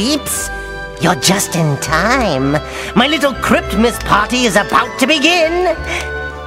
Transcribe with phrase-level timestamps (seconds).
[0.00, 0.48] Creeps.
[1.02, 2.52] You're just in time.
[2.96, 5.76] My little Cryptmas party is about to begin.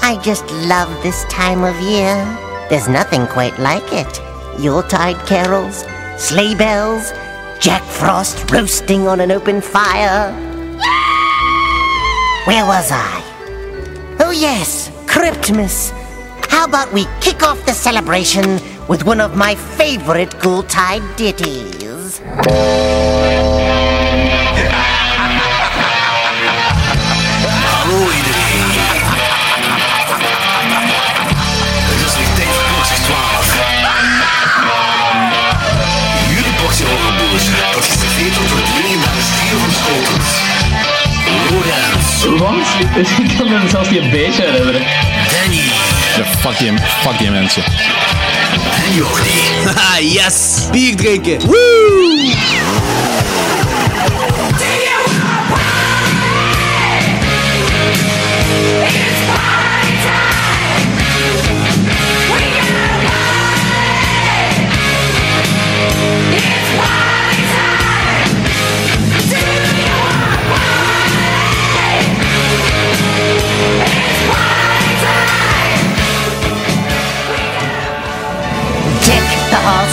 [0.02, 2.16] I just love this time of year.
[2.72, 4.20] There's nothing quite like it.
[4.60, 5.86] Yuletide carols,
[6.18, 7.12] sleigh bells,
[7.60, 10.34] Jack Frost roasting on an open fire.
[12.48, 13.22] Where was I?
[14.20, 15.92] Oh, yes, Cryptmas.
[16.50, 23.13] How about we kick off the celebration with one of my favorite Yuletide ditties?
[38.32, 40.30] Stier van Schotens.
[41.50, 42.98] Lorenz, Wat?
[43.30, 44.82] Ik kan me zelfs niet een beetje herinneren.
[45.32, 45.62] Danny
[46.18, 46.72] Ja, fuck die,
[47.02, 47.64] fuck die mensen.
[48.86, 49.42] en Jordi.
[49.66, 50.68] Haha, yes!
[50.72, 51.40] Bier drinken!
[51.46, 52.32] Woo!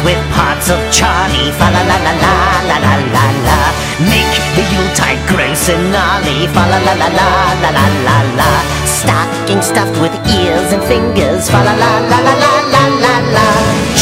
[0.05, 1.51] with parts of Charlie.
[1.59, 2.35] Fa la la la la
[2.69, 3.59] la la la la.
[4.13, 7.31] Make the Yuletide gross and Ollie, Fa la la la la
[7.63, 8.51] la la la la.
[8.85, 11.51] Stocking stuffed with ears and fingers.
[11.51, 13.47] Fa la la la la la la la la.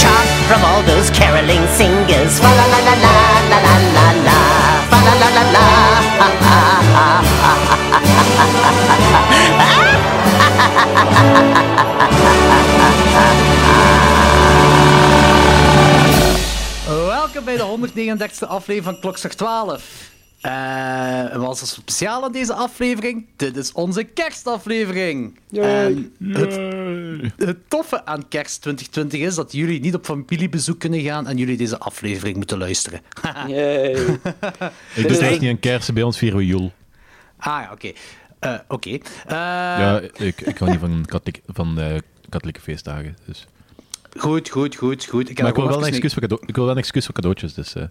[0.00, 2.38] Chant from all those caroling singers.
[2.38, 3.16] Fa la la la la
[3.50, 4.38] la la la la.
[4.90, 5.66] Fa la la la la.
[6.20, 6.60] Ha ha
[6.94, 8.84] ha ha ha ha ha ha ha ha ha ha
[9.18, 11.87] ha ha ha ha ha ha ha.
[18.16, 20.16] 32e aflevering van Klokslag 12.
[20.42, 23.26] Uh, wat is er speciaal aan deze aflevering?
[23.36, 25.38] Dit is onze kerstaflevering.
[25.52, 26.60] Het,
[27.36, 31.56] het, toffe aan kerst 2020 is dat jullie niet op familiebezoek kunnen gaan en jullie
[31.56, 33.00] deze aflevering moeten luisteren.
[34.94, 36.72] Ik doe dus echt niet aan kerst, bij ons vieren we Joel.
[37.38, 37.92] Ah ja, oké.
[38.38, 38.98] Eh, oké.
[39.28, 41.98] Ja, eh, ik, ik hou niet van, katholieke, van eh,
[42.28, 43.46] katholieke feestdagen, dus...
[44.16, 45.20] Goed, goed, goed, goed.
[45.22, 47.04] Ik heb Maar ik wil, wel een excuus voor cado- ik wil wel een excuus
[47.04, 47.54] voor cadeautjes.
[47.54, 47.82] Dus, eh.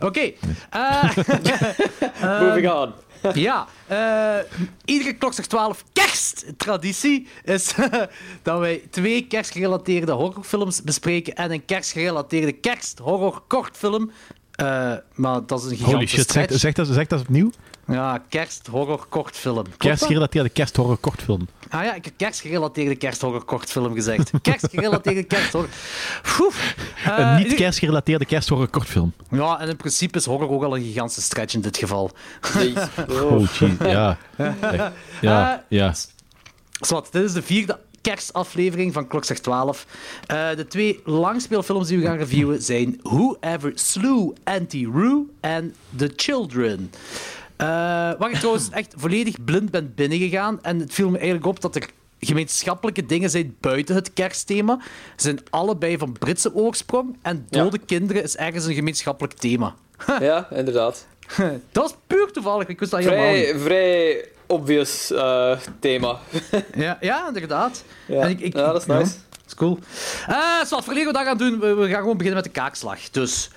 [0.00, 0.20] Oké.
[0.70, 2.92] Eh, Moving on.
[3.34, 4.36] Ja, eh,
[4.84, 7.74] iedere klokslag 12 kersttraditie is
[8.42, 14.10] dat wij twee kerstgerelateerde horrorfilms bespreken en een kerstgerelateerde kersthorror-kortfilm.
[14.52, 16.30] Eh, maar dat is een gigantische Holy shit,
[16.60, 17.50] zeg, dat, zeg dat opnieuw.
[17.88, 19.64] Ja, kersthorror-kortfilm.
[19.76, 21.48] Kerstgerelateerde kersthorror kortfilm.
[21.70, 24.30] Ah ja, ik heb kerstgerelateerde kersthorror-kortfilm gezegd.
[24.42, 25.68] Kerstgerelateerde kersthorror...
[26.36, 26.54] Poeh.
[27.04, 29.12] een Eh, niet kerstgerelateerde kersthorror kortfilm.
[29.30, 32.10] Ja, en in principe is horror ook al een gigantische stretch in dit geval.
[33.08, 34.18] Oh, jeez, ja.
[35.20, 35.94] Ja, ja.
[36.80, 39.86] Eh, dit is de vierde kerstaflevering van Klokslag 12.
[40.26, 46.12] Eh, de twee langspeelfilms die we gaan reviewen zijn Whoever Slew Auntie Roo en The
[46.16, 46.90] Children.
[47.58, 47.66] Eh,
[48.18, 50.62] waar ik trouwens echt volledig blind ben binnengegaan.
[50.62, 51.88] En het viel me eigenlijk op dat er
[52.20, 54.78] gemeenschappelijke dingen zijn buiten het kerstthema.
[55.16, 57.16] Ze zijn allebei van Britse oorsprong.
[57.22, 59.74] En dode kinderen is ergens een gemeenschappelijk thema.
[60.20, 61.06] Ja, inderdaad.
[61.72, 62.68] Dat is puur toevallig.
[62.68, 63.44] Ik wist dat helemaal niet.
[63.44, 66.18] Vrij, vrij obvious eh, thema.
[66.74, 67.84] Ja, ja inderdaad.
[68.06, 68.20] Ja.
[68.20, 69.00] En ik, ik, Ja, dat is nice.
[69.30, 69.78] dat is cool.
[70.26, 72.60] Eh zo, wat voor we dat gaan doen, we, we gaan gewoon beginnen met de
[72.60, 73.10] kaakslag.
[73.10, 73.50] Dus,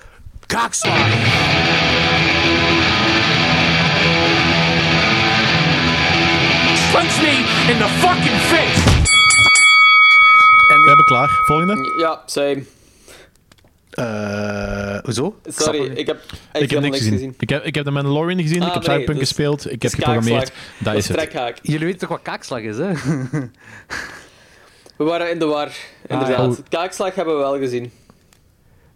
[0.46, 1.08] kaakslag!
[6.92, 7.32] Punch me
[7.72, 8.90] in the fucking face!
[10.82, 11.28] We hebben klaar.
[11.44, 11.94] Volgende.
[11.98, 12.62] Ja, same.
[13.90, 15.36] Eh, hoezo?
[15.46, 16.20] Sorry, ik heb
[16.52, 17.12] Ik heb niks gezien.
[17.12, 17.34] gezien.
[17.38, 19.70] Ik heb, ik heb de Mandalorian gezien, Ah, ik heb nee, Cyberpunk dus- gespeeld, ik
[19.70, 20.38] heb Dat geprogrammeerd.
[20.52, 20.78] kaakslag.
[20.78, 21.16] Dat is het.
[21.16, 21.58] trekhaak.
[21.62, 22.92] Jullie weten toch wat kaakslag is, hè?
[24.96, 25.68] We waren in de war,
[26.08, 26.56] inderdaad.
[26.56, 26.62] ja.
[26.68, 27.92] Kaakslag hebben we wel gezien.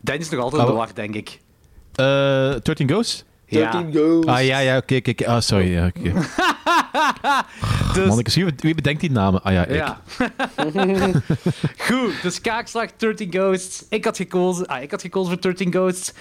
[0.01, 0.75] Dan is nog altijd in Oh.
[0.75, 1.39] de war, denk ik.
[1.95, 3.25] Eh 13 Ghosts?
[3.49, 4.27] 13 goals.
[4.27, 5.27] Ah ja, ja, oké, oké.
[5.27, 5.73] Ah, sorry.
[5.73, 6.13] Ja, oké.
[7.95, 9.43] Dus, Man, ik zie wie, bedenkt die namen?
[9.43, 9.75] Ah ja, ik.
[9.75, 10.01] ja.
[11.89, 13.85] Goed, dus kaakslag 13 Ghosts.
[13.89, 16.13] Ik had gekozen, ah, ik had gekozen voor 13 Ghosts.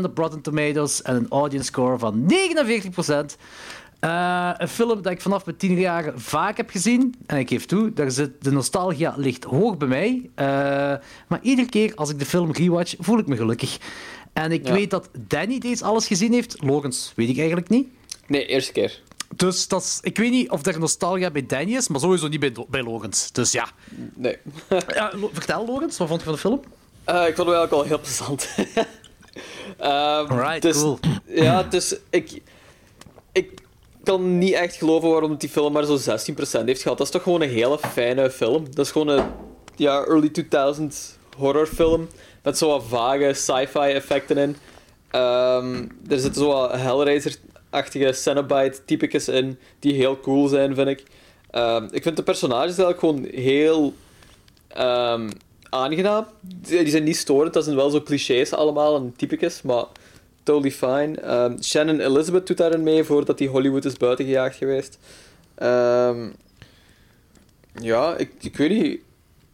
[0.00, 3.36] 16% op Rotten Tomatoes en een audience score van 49%.
[4.00, 7.14] Eh, een film dat ik vanaf mijn tien jaar vaak heb gezien.
[7.26, 10.30] En ik geef toe, daar zit, de nostalgia ligt hoog bij mij.
[10.34, 10.46] Eh,
[11.28, 13.78] maar iedere keer als ik de film rewatch, voel ik me gelukkig.
[14.32, 14.72] En ik Ja.
[14.72, 16.62] weet dat Danny deze alles gezien heeft.
[16.62, 17.88] Logans weet ik eigenlijk niet.
[18.26, 19.00] Nee, eerste keer.
[19.36, 22.40] Dus dat is, ik weet niet of er nostalgia bij Danny is, maar sowieso niet
[22.40, 23.32] bij, bij Logans.
[23.32, 23.68] Dus ja.
[24.14, 24.38] Nee.
[24.94, 26.60] ja vertel, Logans, wat vond je van de film?
[27.04, 28.48] Eh, ik vond het eigenlijk al heel plezant.
[29.78, 30.98] Ehm, Alright, dus, cool.
[31.26, 32.42] Ja, dus ik,
[33.32, 33.60] ik
[34.02, 36.98] kan niet echt geloven waarom die film maar zo'n 16% heeft gehad.
[36.98, 38.64] Dat is toch gewoon een hele fijne film.
[38.74, 39.24] Dat is gewoon een
[39.76, 42.08] ja, early 2000s horrorfilm
[42.42, 44.56] met zo wat vage sci-fi effecten in.
[45.10, 45.74] Ehm,
[46.08, 46.70] er zitten zo wat
[47.74, 51.02] Hellraiser-achtige Cenobite-typicus in, die heel cool zijn, vind ik.
[51.50, 53.94] Ehm, ik vind de personages eigenlijk gewoon heel
[54.68, 55.30] ehm,
[55.68, 56.26] aangenaam.
[56.40, 59.84] Die die zijn niet storend, dat zijn wel zo clichés allemaal en typicus, maar
[60.42, 61.20] totally fine.
[61.20, 64.98] Ehm, Shannon Elizabeth doet daarin mee voordat die Hollywood is buitengejaagd geweest.
[67.80, 69.00] Ja, ik, ik weet niet.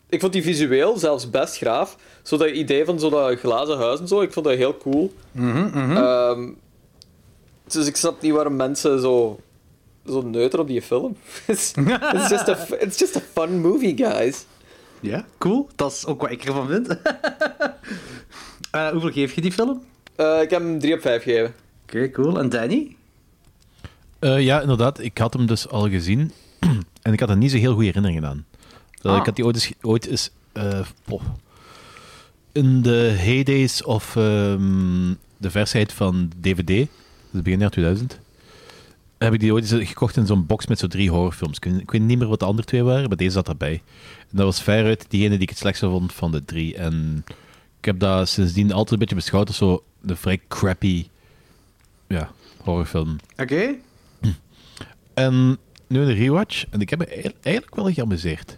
[0.08, 1.96] Ik vond die visueel zelfs best graaf.
[2.22, 5.12] Zo dat idee van zo dat glazen huis en zo, ik vond dat heel cool.
[5.34, 6.48] Ehm,
[7.72, 9.40] dus ik snap niet waarom mensen zo,
[10.06, 11.16] zo neuter op die film.
[11.46, 11.72] it's,
[12.28, 14.44] just a, it's just a fun movie, guys.
[15.00, 15.68] Ja, cool.
[15.76, 16.88] Dat is ook wat ik ervan vind.
[18.70, 19.68] Eh, hoeveel geef je die film?
[19.70, 21.54] Oké, Eh, ik heb hem 3 op 5 gegeven.
[22.12, 22.38] cool.
[22.38, 22.96] En Danny?
[24.18, 25.00] Eh, ja, inderdaad.
[25.00, 26.32] Ik had hem dus al gezien.
[27.02, 28.46] en ik had er niet zo heel goede herinneringen aan.
[29.00, 29.18] Dat Ah.
[29.18, 29.72] Ik had die ooit eens...
[29.80, 31.22] Ooit eens eh, oh,
[32.52, 36.86] in de heydays of ehm, de versheid van DVD,
[37.32, 38.18] dus begin jaar 2000,
[39.18, 41.56] heb ik die ooit gekocht in zo'n box met zo'n drie horrorfilms.
[41.56, 43.82] Ik weet, ik weet niet meer wat de andere twee waren, maar deze zat daarbij.
[44.20, 46.74] En dat was veruit diegene die ik het slechtste vond van de drie.
[46.76, 47.24] En
[47.78, 51.06] ik heb dat sindsdien altijd een beetje beschouwd als zo de vrij crappy
[52.06, 52.30] ja,
[52.60, 53.16] horrorfilm.
[53.36, 53.74] Oké.
[55.14, 56.64] En nu een rewatch.
[56.70, 57.06] En ik heb me
[57.42, 58.56] eigenlijk- wel geamuseerd.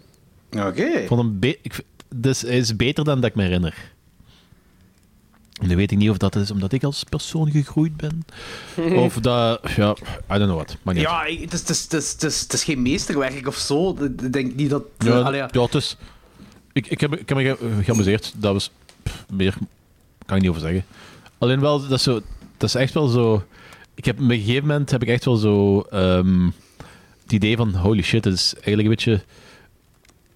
[0.50, 0.82] Oké.
[0.84, 1.78] Ik vond hem be- ik, v-
[2.16, 3.91] dus hij is beter dan dat ik me herinner.
[5.62, 8.24] En nu weet ik niet of dat is omdat ik als persoon gegroeid ben.
[9.04, 9.60] of dat...
[9.76, 9.96] Ja,
[10.30, 10.76] I don't know what.
[10.82, 11.02] Maar niet.
[11.02, 13.96] Ja, het is, het, is, het, is, het, is, het is geen meesterwerk of zo.
[14.04, 14.82] Ik denk niet dat...
[14.98, 15.62] Ja, Allee, ja.
[15.62, 15.96] het is...
[16.72, 18.32] Ik, ik, heb, ik heb me ge- geamuseerd.
[18.36, 18.70] Dat was...
[19.02, 19.54] pff, meer
[20.26, 20.84] kan ik niet over zeggen.
[21.38, 22.20] Alleen wel, dat is, zo,
[22.56, 23.44] dat is echt wel zo...
[23.94, 25.80] Ik heb, op een gegeven moment heb ik echt wel zo...
[25.80, 26.44] ehm,
[27.22, 29.24] het idee van, holy shit, het is eigenlijk een beetje...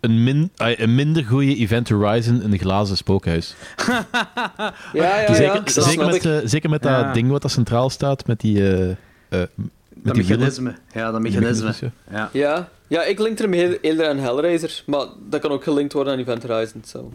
[0.07, 3.55] Een, min, een minder goede Event Horizon in een glazen spookhuis.
[3.87, 4.07] Ja,
[4.93, 5.35] ja, ja.
[5.35, 7.03] zeker, dat zeker, met, eh, zeker met Ja.
[7.03, 8.59] dat ding wat daar centraal staat, met die...
[8.73, 8.97] eh, eh,
[9.29, 9.49] met
[9.95, 10.29] dat die wielen.
[10.39, 10.75] mechanisme.
[10.93, 11.91] Ja, dat mechanisme.
[12.11, 12.31] Ja.
[12.33, 12.69] Ja.
[12.87, 16.19] ja, ik link hem heel, eerder aan Hellraiser, maar dat kan ook gelinkt worden aan
[16.19, 16.83] Event Horizon.
[16.85, 17.13] So.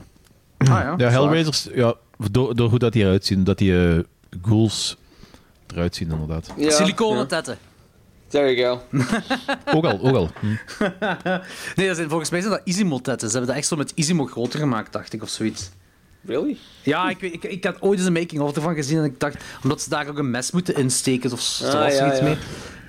[0.58, 1.94] Ah, ja, Ja, Hellraisers, ja,
[2.32, 4.06] door, door hoe dat die eruit zien, dat die
[4.42, 4.98] ghouls
[5.74, 6.50] eruit zien, inderdaad.
[6.58, 7.26] Ja, Siliconen ja.
[7.26, 7.58] tetten.
[8.32, 8.98] There you go.
[9.78, 10.30] Ook al, ook al.
[10.40, 10.46] Hm.
[11.76, 13.28] Nee, dat zijn, volgens mij zijn dat Isimo-tetten.
[13.30, 15.70] Ze hebben dat echt zo met Isimo groter gemaakt, dacht ik, of zoiets.
[16.26, 16.58] Really?
[16.84, 19.44] Ja, ik, weet- ik, ik had ooit eens een making-of ervan gezien en ik dacht,
[19.64, 22.24] omdat ze daar ook een mes moeten insteken of zo, Ah, was ja, iets ja.
[22.24, 22.38] mee.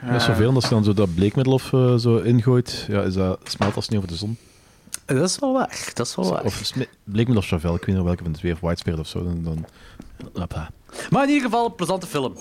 [0.06, 3.15] Dat is zoveel, als je dan zo dat bleekmiddel of eh, zo ingooit, ja, is
[3.15, 4.37] dat, smelt als niet over de zon.
[5.06, 6.44] Dat is wel waar, dat is wel waar.
[6.44, 6.73] Of
[7.05, 9.25] bleekmiddel of Chavel, ik weet niet welke van de twee, of Whitespirit of zo.
[9.25, 9.67] Dan, dan.
[11.11, 12.35] Maar in ieder geval, een plezante film.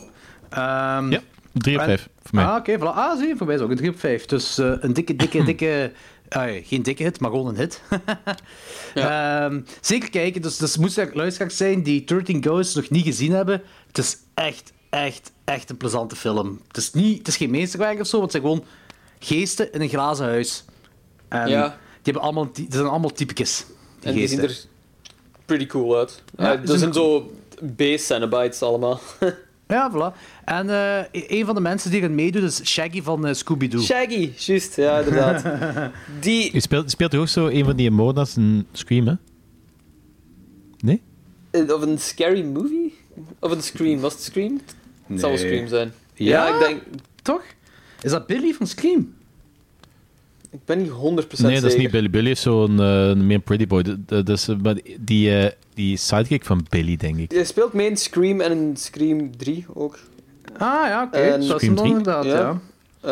[0.49, 1.19] Ehm, Ja,
[1.53, 2.45] 3 op en- 5 voor mij.
[2.45, 2.81] Ah, oké, voilà.
[2.95, 4.25] Ah, zie je, voor mij is ook een 3 op 5.
[4.25, 5.91] Dus eh, een dikke, dikke, dikke...
[6.29, 7.81] ah, ja, geen dikke hit, maar gewoon een hit.
[8.93, 13.31] Ehm, zeker kijken, dus, dus moest er luisteraars zijn die 13 Ghosts nog niet gezien
[13.31, 13.61] hebben.
[13.87, 16.61] Het is echt, echt, echt een plezante film.
[16.67, 18.67] Het is, niet, het is geen meesterwerk of zo, want het zijn gewoon
[19.19, 20.63] geesten in een glazen huis.
[21.27, 21.67] En Ja.
[21.67, 23.65] die, hebben allemaal, die zijn allemaal typicus.
[23.99, 24.63] Die En die zien geesten.
[24.63, 26.23] er pretty cool uit.
[26.37, 27.31] Ja, Ja, ze dat zijn zo
[27.61, 28.99] base Cenobites allemaal.
[29.71, 30.17] Ja, voilà.
[30.45, 33.81] En eh, een van de mensen die erin meedoet is Shaggy van eh, Scooby-Doo.
[33.81, 35.43] Shaggy, juist, ja, inderdaad.
[36.19, 39.13] Die, Je speelt, speelt ook zo een van die moordenaars in Scream, hè?
[40.79, 41.01] Nee?
[41.51, 42.93] eh, of een scary movie?
[43.39, 43.99] Of een Scream?
[43.99, 44.61] Was het Scream?
[45.07, 45.47] Het zal wel Nee.
[45.47, 45.93] Scream zijn.
[46.13, 46.47] Ja?
[46.47, 46.81] Ja, ik denk...
[47.21, 47.43] Toch?
[48.01, 49.13] Is dat Billy van Scream?
[50.51, 51.61] Ik ben niet 100% Nee, zeker.
[51.61, 52.09] dat is niet Billy.
[52.09, 53.83] Billy is zo'n eh, een meer pretty boy.
[54.05, 57.31] Dat- is, eh, maar die, eh, die sidekick van Billy, denk ik.
[57.31, 59.99] Hij speelt mee in Scream en in Scream 3 ook.
[60.53, 61.29] Ah ja, oké.
[61.29, 61.87] Dat is Scream hem dan 3?
[61.97, 62.31] inderdaad, ja.
[62.31, 62.59] Ja.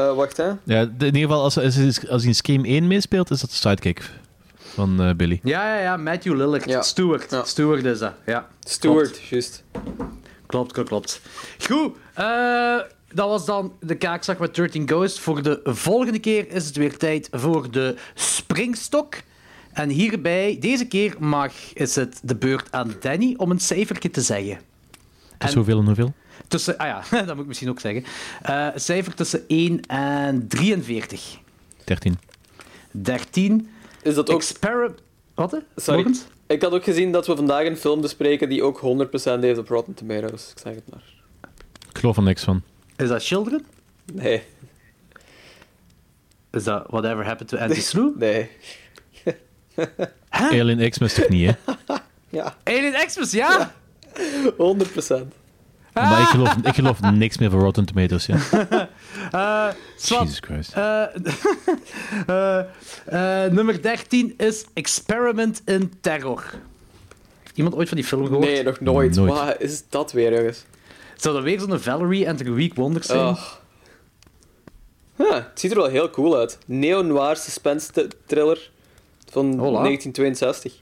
[0.10, 0.48] Eh, wacht, hè.
[0.64, 1.78] Ja, in ieder geval, als, als,
[2.10, 4.10] als hij in Scream 1 meespeelt, is dat de sidekick
[4.58, 5.40] van eh, Billy.
[5.44, 6.66] Ja, ja, ja, Matthew Lillard.
[6.70, 6.82] Ja.
[6.82, 7.32] Stewart.
[7.32, 7.44] Ja.
[7.44, 8.48] Stewart is dat, ja.
[8.60, 9.64] Stuart, juist.
[10.46, 11.22] Klopt, klopt, klopt.
[11.68, 12.76] Goed, eh,
[13.14, 15.20] dat was dan de kaakzak met 13 Ghosts.
[15.20, 19.16] Voor de volgende keer is het weer tijd voor de springstok.
[19.74, 24.22] En hierbij, deze keer mag, is het de beurt aan Danny om een cijfertje te
[24.22, 24.60] zeggen.
[25.38, 26.14] Dus hoeveel en hoeveel?
[26.48, 28.04] Tussen, ah ja, dat moet ik misschien ook zeggen.
[28.42, 31.40] Eh, cijfer tussen 1 en 43.
[31.84, 32.20] 13.
[32.92, 33.70] 13.
[34.02, 34.38] Is dat ook...
[34.38, 34.96] Exper...
[35.34, 35.52] Wat?
[35.52, 35.58] hè?
[35.76, 36.02] Sorry.
[36.02, 36.26] Morgens?
[36.48, 38.80] Ik had ook gezien dat we vandaag een film bespreken die ook
[39.38, 40.52] 100% heeft op Rotten Tomatoes.
[40.52, 41.04] Ik zeg het maar.
[41.90, 42.64] Ik geloof er niks van.
[43.00, 43.66] Is dat Children?
[44.14, 44.44] Nee,
[46.52, 48.14] Is dat Whatever Happened to Sloo?
[48.16, 48.50] nee.
[50.30, 51.74] Alien X is toch niet, hè?
[52.30, 52.56] Ja.
[52.64, 53.74] Alien Xmas, ja?
[54.14, 55.40] 100%.
[55.94, 58.26] Maar ik geloof, ik geloof niks meer van Rotten Tomatoes.
[58.26, 58.38] Ja.
[59.96, 60.22] Swat.
[60.22, 60.74] Jesus Christ.
[60.74, 61.04] Eh,
[62.28, 62.60] eh,
[63.46, 66.44] eh, nummer 13 is Experiment in Terror.
[67.44, 68.46] Heeft iemand ooit van die film gehoord?
[68.46, 69.16] Nee, nog nooit.
[69.16, 69.32] Nooit.
[69.32, 70.66] Wat is dat weer, jongens?
[71.20, 73.20] Zou dat weer zo'n Valerie en The Week Wonders zijn?
[73.20, 73.42] Oh.
[75.16, 76.58] Huh, het ziet er wel heel cool uit.
[76.66, 78.72] Neo-noir suspense thriller
[79.30, 79.82] van Hola.
[79.82, 80.74] 1962.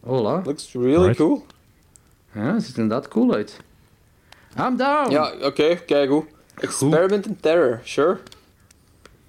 [0.00, 0.42] Hola.
[0.44, 1.16] Looks really Alright.
[1.16, 1.46] cool.
[2.34, 3.56] Ja, ziet er inderdaad cool uit.
[4.58, 5.10] I'm down!
[5.10, 6.24] Ja, oké, kijk hoe.
[6.54, 8.18] Experiment in Terror, sure.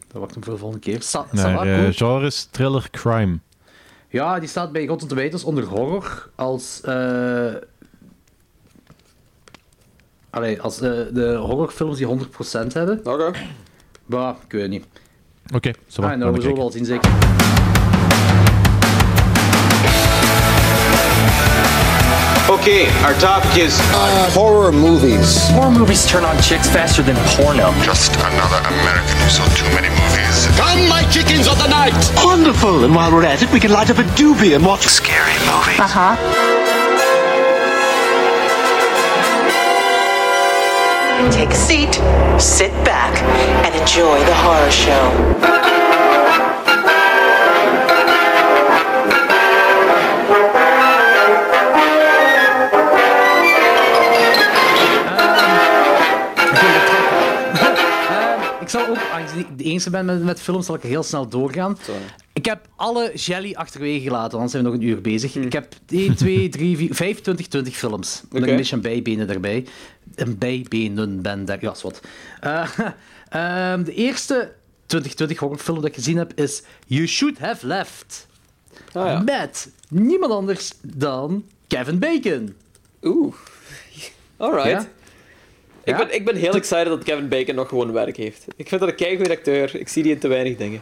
[0.08, 1.02] Dat wacht hem voor de volgende keer.
[1.02, 1.92] Sa Sa- eh, cool.
[1.92, 3.40] genres, thriller, crime.
[4.10, 6.82] Ja, die staat bij Rotten Tomatoes onder horror als...
[6.82, 7.54] eh
[10.34, 13.00] Allee, als eh, de horrorfilms die 100% hebben.
[13.04, 13.32] Oké.
[14.06, 14.86] Bah, ik weet niet.
[15.56, 16.18] Oké, zo Ah, maar.
[16.18, 17.10] nou, we zullen wel zien, zeker.
[22.50, 23.80] Okay, our topic is
[24.36, 25.50] horror movies.
[25.56, 27.72] Horror movies turn on chicks faster than porno.
[27.82, 30.48] Just another American who saw too many movies.
[30.58, 31.94] Come, my chickens of the night!
[32.24, 32.84] Wonderful.
[32.84, 35.80] And while we're at it, we can light up a doobie and watch scary movies.
[35.80, 36.16] Uh-huh.
[41.32, 41.94] Take a seat,
[42.40, 43.18] sit back,
[43.66, 45.73] and enjoy the horror show.
[58.94, 61.78] Ook, aangezien ik de enige ben met, met films, zal ik heel snel doorgaan.
[62.34, 65.36] Ik heb alle jelly achterwege gelaten, anders zijn we nog een uur bezig.
[65.36, 68.22] Ik heb 1, 2, 3, 4, 5, 20, 20 films.
[68.26, 68.38] Oké.
[68.38, 69.66] ik een beetje een bijbenen erbij.
[70.16, 71.58] Een bijbenen ben daar.
[71.62, 72.02] Ja, is wat.
[73.30, 74.52] Ehm, de eerste
[74.86, 78.28] 2020 horrorfilm dat ik gezien heb is You Should Have Left.
[78.92, 79.20] Ah ja.
[79.20, 82.56] Met niemand anders dan Kevin Bacon.
[83.02, 83.34] Oeh.
[84.38, 84.70] Alright.
[84.70, 84.88] Ja?
[85.84, 88.46] Ik, ben, ik ben heel excited dat Kevin Bacon nog gewoon werk heeft.
[88.56, 89.76] Ik vind dat een keigoed acteur.
[89.80, 90.82] Ik zie die in te weinig dingen.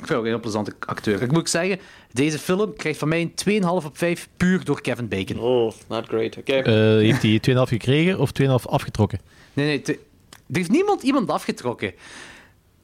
[0.00, 1.22] Ik vind ook een heel plezante acteur.
[1.22, 1.80] Ik moet zeggen,
[2.12, 5.38] deze film krijgt van mij een 2,5 op 5 puur door Kevin Bacon.
[5.38, 6.36] Oh, not great.
[6.36, 6.52] Oké.
[6.52, 9.20] Eh, heeft hij 2,5 gekregen of 2,5 afgetrokken?
[9.52, 9.92] Nee, nee, te-
[10.28, 11.92] er heeft niemand iemand afgetrokken.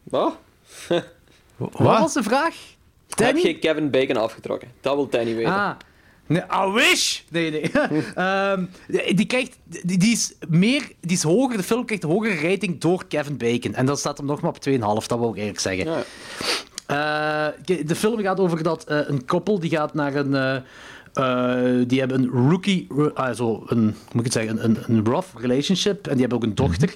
[0.03, 0.37] Wat?
[1.57, 2.55] Wat was de vraag?
[3.17, 4.69] Heb je Kevin Bacon afgetrokken?
[4.81, 5.53] Dat wil Danny weten.
[5.53, 5.71] Ah.
[6.29, 7.23] Nee, I wish!
[7.31, 7.71] Nee, nee.
[8.15, 8.65] Ehm,
[9.15, 12.81] die, krijgt, die, die is meer, die is hoger, de film krijgt een hogere rating
[12.81, 13.75] door Kevin Bacon.
[13.75, 15.91] En dat staat hem nog maar op 2,5, dat wil ik eigenlijk zeggen.
[15.91, 16.03] Ja.
[16.87, 20.35] Eh, de film gaat over dat eh, een koppel die gaat naar een.
[20.35, 20.57] eh,
[21.87, 25.05] die hebben een rookie, ro- ah, zo een, hoe moet ik het zeggen, een, een
[25.05, 26.07] rough relationship.
[26.07, 26.95] En die hebben ook een dochter.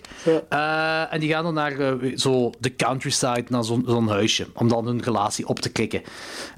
[0.49, 4.87] Eh, en die gaan dan naar eh, zo de countryside, naar zo'n huisje, om dan
[4.87, 6.03] hun relatie op te krikken.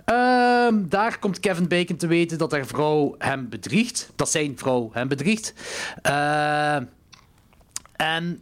[0.05, 4.11] Ehm, daar komt Kevin Bacon te weten dat haar vrouw hem bedriegt.
[4.17, 5.55] Dat zijn vrouw hem bedriegt.
[6.03, 6.77] Eh,
[7.97, 8.41] en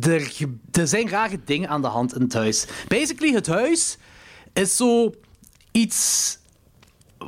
[0.00, 0.32] er,
[0.72, 2.66] er zijn rare dingen aan de hand in het huis.
[2.88, 3.98] Basically, het huis
[4.52, 5.14] is zo
[5.70, 6.38] iets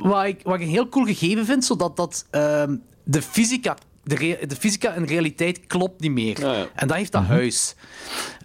[0.01, 4.39] wat ik, wat ik een heel cool gegeven vind, zodat dat, ehm, de, fysica, de,
[4.47, 6.39] de fysica en realiteit klopt niet meer.
[6.39, 6.67] Ja, ja.
[6.75, 7.75] En dat heeft dat huis.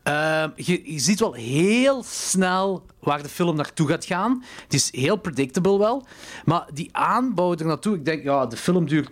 [0.02, 4.45] Ehm, je, je ziet wel heel snel waar de film naartoe gaat gaan.
[4.62, 6.07] Het is heel predictable wel.
[6.45, 9.11] Maar die aanbouw er naartoe, ik denk, ja, de film duurt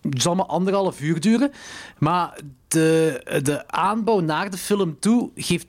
[0.00, 1.52] het zal maar anderhalf uur duren.
[1.98, 5.66] Maar de, de aanbouw naar de film toe geeft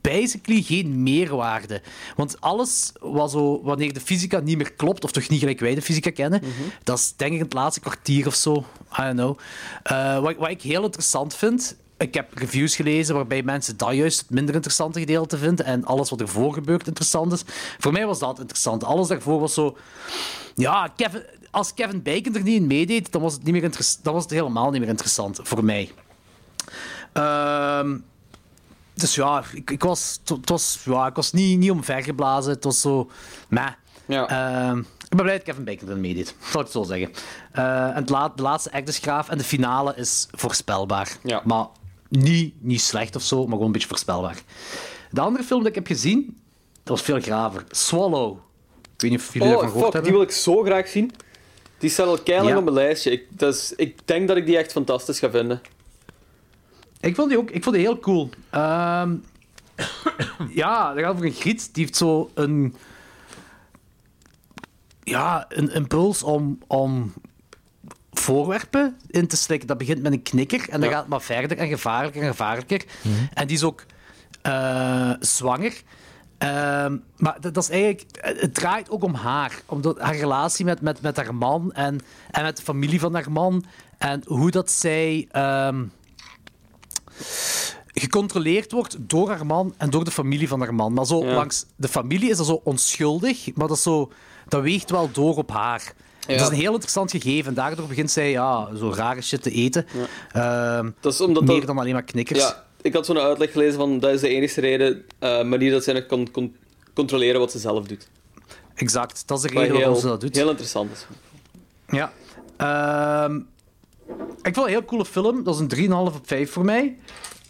[0.00, 1.82] basically geen meerwaarde.
[2.16, 5.74] Want alles wat zo, wanneer de fysica niet meer klopt, of toch niet gelijk wij
[5.74, 6.42] de fysica kennen,
[6.82, 8.64] dat is denk ik het laatste kwartier of zo.
[8.98, 9.38] I don't know.
[9.82, 11.76] Eh, wat, wat ik heel interessant vind.
[11.96, 16.10] Ik heb reviews gelezen waarbij mensen dat juist het minder interessante gedeelte vinden en alles
[16.10, 17.42] wat ervoor gebeurt interessant is.
[17.78, 18.84] Voor mij was dat interessant.
[18.84, 19.76] Alles daarvoor was zo...
[20.54, 23.70] Ja, Kevin, als Kevin Bacon er niet in meedeed, dan was het, niet meer
[24.02, 25.90] dan was het helemaal niet meer interessant voor mij.
[27.12, 27.98] Ehm,
[29.00, 32.52] dus ja, ik, ik was, het was, ja, ik was niet, niet omvergeblazen.
[32.52, 33.10] Het was zo...
[33.48, 33.66] Meh.
[34.06, 34.28] Ja.
[34.28, 37.10] Ehm, ik ben blij dat Kevin Bacon erin meedeed, zal ik het zo zeggen.
[37.52, 41.16] Eh, en het la- de laatste act is graaf en de finale is voorspelbaar.
[41.22, 41.42] Ja.
[41.44, 41.66] Maar
[42.08, 44.38] niet, niet slecht of zo, maar gewoon een beetje voorspelbaar.
[45.10, 46.38] De andere film die ik heb gezien,
[46.82, 47.64] dat was veel graver.
[47.70, 48.36] Swallow.
[48.94, 51.12] Ik weet niet of jullie Oh, daarvan gehoord fuck, die wil ik zo graag zien.
[51.78, 52.56] Die staat al Ja.
[52.56, 53.10] op mijn lijstje.
[53.10, 55.60] Ik, is, ik denk dat ik die echt fantastisch ga vinden.
[57.00, 58.30] Ik vond die ook ik vond die heel cool.
[58.50, 59.14] Ehm,
[60.62, 61.74] ja, dat gaat over een griet.
[61.74, 62.74] Die heeft zo een...
[65.02, 67.12] Ja, een impuls om, om
[68.12, 69.68] voorwerpen in te slikken.
[69.68, 70.94] Dat begint met een knikker en dan Ja.
[70.94, 72.84] gaat het maar verder en gevaarlijker en gevaarlijker.
[73.34, 73.84] En die is ook
[74.42, 75.82] eh, zwanger.
[76.38, 78.04] Ehm, maar dat, dat is eigenlijk,
[78.40, 79.60] het draait ook om haar.
[79.66, 82.00] Om haar relatie met, met, met haar man en,
[82.30, 83.64] en met de familie van haar man.
[83.98, 85.84] En hoe dat zij ehm,
[87.94, 90.92] gecontroleerd wordt door haar man en door de familie van haar man.
[90.92, 91.34] Maar zo Ja.
[91.34, 94.10] langs de familie is dat zo onschuldig, maar dat, is zo,
[94.48, 95.92] dat weegt wel door op haar.
[96.26, 97.48] Dat is een heel interessant gegeven.
[97.48, 99.86] En daardoor begint zij ja, zo rare shit te eten.
[100.32, 102.38] Ehm, Dat is omdat meer dat- dan alleen maar knikkers.
[102.40, 105.84] Ja, ik had zo'n uitleg gelezen van dat is de enige reden, eh, manier dat
[105.84, 106.56] zij kan kon
[106.94, 108.08] controleren wat ze zelf doet.
[108.74, 110.36] Exact, dat is de reden waarom ze dat doet.
[110.36, 111.06] heel interessant.
[111.88, 112.12] Ja.
[112.56, 113.40] Ehm,
[114.42, 115.42] ik vond het een heel coole film.
[115.44, 116.96] Dat is een 3,5 op 5 voor mij.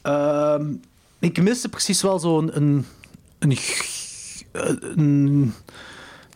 [0.02, 0.72] Ehm,
[1.18, 2.86] ik miste precies wel zo'n een,
[3.38, 3.58] een,
[4.52, 5.54] een,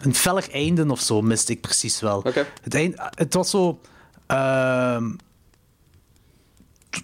[0.01, 2.23] een feller einde of zo, miste ik precies wel.
[2.63, 3.81] Het, eind, het was zo...
[4.27, 5.11] ehm,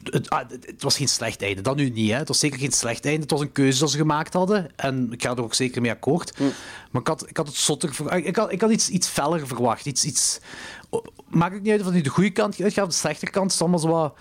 [0.04, 2.10] het, ah, het- was geen slecht einde, dat nu niet.
[2.10, 2.16] Hè.
[2.16, 3.20] Het was zeker geen slecht einde.
[3.20, 4.70] Het was een keuze dat ze gemaakt hadden.
[4.76, 6.38] En ik ga er ook zeker mee akkoord.
[6.90, 8.16] Maar ik had, ik had het zotter.
[8.26, 9.86] Ik had, ik had iets, iets feller verwacht.
[9.86, 10.40] Iets, iets...
[11.28, 13.44] Maakt het niet uit of het nu de goede kant uitgaat of de slechte kant.
[13.44, 14.14] Het is allemaal zo wat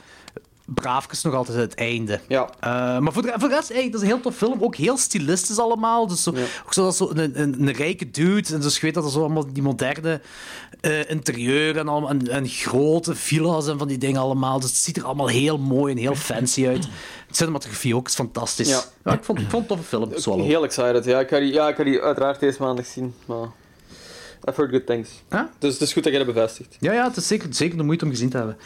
[0.74, 2.20] braafjes nog altijd het einde.
[2.28, 2.50] Ja.
[2.60, 4.64] Eh, maar voor de, voor de rest, eigenlijk, dat is een heel tof film.
[4.64, 6.08] Ook heel stilistisch allemaal.
[6.08, 6.30] Dus zo,
[6.66, 8.54] Ook zo, dat zo een, een, een rijke dude.
[8.54, 10.22] En dus je weet dat er zo allemaal die moderne
[10.82, 14.60] eh, interieur en, allemaal, en, en grote villa's en van die dingen allemaal.
[14.60, 16.84] Dus het ziet er allemaal heel mooi en heel fancy uit.
[17.28, 18.70] De cinematografie ook is fantastisch.
[19.04, 19.14] Ja.
[19.14, 20.12] ik, vond, ik vond het een toffe film.
[20.16, 20.46] Swallow.
[20.46, 21.06] Heel excited.
[21.06, 23.14] Ja, ik ga die, ja, ik ga die uiteraard deze maandag zien.
[23.26, 23.48] Maar
[24.50, 25.10] I've heard good things.
[25.30, 25.42] Huh?
[25.60, 26.78] Dus het is goed dat je dat bevestigt.
[26.80, 28.58] Ja, ja, het is zeker, zeker de moeite om gezien te hebben.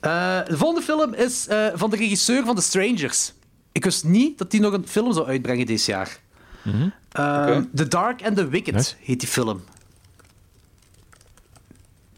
[0.00, 3.32] Eh, de volgende film is eh, van de regisseur van The Strangers.
[3.72, 6.18] Ik wist niet dat hij nog een film zou uitbrengen dit jaar.
[6.64, 7.66] Eh, Oké.
[7.74, 8.94] The Dark and the Wicked Nice.
[9.00, 9.60] heet die film.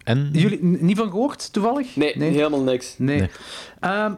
[0.04, 1.96] En Jullie niet van gehoord, toevallig?
[1.96, 2.94] Nee, helemaal niks.
[2.98, 3.18] Nee.
[3.18, 3.30] Nee.
[3.80, 4.12] Ehm,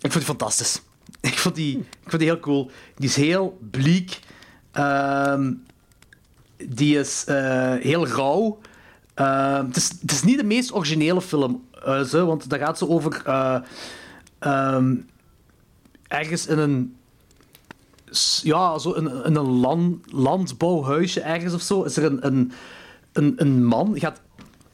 [0.00, 0.82] ik vond die fantastisch.
[1.20, 2.70] Ik vond die, ik vond die heel cool.
[2.96, 4.18] Die is heel bleek.
[4.72, 5.52] Ehm,
[6.68, 8.58] die is eh, heel rauw.
[9.14, 12.78] Ehm, het, is, het is niet de meest originele film, eh, zo, want daar gaat
[12.78, 13.56] ze over eh,
[14.38, 14.94] ehm,
[16.08, 16.96] ergens in een
[18.42, 22.52] ja, zo in, in een land, landbouwhuisje ergens of zo, is er een, een,
[23.12, 24.20] een, een man, gaat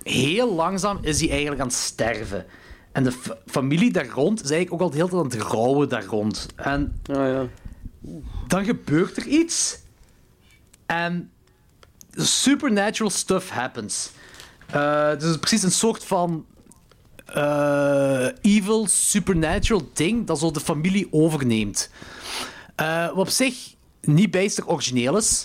[0.03, 2.47] heel langzaam is hij eigenlijk aan het sterven.
[2.93, 3.13] En de
[3.47, 6.49] familie daar rond is eigenlijk ook al de hele tijd aan het rouwen daar rond.
[6.57, 7.47] En Ah, ja.
[8.47, 9.79] dan gebeurt er iets.
[10.87, 11.31] En
[12.15, 14.11] supernatural stuff happens.
[14.67, 16.45] Eh, dus precies een soort van
[17.25, 21.91] eh, evil, supernatural ding dat zo de familie overneemt.
[22.75, 25.45] Eh, wat op zich niet bijster origineel is.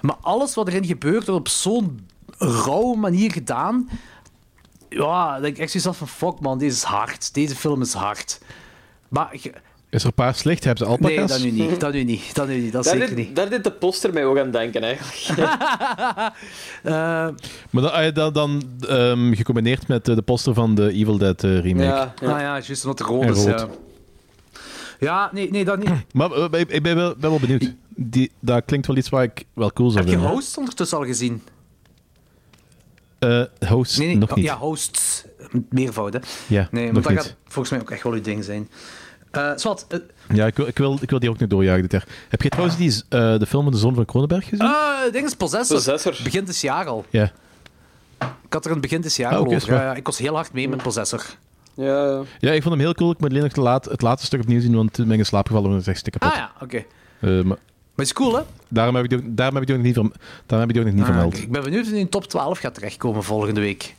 [0.00, 2.06] Maar alles wat erin gebeurt wordt op zo'n
[2.38, 3.88] rauwe manier gedaan.
[4.88, 7.34] Ja, dat ik echt zoiets van fuck man, deze is hard.
[7.34, 8.40] Deze film is hard.
[9.08, 9.36] Maar
[9.94, 10.64] is er paars licht?
[10.64, 11.16] Hebben ze alpaca's?
[11.16, 11.80] Nee, dat nu niet.
[11.80, 12.34] Dat nu niet.
[12.34, 12.72] Dat nu niet.
[12.72, 13.36] Dat Daar zeker deed, niet.
[13.36, 15.38] daar deed de poster mij ook aan denken, eigenlijk.
[16.82, 16.92] Eh,
[17.70, 21.18] Maar dan, ah ja, dan, dan ehm, gecombineerd met eh, de poster van de Evil
[21.18, 21.84] Dead eh, remake.
[21.84, 22.32] Ja, ja.
[22.34, 23.44] Ah ja, juist omdat het rood En is.
[23.44, 23.58] rood.
[23.60, 23.68] Ja.
[25.00, 25.90] ja, nee, nee, dat niet.
[26.12, 27.74] Maar eh, ik, ik ben, wel, ben wel benieuwd.
[27.88, 30.36] Die, dat klinkt wel iets waar ik wel cool zou Heb je vinden.
[30.36, 31.42] Hosts ondertussen al gezien?
[33.18, 34.16] Eh, host Nee, nee.
[34.16, 34.44] nog niet.
[34.44, 35.24] Ja, Hosts.
[35.50, 36.18] Met Meervoud, hè.
[36.46, 37.22] Ja, Nee, want dat niet.
[37.22, 38.68] gaat volgens mij ook echt wel uw ding zijn.
[39.36, 39.98] Eh Swat, eh,
[40.32, 42.04] Ja, ik wil, ik, wil, ik wil die ook nog doorjagen dit jaar.
[42.28, 44.66] Heb je trouwens die, eh, de film van de Zon van Kronenberg gezien?
[44.66, 45.76] eh, ding is Possessor.
[45.76, 46.16] Possessor.
[46.24, 47.04] Begint dit jaar al.
[47.10, 47.32] Ja.
[48.18, 49.74] Ik had er een begin dit jaar Ah, al oké, over.
[49.74, 51.24] Ja, ik was heel hard mee met Possessor.
[51.74, 52.22] Ja, ja.
[52.40, 53.10] ja, ik vond hem heel cool.
[53.10, 55.20] Ik moet alleen nog te laat, het laatste stuk opnieuw zien, want toen ben ik
[55.20, 56.30] in slaap gevallen en het is echt stuk kapot.
[56.30, 56.76] Ah ja, oké.
[56.76, 56.84] Eh,
[57.20, 57.56] maar Maar
[58.04, 58.42] het is cool, hè?
[58.68, 60.68] daarom heb ik die ook, daarom heb ik die ook nog niet, verm- daarom heb
[60.68, 61.42] ik die ook nog niet Ah, vermeld.
[61.42, 63.94] ik ben benieuwd of hij in top 12 gaat terechtkomen volgende week.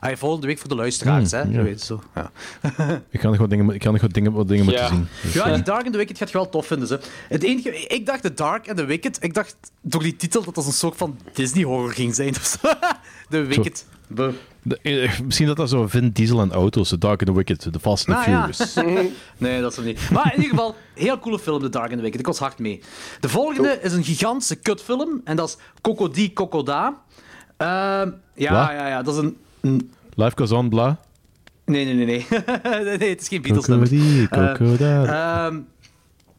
[0.00, 1.46] Ah, ja, volgende week voor de luisteraars, Hmm, hè?
[1.46, 1.52] ja.
[1.58, 2.02] Je weet het zo.
[2.14, 2.30] Ja.
[3.10, 4.70] Ik kan nog wat dingen, ik kan nog wat dingen, wat dingen Ja.
[4.70, 5.08] moeten zien.
[5.22, 6.88] Dus, Ja, die Dark and the Wicked gaat je wel tof vinden.
[6.88, 7.00] Ze.
[7.28, 10.54] Het enige, ik dacht de Dark and the Wicked, ik dacht door die titel dat
[10.54, 12.68] dat een soort van Disney-horror ging zijn of zo.
[13.30, 13.86] The Wicked.
[14.08, 17.72] De- eh, misschien dat dat zo Vin Diesel en auto's, The Dark and the Wicked,
[17.72, 18.52] The Fast and the Nou ja.
[18.52, 19.12] Furious.
[19.38, 20.10] Nee, dat is hem niet.
[20.10, 22.20] Maar in ieder geval, heel coole film, The Dark and the Wicked.
[22.20, 22.80] Ik was hard mee.
[23.20, 25.20] De volgende is een gigantische kutfilm.
[25.24, 27.00] En dat is Cocody Cocoda.
[27.56, 28.70] Ehm ja, Wat?
[28.70, 29.02] ja, ja.
[29.02, 29.36] Dat is een...
[30.14, 30.98] Life Goes On, bla.
[31.66, 32.26] Nee, nee, nee, nee.
[32.98, 33.92] nee, het is geen Beatles-nummer.
[34.30, 35.44] Eh.
[35.44, 35.60] Ehm,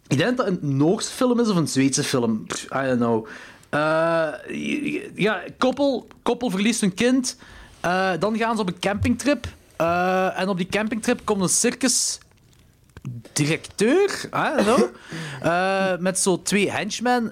[0.08, 2.46] ik denk dat het een Noorse film is of een Zweedse film.
[2.76, 3.28] I don't know.
[3.70, 4.28] Eh,
[5.16, 7.38] ja, koppel, koppel verliest hun kind.
[7.80, 9.48] Eh, dan gaan ze op een campingtrip.
[10.36, 12.20] En op die campingtrip komt een circus
[13.34, 14.92] directeur, I don't
[15.42, 17.32] know, met zo twee henchmen,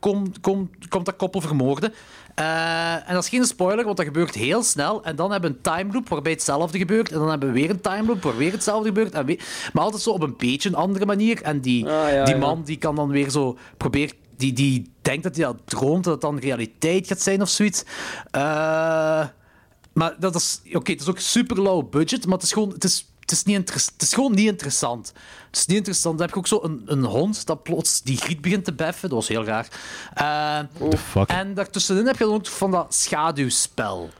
[0.00, 1.92] komt kom, komt dat koppel vermoorden.
[2.36, 5.04] Eh, en dat is geen spoiler, want dat gebeurt heel snel.
[5.04, 7.12] En dan hebben we een time loop waarbij hetzelfde gebeurt.
[7.12, 9.12] En dan hebben we weer een time loop waar weer hetzelfde gebeurt.
[9.12, 11.42] En weer- maar altijd zo op een beetje een andere manier.
[11.42, 12.40] En die, Ah, ja, die ja.
[12.40, 16.12] man die kan dan weer zo proberen die, die denkt dat hij dat droomt, dat
[16.12, 17.84] het dan realiteit gaat zijn of zoiets.
[18.30, 19.26] Eh,
[19.92, 20.60] maar dat is...
[20.72, 22.68] Oké, het is ook super low budget, maar het is gewoon...
[22.70, 25.12] Het is, het is, niet het is gewoon niet interessant.
[25.46, 26.18] Het is niet interessant.
[26.18, 29.08] Dan heb je ook zo een, een hond dat plots die griet begint te beffen.
[29.08, 29.68] Dat was heel raar.
[30.78, 31.28] The fuck?
[31.28, 34.10] en daartussenin heb je dan ook van dat schaduwspel.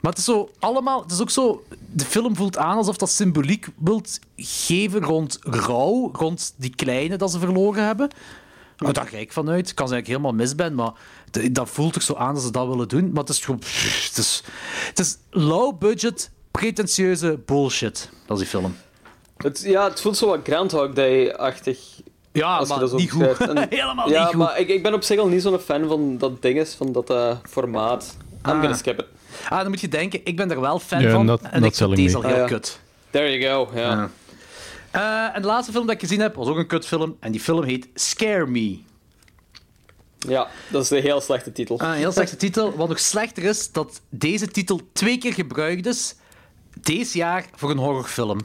[0.00, 1.02] Maar het is zo allemaal.
[1.02, 1.64] Het is ook zo.
[1.90, 7.30] De film voelt aan alsof dat symboliek wilt geven rond rouw, rond die kleine dat
[7.30, 8.10] ze verloren hebben.
[8.76, 9.74] Nou, daar ga ik vanuit.
[9.74, 10.92] Kan zijn dat ik helemaal mis ben, maar
[11.52, 13.10] dat voelt toch zo aan dat ze dat willen doen.
[13.12, 13.60] Maar het is gewoon.
[13.60, 14.42] Het is,
[14.86, 18.08] het is low budget, pretentieuze bullshit.
[18.26, 18.76] Dat is die film.
[19.36, 21.78] Het, ja, het voelt zo wat Groundhog Day-achtig.
[22.32, 23.38] Ja, als je maar dat zo niet goed.
[23.40, 24.36] En- Helemaal ja, niet goed.
[24.36, 26.92] maar ik, ik ben op zich al niet zo'n fan van dat ding is, van
[26.92, 28.16] dat eh, formaat.
[28.46, 28.60] I'm Ah.
[28.60, 29.06] gonna skip it.
[29.48, 31.26] Ah, dan moet je denken, ik ben er wel fan van.
[31.26, 32.22] not- en not ik vind deze me.
[32.24, 32.56] al heel Ah, ja.
[32.56, 32.80] kut.
[33.10, 34.10] There you go, ja.
[34.90, 37.16] Eh, en de laatste film dat ik gezien heb, was ook een kutfilm.
[37.20, 38.78] En die film heet Scare Me.
[40.18, 41.78] Ja, dat is een heel slechte titel.
[41.80, 42.76] Ah, een heel slechte titel.
[42.76, 46.14] Wat nog slechter is, dat deze titel twee keer gebruikt is,
[46.82, 48.38] deze jaar, voor een horrorfilm.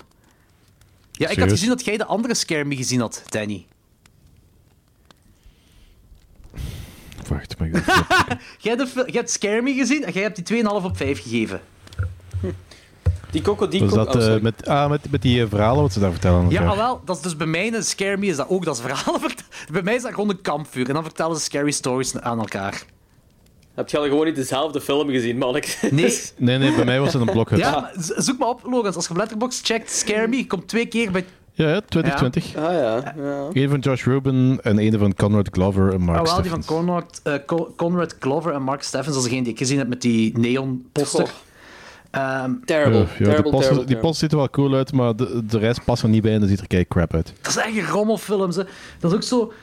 [1.11, 3.65] Ja, ik had gezien dat jij de andere Scare Me gezien had, Danny.
[7.27, 7.73] Wacht, maar ik-
[8.65, 11.21] Jij hebt, de jij hebt Scare Me gezien en jij hebt die 2,5 op 5
[11.21, 11.61] gegeven.
[13.31, 15.99] Die Coco die dat oh, eh, met, ah, met, met die eh, verhalen wat ze
[15.99, 16.49] daar vertellen?
[16.49, 18.75] Ja, ah, wel, dat is dus bij mij een Scare Me is dat ook dat
[18.75, 19.19] is verhalen.
[19.29, 22.39] vert- Bij mij is dat gewoon een kampvuur en dan vertellen ze scary stories aan
[22.39, 22.83] elkaar.
[23.75, 25.67] Heb je al gewoon niet dezelfde film gezien, Manneke?
[25.91, 26.19] Nee.
[26.37, 27.57] Nee, nee, bij mij was het een blokhut.
[27.59, 28.95] Ja, Ja, maar zoek maar op, Logans.
[28.95, 31.25] Als je op Letterboxd checkt, Scare Me komt twee keer bij...
[31.53, 32.55] ja, 2020.
[32.55, 33.49] Ah ja, ja.
[33.53, 36.65] Eén van Josh Rubin en één van Conrad Glover en Mark Oh, wel, die van.
[36.65, 39.15] Conrad, eh, Co- Conrad Glover en Mark Steffens.
[39.15, 41.27] Dat is degene die ik gezien heb met die neon poster.
[41.27, 41.33] Goh.
[42.15, 45.15] Ehm, Terrible, Ja, ja, terrible, die, terrible, die poster ziet er wel cool uit, maar
[45.15, 47.33] de, de rest past er niet bij en dat ziet er kei crap uit.
[47.41, 48.55] dat is echt een rommelfilms.
[48.55, 48.63] Hè.
[48.99, 49.53] Dat is ook zo...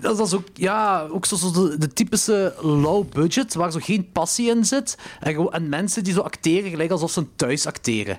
[0.00, 3.72] Dat is, dat is ook, ja, ook zo, zo de, de typische low budget, waar
[3.72, 4.98] zo geen passie in zit.
[5.20, 8.18] En, gewoon, en mensen die zo acteren gelijk alsof ze thuis acteren.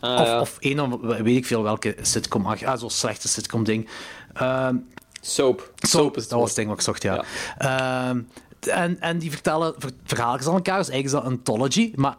[0.00, 0.40] Ah, of, ja.
[0.40, 2.46] of een of weet ik veel welke sitcom.
[2.46, 3.88] Ah, zo'n slechte sitcom ding.
[4.32, 4.76] Ehm,
[5.20, 5.72] Soap.
[5.76, 7.24] Soap, Soap is het dat was het ding wat ik zocht, ja.
[7.58, 8.20] Ehm,
[8.60, 11.92] en, en die vertellen ver, verhaaltjes aan elkaar, dus eigenlijk is dat een anthology.
[11.94, 12.16] Maar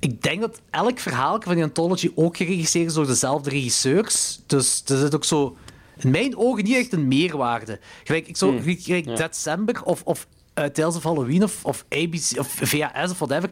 [0.00, 4.40] ik denk dat elk verhaal van die anthology ook geregisseerd is door dezelfde regisseurs.
[4.46, 5.56] Dus er zit ook zo,
[5.96, 7.80] in mijn ogen, niet echt een meerwaarde.
[8.04, 10.26] Gelijk, ik zo, gelijk December of, of
[10.72, 13.50] Tales of Halloween of, of ABC of VHS of whatever.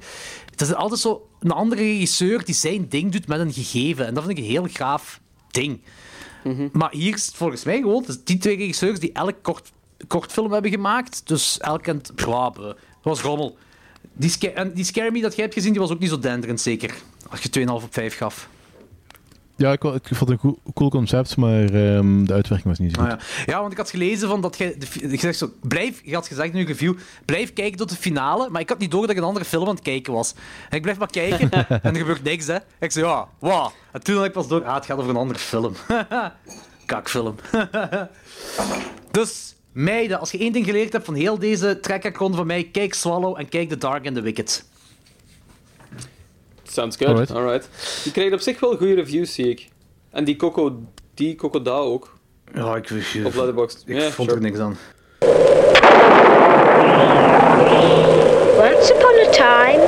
[0.50, 4.06] Het is altijd zo een andere regisseur die zijn ding doet met een gegeven.
[4.06, 5.80] En dat vind ik een heel graaf ding.
[6.72, 9.72] Maar hier is het volgens mij gewoon dus die twee regisseurs die elk kort,
[10.06, 11.22] kortfilm hebben gemaakt.
[11.24, 12.00] Dus elk en...
[12.14, 13.56] Dat was rommel.
[14.18, 16.18] Die, sca- en die Scare Me dat jij hebt gezien, die was ook niet zo
[16.18, 16.94] denderend, zeker.
[17.30, 18.48] Als je 2,5 op 5 gaf.
[19.56, 22.94] Ja, ik, ik vond het een cool, cool concept, maar ehm, de uitwerking was niet
[22.94, 23.12] zo goed.
[23.12, 23.52] Ah, ja.
[23.52, 24.74] ja, want ik had gelezen van dat fi-
[25.08, 28.48] je, zegt zo, blijf, je had gezegd in je review, blijf kijken tot de finale.
[28.50, 30.34] Maar ik had niet door dat ik een andere film aan het kijken was.
[30.68, 32.56] En ik blijf maar kijken en er gebeurt niks, hè.
[32.80, 33.68] Ik zei, ja, wow.
[33.92, 35.72] En toen had ik pas door, ah, het gaat over een andere film.
[36.86, 37.34] Kakfilm.
[39.10, 42.94] dus, meiden, als je één ding geleerd hebt van heel deze track van mij, kijk
[42.94, 44.64] Swallow en kijk The Dark and the Wicked.
[46.62, 47.30] Sounds good, Alright.
[47.30, 47.68] alright.
[48.02, 49.68] Die krijgt op zich wel goede reviews, zie ik.
[50.10, 50.82] En die Coco,
[51.14, 52.16] die Coco Da ook.
[52.54, 53.82] Ja, ik, ik, Op Letterboxd.
[53.86, 54.34] ik vond sure.
[54.34, 54.76] er niks aan.
[58.58, 59.80] Once upon a time,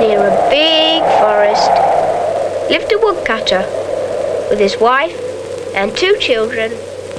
[0.00, 1.70] near a big forest,
[2.70, 3.64] lived a woodcutter
[4.48, 5.16] with his wife
[5.74, 6.70] and two children.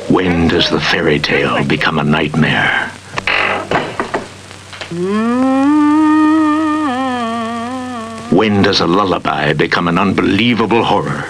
[0.09, 2.89] When does the fairy tale become a nightmare?
[8.31, 11.25] When does a lullaby become an unbelievable horror?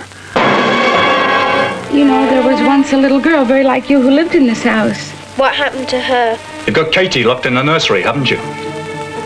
[1.92, 4.64] You know, there was once a little girl very like you who lived in this
[4.64, 5.12] house.
[5.38, 6.40] What happened to her?
[6.66, 8.38] You've got Katie locked in the nursery, haven't you?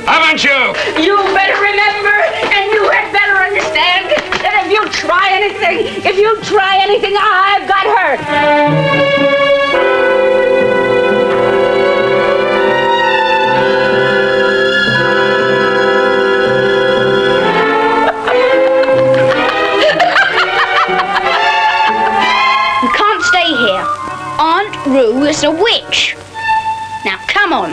[0.09, 0.49] Haven't you?
[0.99, 2.15] You better remember,
[2.49, 4.09] and you had better understand,
[4.41, 9.42] that if you try anything, if you try anything, I've got her.
[25.13, 26.15] Rue is a witch.
[27.05, 27.69] Now come on.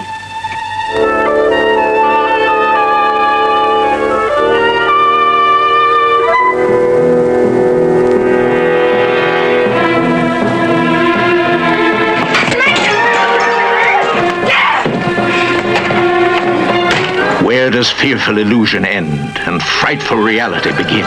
[17.42, 21.06] Where does fearful illusion end and frightful reality begin?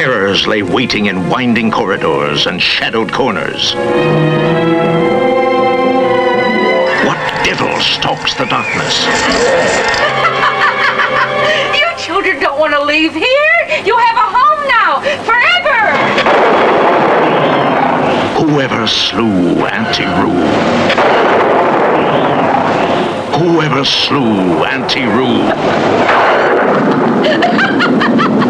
[0.00, 3.74] Horrors lay waiting in winding corridors and shadowed corners.
[7.04, 9.04] What devil stalks the darkness?
[11.78, 13.82] You children don't want to leave here.
[13.84, 15.92] You have a home now, forever.
[18.40, 20.46] Whoever slew Auntie Roo?
[23.38, 25.52] Whoever slew Auntie Roo?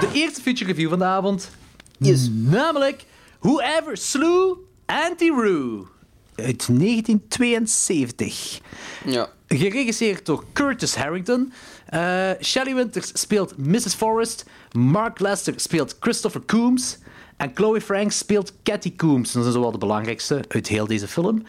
[0.00, 1.50] De eerste feature review van de avond
[1.98, 3.04] is namelijk
[3.40, 5.88] Whoever Slew Auntie Roo
[6.36, 8.60] uit 1972.
[9.04, 9.28] Ja.
[9.48, 11.52] Geregisseerd door Curtis Harrington.
[11.86, 13.94] Eh, Shelley Winters speelt Mrs.
[13.94, 14.44] Forrest.
[14.72, 16.98] Mark Lester speelt Christopher Coombs.
[17.36, 19.32] En Chloe Franks speelt Cathy Coombs.
[19.32, 21.42] Dat zijn zowel de belangrijkste uit heel deze film.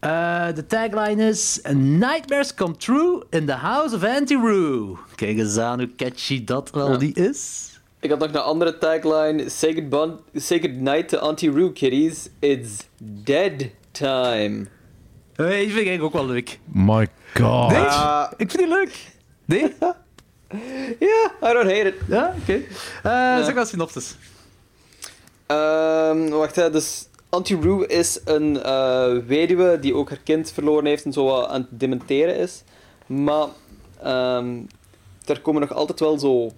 [0.00, 4.98] Eh, de tagline is Nightmares come true in the house of Auntie Roo.
[5.14, 6.96] Kijk eens aan hoe catchy dat wel Ja.
[6.96, 7.68] die is.
[8.00, 9.48] Ik had nog een andere tagline.
[9.48, 9.88] Say,
[10.34, 12.28] say goodnight to Auntie Roo, kiddies.
[12.38, 12.86] It's
[13.24, 14.66] dead time.
[15.34, 16.58] Hey, die vind ik ook wel leuk.
[16.72, 17.70] My god.
[17.70, 17.80] Nee?
[17.80, 18.30] Ah.
[18.36, 19.12] ik vind die leuk.
[19.44, 19.74] Nee?
[20.98, 21.94] Ja, I don't hate it.
[22.08, 22.60] Ja, oké.
[23.02, 24.16] Eh, Zeg maar synopsis.
[25.46, 30.86] Ehm, wacht, hè, dus Auntie Roo is een eh, weduwe die ook haar kind verloren
[30.86, 32.62] heeft en zo wat aan het dementeren is.
[33.06, 33.46] Maar
[34.02, 34.56] ehm,
[35.26, 36.52] er komen nog altijd wel zo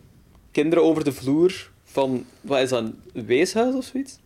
[0.52, 4.18] kinderen over de vloer van, wat is dat, een weeshuis of zoiets?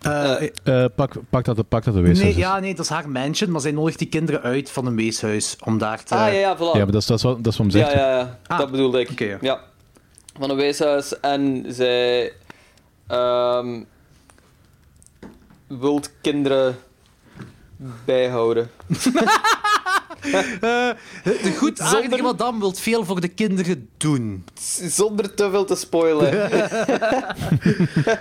[0.00, 3.08] Eh, Eh, pak, pak dat, pak dat de weeshuis nee, ja, nee, dat is haar
[3.08, 6.14] mansion, maar zij nodigt die kinderen uit van een weeshuis om daar te...
[6.14, 6.60] Ah, ja, ja, voilà.
[6.60, 7.98] Ja, maar dat is, dat is, wat, dat is wat hem Ja, zegt.
[7.98, 8.38] ja, ja.
[8.46, 9.10] Ah, dat bedoelde ik.
[9.10, 9.38] oké, ja.
[9.40, 9.60] ja.
[10.38, 12.32] Van een weeshuis en zij
[13.06, 13.82] ehm
[15.80, 16.76] wilt kinderen
[18.04, 18.70] bijhouden.
[20.22, 20.30] Eh,
[21.22, 24.44] de goed aardige Zonder- madame wil veel voor de kinderen doen.
[24.88, 26.30] Zonder te veel te spoilen.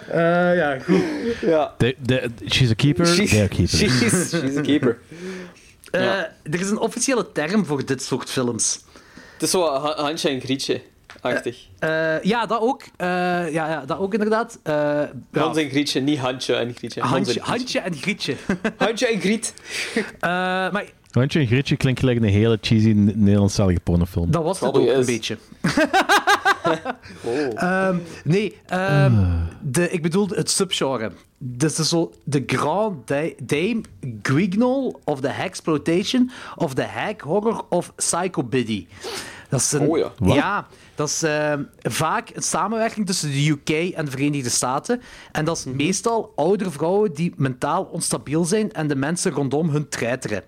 [0.10, 1.02] Eh, ja, goed.
[1.42, 1.74] ja.
[1.78, 3.78] De, de, she's a keeper, She's, they're a keeper.
[3.78, 5.00] she's, she's a keeper.
[5.92, 6.34] Eh, Ja.
[6.44, 8.80] Er is een officiële term voor dit soort films.
[9.34, 10.30] Het is zo wat Ha- Hansje
[11.21, 11.67] en Grietje-achtig.
[11.80, 12.82] Eh, ja, dat ook.
[12.97, 13.08] Eh,
[13.54, 14.60] ja, ja, dat ook inderdaad.
[14.63, 15.10] Eh, ja,
[15.41, 17.02] Hans en Grietje, niet en Grietje.
[17.02, 17.41] Handje, en Grietje.
[17.41, 18.36] handje en Grietje.
[18.78, 19.54] Handje en Griet.
[19.95, 20.30] Eh,
[20.71, 24.32] maar Randje en Grietje klinkt gelijk een hele cheesy Nederlandstalige pornofilm.
[24.32, 25.38] dat was het ook een beetje.
[27.24, 27.47] Oh.
[27.56, 29.13] Ehm, nee, ehm,
[29.62, 31.12] de, ik bedoel het subgenre.
[31.38, 33.82] Dit is zo de Grand Da- Dame
[34.21, 38.88] Guignol of the Hexploitation of the Hack Horror of Psycho Biddy.
[39.50, 40.12] Dat is een, Oh ja.
[40.17, 40.36] Wat?
[40.36, 40.67] ja,
[41.02, 45.02] dat is ehm, vaak een samenwerking tussen de UK en de Verenigde Staten.
[45.32, 49.90] En dat is meestal oudere vrouwen die mentaal onstabiel zijn en de mensen rondom hun
[49.90, 50.44] treiteren.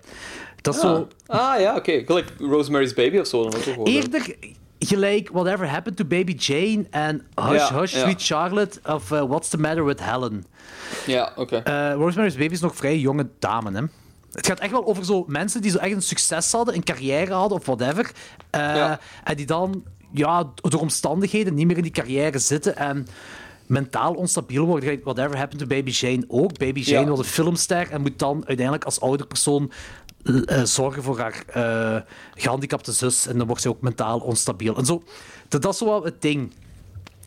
[0.60, 2.02] Dat is zo Ah ja, oké.
[2.06, 3.48] Gelijk Rosemary's Baby of zo.
[3.48, 3.86] Dan ook.
[3.88, 4.36] Eerder
[4.78, 8.00] gelijk Whatever Happened to Baby Jane en Hush Ja, Hush ja.
[8.00, 10.44] Sweet Charlotte of eh, What's the Matter with Helen.
[11.06, 11.56] Ja, oké.
[11.56, 13.82] Eh, Rosemary's Baby is nog vrij jonge dame, hè.
[14.32, 17.32] Het gaat echt wel over zo mensen die zo echt een succes hadden, een carrière
[17.32, 18.10] hadden of whatever.
[18.50, 19.00] eh, Ja.
[19.24, 23.06] En die dan ja, door omstandigheden niet meer in die carrière zitten en
[23.66, 25.00] mentaal onstabiel worden.
[25.04, 26.58] Whatever Happened to Baby Jane ook.
[26.58, 27.10] Baby Jane Ja.
[27.10, 29.72] was een filmster en moet dan uiteindelijk als ouder persoon
[30.24, 32.00] eh, zorgen voor haar eh,
[32.34, 33.26] gehandicapte zus.
[33.26, 34.76] En dan wordt ze ook mentaal onstabiel.
[34.76, 35.02] En zo,
[35.48, 36.52] dat, dat is wel het ding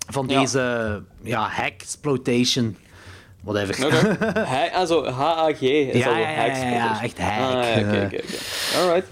[0.09, 0.39] van Ja.
[0.39, 2.77] deze ja, hack-exploitation.
[3.53, 3.75] Whatever.
[4.47, 7.31] Hij- Also, H-A-G is Ja, al ja, ja, echt hack.
[7.39, 8.19] Ah, ja, eh.
[8.81, 9.07] Alright.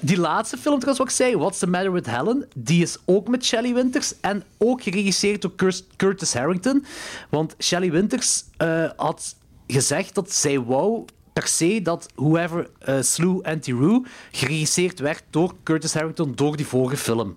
[0.00, 3.28] Die laatste film trouwens, wat ik zei, What's the Matter with Helen, die is ook
[3.28, 6.84] met Shelley Winters en ook geregisseerd door Cur- Curtis Harrington.
[7.28, 9.34] Want Shelley Winters eh, had
[9.66, 15.54] gezegd dat zij wou per se dat Whoever eh, Slew Auntie Roo geregisseerd werd door
[15.62, 17.36] Curtis Harrington door die vorige film.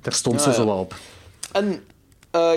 [0.00, 0.54] Daar stond Ah, ze ja.
[0.54, 0.94] zo wel op.
[1.52, 1.82] En,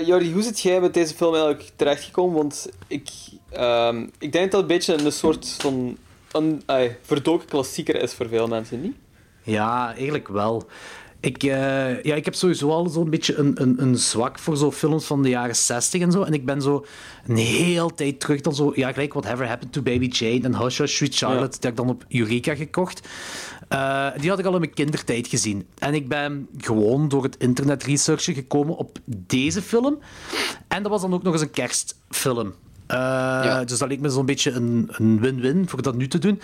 [0.04, 2.36] Jordi, hoe zit jij met deze film eigenlijk terechtgekomen?
[2.36, 3.08] Want ik,
[3.50, 5.96] ehm, ik denk dat het een beetje een soort van
[6.32, 8.96] een ai, verdoken klassieker is voor veel mensen, niet?
[9.42, 10.66] Ja, eigenlijk wel.
[11.26, 14.72] Ik, eh, ja, ik heb sowieso al zo'n beetje een, een, een zwak voor zo
[14.72, 16.22] films van de jaren 60 en zo.
[16.22, 16.84] En ik ben zo
[17.26, 18.72] een heel tijd terug dan zo...
[18.74, 21.76] Ja, gelijk Whatever Happened to Baby Jane en Hush Hush Sweet Charlotte, die heb ik
[21.76, 23.08] dan op Eureka gekocht.
[23.68, 25.66] Eh, die had ik al in mijn kindertijd gezien.
[25.78, 29.98] En ik ben gewoon door het internet researchen gekomen op deze film.
[30.68, 32.54] En dat was dan ook nog eens een kerstfilm.
[32.86, 36.40] Eh, Dus dat leek me zo'n beetje een een win-win voor dat nu te doen.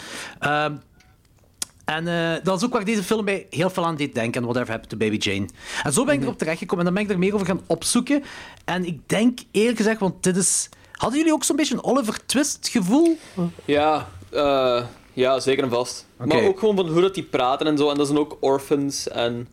[1.85, 4.41] En eh, dat is ook waar deze film mij heel veel aan deed denken.
[4.41, 5.49] aan Whatever Happened to Baby Jane.
[5.83, 6.87] En zo ben ik erop terechtgekomen.
[6.87, 8.23] En dan ben ik er meer over gaan opzoeken.
[8.65, 10.69] En ik denk eerlijk gezegd, want dit is...
[10.93, 13.19] Hadden jullie ook zo'n beetje een Oliver Twist gevoel?
[13.65, 16.07] Ja, eh, ja zeker en vast.
[16.17, 17.91] Maar ook gewoon van hoe dat die praten en zo.
[17.91, 19.49] En dat zijn ook orphans en...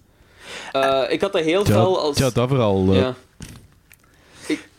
[0.72, 2.18] Eh, ik had dat heel Ja, fel als...
[2.18, 2.94] ja, dat vooral.
[2.94, 3.16] Ja.
[4.48, 4.70] Ik,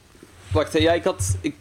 [0.52, 1.36] wacht, ja, ik had...
[1.40, 1.54] Ik,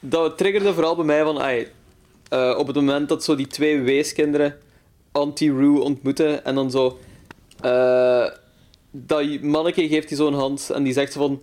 [0.00, 1.40] dat triggerde vooral bij mij van...
[1.40, 4.58] eh, op het moment dat zo die twee weeskinderen
[5.12, 6.98] Auntie Rue ontmoeten en dan zo...
[7.60, 8.26] eh,
[8.90, 11.40] dat manneke geeft die zo'n hand en die zegt zo van...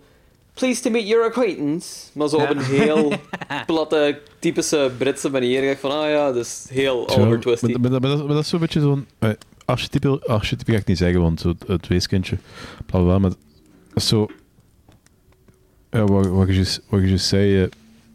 [0.54, 1.88] Pleased to meet your acquaintance.
[2.12, 3.12] Maar zo op een heel
[3.66, 5.70] platte, typische Britse manier.
[5.70, 7.72] Ik van, ah ja, dat is heel Oliver Twisty.
[7.72, 9.06] Maar, maar, maar dat, maar dat is zo'n beetje zo'n...
[9.18, 9.30] eh,
[9.64, 12.38] archetype, archetype ga ik niet zeggen, want zo het, het weeskindje,
[12.86, 13.38] bla bla maar dat
[13.94, 14.26] is zo...
[15.90, 17.68] Ja, wat, wat, je, wat je zei, eh,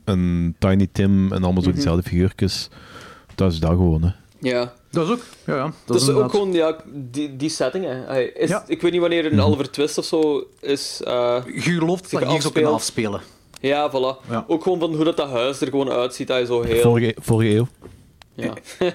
[0.03, 1.73] een Tiny Tim en allemaal zo Mhm.
[1.77, 2.69] diezelfde figuurtjes,
[3.35, 4.09] dat is dat gewoon, hè.
[4.43, 4.73] Ja.
[4.91, 5.63] Dat is ook, ja, ja.
[5.63, 7.85] Dat Dat is ook gewoon ja, die, die setting.
[7.85, 7.91] Hè.
[7.93, 8.63] Hij Is, Ja.
[8.67, 11.01] Ik weet niet wanneer een Oliver Twist of zo is.
[11.03, 12.73] eh, Je gelooft dat zo kunnen afspeelt.
[12.73, 13.21] afspelen.
[13.61, 14.29] Ja, voilà.
[14.29, 14.45] Ja.
[14.47, 16.27] Ook gewoon van hoe dat, dat huis er gewoon uitziet.
[16.27, 16.81] Dat je zo heel.
[16.81, 17.67] Vorige, vorige eeuw.
[18.35, 18.53] Ja.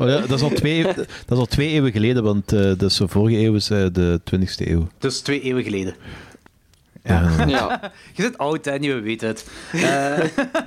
[0.00, 0.96] Oh ja, dat, is al twee, dat
[1.28, 4.20] is al twee eeuwen geleden, want eh dat is zo vorige eeuw is eh, de
[4.34, 4.86] 20ste eeuw.
[4.98, 5.94] Dus twee eeuwen geleden.
[7.06, 7.46] Ja.
[7.46, 7.80] ja.
[8.14, 9.46] Je zit oud, hè, nu we weten het.
[9.72, 10.18] Eh,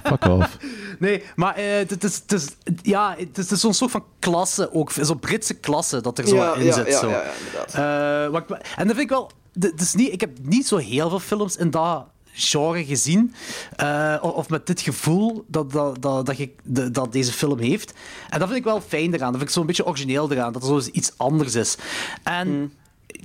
[0.04, 0.58] Fuck off.
[1.00, 2.48] nee, maar eh, het is,
[2.82, 6.54] ja, het is, zo'n soort van klasse, ook zo'n Britse klasse dat er zo Ja,
[6.56, 6.88] in ja, zit.
[6.88, 7.10] ja, zo.
[7.10, 8.26] ja, ja, inderdaad.
[8.26, 9.32] Eh, wat ik- en dat vind ik wel...
[9.60, 13.34] d- Het is niet, ik heb niet zo heel veel films in dat genre gezien.
[13.76, 17.94] eh, of, met dit gevoel dat, dat, dat, dat, je, de- dat deze film heeft.
[18.30, 19.28] En dat vind ik wel fijn eraan.
[19.32, 20.54] Dat vind ik zo'n beetje origineel eraan.
[20.54, 21.78] Dat er zo iets anders is.
[22.24, 22.74] En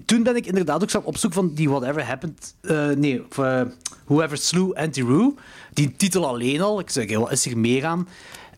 [0.05, 2.55] toen ben ik inderdaad ook op zoek van die Whatever Happened...
[2.61, 3.63] eh, nee, of, eh,
[4.05, 5.35] Whoever Slew Auntie Roo.
[5.73, 6.81] Die titel alleen al.
[6.81, 8.09] Ik zeg, wat is er meer aan?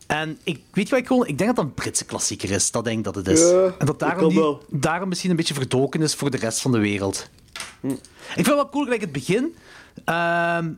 [0.07, 1.27] En ik weet wat ik gewoon...
[1.27, 2.71] Ik denk dat dat een Britse klassieker is.
[2.71, 3.39] Dat denk ik dat het is.
[3.39, 6.71] Ja, en dat daarom, die, daarom misschien een beetje verdoken is voor de rest van
[6.71, 7.29] de wereld.
[7.81, 7.89] Ik
[8.33, 9.55] vind het wel cool, gelijk het begin.
[10.05, 10.69] Ehm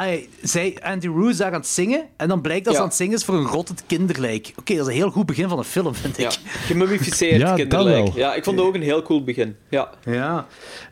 [0.00, 2.02] ey, zij, Andy Roo is daar aan het zingen.
[2.16, 2.84] En dan blijkt dat ze Ja.
[2.84, 4.52] aan het zingen is voor een rottend kinderlijk.
[4.56, 6.24] Oké, dat is een heel goed begin van een film, vind ik.
[6.30, 6.30] Ja.
[6.66, 8.14] Gemummificeerd Ja, kinderlijk.
[8.14, 9.56] Ja, ik vond het ook een heel cool begin.
[9.68, 9.90] Ja.
[10.04, 10.46] Ja.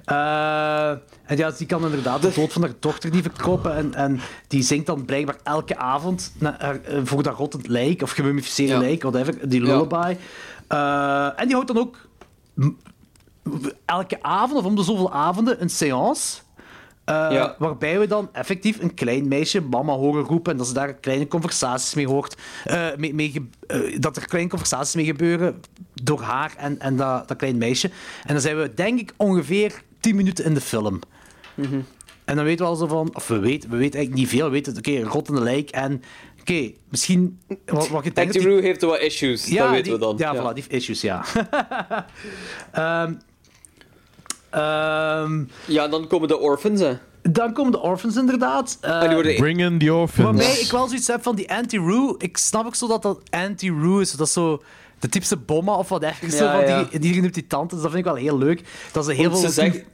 [0.04, 3.74] Eh, en ja, die kan inderdaad de dood van haar dochter niet verkroppen.
[3.76, 8.02] En, en die zingt dan blijkbaar elke avond na- haar- eh, voor dat rottend lijk,
[8.02, 8.78] of gemummificeerde Ja.
[8.78, 10.16] lijk, whatever, die lullaby.
[10.68, 11.96] Eh, en die houdt dan ook
[13.84, 16.38] elke avond, of om de zoveel avonden, een seance.
[17.08, 17.54] Eh, Ja.
[17.58, 21.26] Waarbij we dan effectief een klein meisje mama horen roepen en dat ze daar kleine
[21.28, 22.36] conversaties mee hoort.
[22.64, 25.60] eh, mee, eh, dat er kleine conversaties mee gebeuren
[26.02, 27.86] door haar en, en dat, dat klein meisje.
[28.26, 31.00] En dan zijn we, denk ik, ongeveer 10 minuten in de film.
[32.24, 34.46] En dan weten we al zo van, of we weten, we weten eigenlijk niet veel.
[34.46, 36.02] We weten, oké, een rottende lijk en,
[36.40, 38.18] oké, misschien, wat, wat denkt...
[38.18, 40.14] Auntie Roo heeft wat issues, dat weten die- we dan.
[40.16, 41.24] Ja, voilà, die heeft issues, ja.
[42.72, 43.14] Ehm,
[44.50, 46.96] ehm, Ja, en dan komen de orphans, hè.
[47.22, 48.78] dan komen de orphans inderdaad.
[48.80, 49.36] Eh, worden...
[49.36, 50.24] Bring in the orphans.
[50.24, 52.14] Waarbij ik wel zoiets heb van die anti-Roo.
[52.18, 54.10] Ik snap ook zo dat dat anti-Roo is.
[54.12, 54.62] Dat is zo
[54.98, 56.32] de typische bomma of wat echt.
[56.32, 56.82] zo Ja, van ja.
[56.90, 57.74] die, die, die, die tante.
[57.74, 58.62] Dus dat vind ik wel heel leuk.
[58.92, 59.48] Dat ze heel Want veel...
[59.48, 59.84] ze zegt,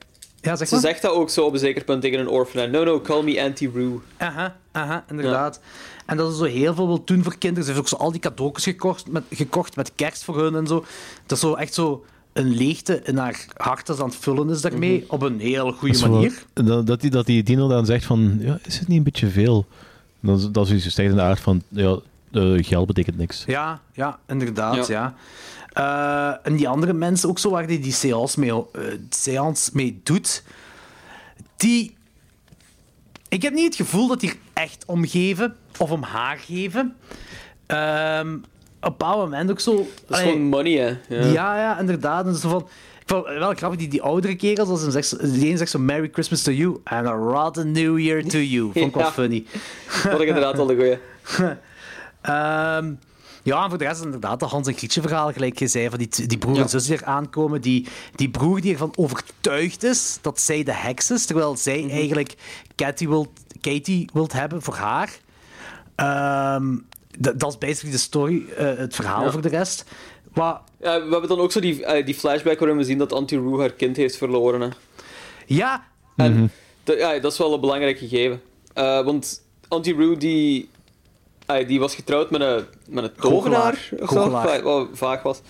[0.41, 2.71] ja, zeg ze zegt dat ook zo op een zeker punt tegen een orphan.
[2.71, 4.03] No, no, call me Auntie Roo.
[4.17, 5.61] Aha, aha, inderdaad.
[6.07, 7.65] En dat ze zo heel veel wil doen voor kinderen.
[7.65, 10.67] Ze heeft ook zo al die cadeautjes gekocht met, gekocht met kerst voor hun en
[10.67, 10.85] zo.
[11.27, 14.61] Dat is zo echt zo een leegte in haar hart dat aan het vullen is
[14.61, 14.97] daarmee.
[15.03, 15.15] Mhm.
[15.15, 16.43] Op een heel Dat goede wel- manier.
[16.53, 19.29] Dat, dat, die, dat die dino dan zegt van, ja, is het niet een beetje
[19.29, 19.67] veel?
[20.21, 21.99] Dan, is- dat is iets in de aard van, ja,
[22.57, 23.45] geld betekent niks.
[23.47, 24.93] Ja, ja, inderdaad, Ja.
[24.95, 25.15] ja.
[25.73, 30.01] Eh, en die andere mensen ook zo, waar die die seance mee, eh, seance mee
[30.03, 30.43] doet,
[31.57, 31.95] die...
[33.29, 36.95] Ik heb niet het gevoel dat die er echt om geven, of om haar geven.
[37.67, 38.37] Ehm,
[38.85, 39.77] een bepaald moment ook zo...
[39.77, 41.17] Dat is allee, gewoon money, hè.
[41.17, 41.25] ja.
[41.27, 41.57] Ja.
[41.57, 42.27] ja, inderdaad.
[42.27, 42.61] En zo van,
[43.01, 45.79] ik vond wel grappig, die, die oudere kerels, als een zegt, die ene zegt zo
[45.79, 48.65] Merry Christmas to you and a rotten New Year to you.
[48.73, 49.13] Vond ik wel Ja.
[49.13, 49.45] funny.
[50.05, 50.99] Dat ik inderdaad wel de goeie.
[52.21, 52.93] Ehm,
[53.43, 55.99] ja, en voor de rest inderdaad dat Hans en Grietje verhaal, gelijk je zei, van
[55.99, 56.63] die, die broer Ja.
[56.63, 57.61] en zus die er aankomen.
[57.61, 61.91] Die, die broer die ervan overtuigd is dat zij de heks is, terwijl zij Mhm.
[61.91, 62.35] eigenlijk
[62.75, 63.29] Katie wilt,
[63.61, 65.11] Katie wilt hebben voor haar.
[65.95, 66.77] Ehm,
[67.19, 69.31] dat, dat is basically de story, eh, het verhaal Ja.
[69.31, 69.85] voor de rest.
[70.33, 73.13] Wat, Ja, we hebben dan ook zo die, eh, die flashback waarin we zien dat
[73.13, 74.61] Auntie Roo haar kind heeft verloren.
[74.61, 74.69] Hè.
[75.47, 75.87] ja,
[76.17, 76.51] En
[76.85, 78.41] dat- ja, dat is wel een belangrijk gegeven.
[78.75, 80.69] Eh, want Auntie Roo die,
[81.67, 83.89] die was getrouwd met een, met een tovenaar.
[84.01, 84.43] Goochelaar.
[84.47, 85.41] Of zo, wat- vaak was.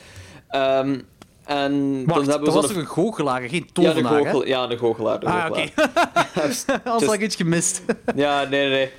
[0.49, 0.99] Ehm,
[1.45, 4.19] en wacht, dan hebben we dat was een goochelaar, geen Ja, tovenaar, hè?
[4.19, 5.19] goochel, ja, de goochelaar.
[5.19, 5.65] Ah, oké.
[6.85, 7.83] Anders had ik iets gemist.
[8.17, 8.91] Ja, nee, nee, nee.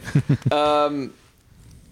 [0.59, 1.07] Ehm,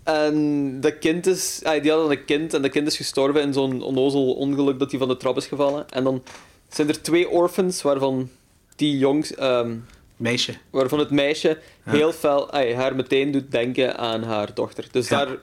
[0.04, 1.60] en dat kind is...
[1.64, 4.90] ah, die hadden een kind en dat kind is gestorven in zo'n onnozel ongeluk dat
[4.92, 5.90] hij van de trap is gevallen.
[5.90, 6.24] En dan
[6.70, 8.30] zijn er twee orphans waarvan
[8.76, 9.36] die jongs...
[9.36, 9.76] ehm,
[10.18, 10.54] Meisje.
[10.70, 12.50] waarvan het meisje heel fel...
[12.52, 14.88] ah, haar meteen doet denken aan haar dochter.
[14.92, 15.26] Dus Ja.
[15.26, 15.38] daar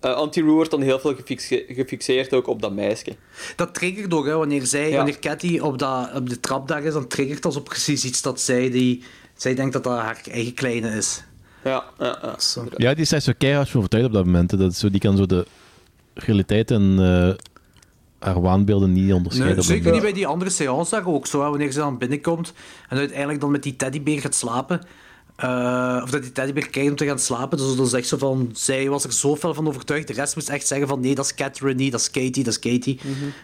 [0.00, 3.16] eh Auntie Roo wordt dan heel veel gefixe- gefixeerd ook op dat meisje.
[3.56, 4.96] Dat triggert ook, hè, wanneer, zij, Ja.
[4.96, 8.22] wanneer Cathy op, dat, op de trap daar is, dan triggert dat zo precies iets
[8.22, 9.02] dat zij, die,
[9.36, 11.22] zij denkt dat dat haar eigen kleine is.
[11.66, 12.38] Ja, ja, ja.
[12.38, 12.64] Zo.
[12.76, 14.50] Ja, die is echt zo keihard van overtuigd op dat moment.
[14.50, 14.56] hè.
[14.56, 15.46] Dat is zo, die kan zo de
[16.14, 17.34] realiteit en eh,
[18.18, 19.56] haar waanbeelden niet onderscheiden.
[19.56, 22.52] Nee, zeker niet bij die andere seance daar ook zo, hè, wanneer ze dan binnenkomt
[22.88, 24.80] en uiteindelijk dan met die teddybeer gaat slapen.
[25.36, 27.58] Eh, of dat die teddybeer krijgt om te gaan slapen.
[27.58, 30.06] Dus dat is echt zo van, zij was er zo fel van overtuigd.
[30.06, 32.52] De rest moest echt zeggen van, nee, dat is Catherine niet, dat is Katie, dat
[32.52, 33.00] is Katie.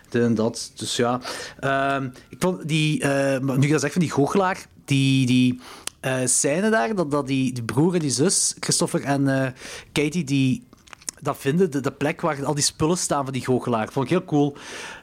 [0.09, 0.73] Dit en dat.
[0.77, 1.21] Dus ja.
[1.61, 5.61] Ehm, ik vond die, eh, maar nu je dat zegt van die goochelaar, die, die
[6.03, 9.51] eh, scène daar, dat, dat die, die broer en die zus, Christopher en eh,
[9.93, 10.67] Katie, die
[11.21, 13.89] dat vinden, de, de plek waar al die spullen staan van die goochelaar.
[13.93, 14.57] Vond ik heel cool.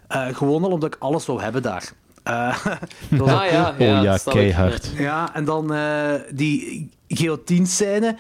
[0.07, 1.91] Eh, gewoon al omdat ik alles wou hebben daar.
[2.23, 2.65] Eh,
[3.09, 3.87] dat was Ah, ook cool.
[3.89, 4.91] ja, Oh ja, keihard.
[4.97, 8.17] Ja, en dan eh, die guillotine-scène.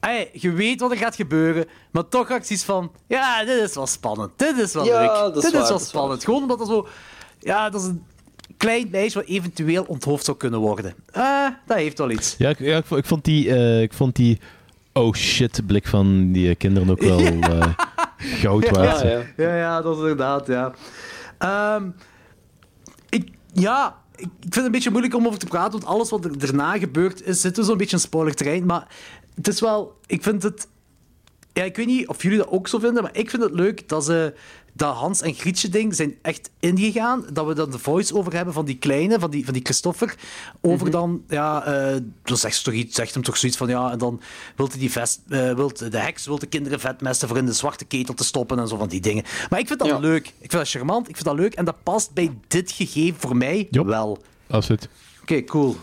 [0.00, 2.92] Hey, je weet wat er gaat gebeuren, maar toch zoiets van...
[3.06, 4.30] Ja, dit is wel spannend.
[4.36, 5.34] Dit is wel Ja, leuk.
[5.36, 6.24] is dit waar, is wel dat is spannend.
[6.24, 6.88] Gewoon omdat dat zo...
[7.38, 8.04] Ja, dat is een
[8.58, 10.94] klein meisje wat eventueel onthoofd zou kunnen worden.
[11.12, 12.34] Ah, dat heeft wel iets.
[12.38, 14.38] Ja, ik, ja, ik, vond- ik vond die, eh, ik vond die
[14.92, 17.18] oh shit blik van die kinderen ook wel
[17.50, 17.74] eh,
[18.18, 19.00] goud waard.
[19.00, 19.22] Ja, ja.
[19.36, 20.72] Ja, ja, dat is inderdaad, ja.
[21.38, 21.88] Ehm,
[23.08, 26.24] ik, ja, ik vind het een beetje moeilijk om over te praten, want alles wat
[26.24, 28.66] er daarna gebeurt, is, zit dus zo'n beetje in spoilerterrein.
[28.66, 28.86] Maar
[29.34, 30.68] het is wel, ik vind het...
[31.52, 33.88] Ja, ik weet niet of jullie dat ook zo vinden, maar ik vind het leuk
[33.88, 34.34] dat ze
[34.78, 37.24] dat Hans en Grietje ding zijn echt ingegaan.
[37.32, 40.14] Dat we dan de voice-over hebben van die kleine, van die, van die Christopher.
[40.60, 43.90] Over dan, ja, eh dan zegt, ze toch iets, zegt hem toch zoiets van, ja,
[43.90, 44.20] en dan
[44.56, 47.52] wilt hij die vest, eh, wilt, de heks wil de kinderen vetmesten voor in de
[47.52, 49.24] zwarte ketel te stoppen en zo van die dingen.
[49.50, 49.98] Maar ik vind dat Ja.
[49.98, 50.26] leuk.
[50.26, 53.36] Ik vind dat charmant, ik vind dat leuk en dat past bij dit gegeven voor
[53.36, 53.86] mij Jop.
[53.86, 54.10] wel.
[54.10, 54.20] Oké,
[54.56, 54.88] Absoluut.
[55.46, 55.76] cool.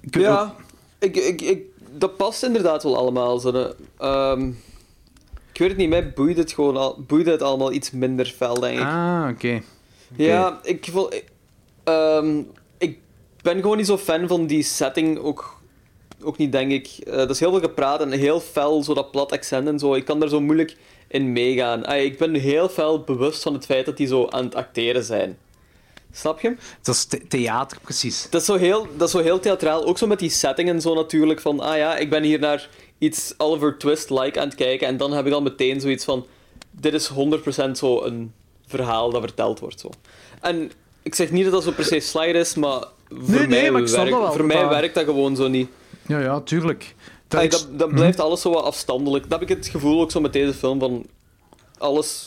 [0.00, 0.54] Ik weet ook- Ja,
[0.98, 1.62] ik, ik, ik,
[1.96, 3.38] dat past inderdaad wel allemaal.
[3.38, 3.66] Zo, hè.
[5.58, 8.60] Ik weet het niet, mij boeide het gewoon al, boeide het allemaal iets minder fel,
[8.60, 8.84] denk ik.
[8.84, 9.60] Ah, oké.
[10.16, 11.24] Ja, ik, voel, ik,
[11.84, 12.42] ehm,
[12.78, 12.98] ik
[13.42, 15.60] ben gewoon niet zo fan van die setting, ook,
[16.22, 16.86] ook niet, denk ik.
[16.86, 19.94] Eh dat is heel veel gepraat en heel fel, zo dat plat accent en zo.
[19.94, 20.76] Ik kan daar zo moeilijk
[21.08, 21.84] in meegaan.
[21.84, 25.04] Ah, ik ben heel fel bewust van het feit dat die zo aan het acteren
[25.04, 25.38] zijn.
[26.12, 26.56] Snap je?
[26.82, 28.26] Dat is the- theater, precies.
[28.30, 29.86] Dat is, zo heel, dat is zo heel theatraal.
[29.86, 31.40] Ook zo met die setting en zo natuurlijk.
[31.40, 32.68] Van, ah ja, ik ben hier naar
[32.98, 34.86] iets Oliver Twist-like aan het kijken.
[34.86, 36.26] En dan heb ik al meteen zoiets van...
[36.70, 37.10] Dit is
[37.68, 38.32] 100% zo een
[38.66, 39.80] verhaal dat verteld wordt.
[39.80, 39.90] Zo.
[40.40, 40.70] En
[41.02, 43.70] ik zeg niet dat dat zo per se slide is, maar voor, Nee, nee, mij,
[43.70, 45.68] maar ik snap werkt, dat wel, voor mij dat- werkt dat gewoon zo niet.
[46.06, 46.94] Ja, ja, tuurlijk.
[47.28, 49.30] Dat Ay, dat, dat blijft alles zo wat afstandelijk.
[49.30, 51.06] Dat heb ik het gevoel ook zo met deze film van...
[51.78, 52.26] Alles...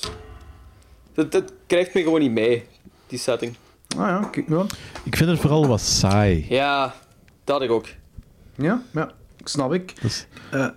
[1.13, 2.63] Het, het krijgt me gewoon niet mee,
[3.07, 3.55] die setting.
[3.97, 4.63] Ah ja.
[5.03, 6.45] Ik vind het vooral wat saai.
[6.49, 6.95] Ja,
[7.43, 7.86] dat had ik ook.
[8.55, 9.11] Ja, ja,
[9.49, 10.01] snap ik.
[10.01, 10.25] Dus,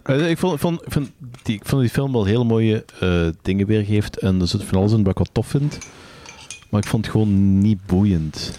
[0.02, 1.10] Eh, ik, vond, ik, vond,
[1.42, 4.18] die, ik vond dat die film wel heel mooie eh, dingen weergeeft.
[4.18, 5.78] En er zit van alles in wat ik wat tof vind.
[6.70, 8.58] Maar ik vond het gewoon niet boeiend.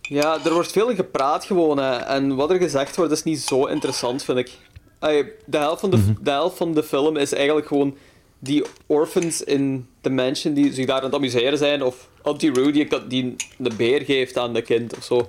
[0.00, 1.78] Ja, er wordt veel gepraat gewoon.
[1.78, 1.96] Hè.
[1.96, 4.50] En wat er gezegd wordt is niet zo interessant, vind ik.
[4.98, 7.96] Ay, de, helft van de, de helft van de film is eigenlijk gewoon
[8.38, 11.82] die orphans in the mansion die zich daar aan het amuseren zijn.
[11.82, 15.28] Of Auntie Roo die, die een beer geeft aan de kind of zo.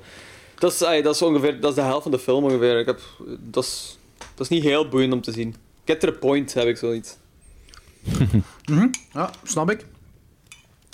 [0.59, 2.79] Dat is, ay, dat is ongeveer dat is de helft van de film ongeveer.
[2.79, 2.99] Ik heb,
[3.39, 3.97] dat, is,
[4.35, 5.55] dat is niet heel boeiend om te zien.
[5.85, 7.17] Get to the point, heb ik zoiets.
[9.13, 9.85] Ja, snap ik.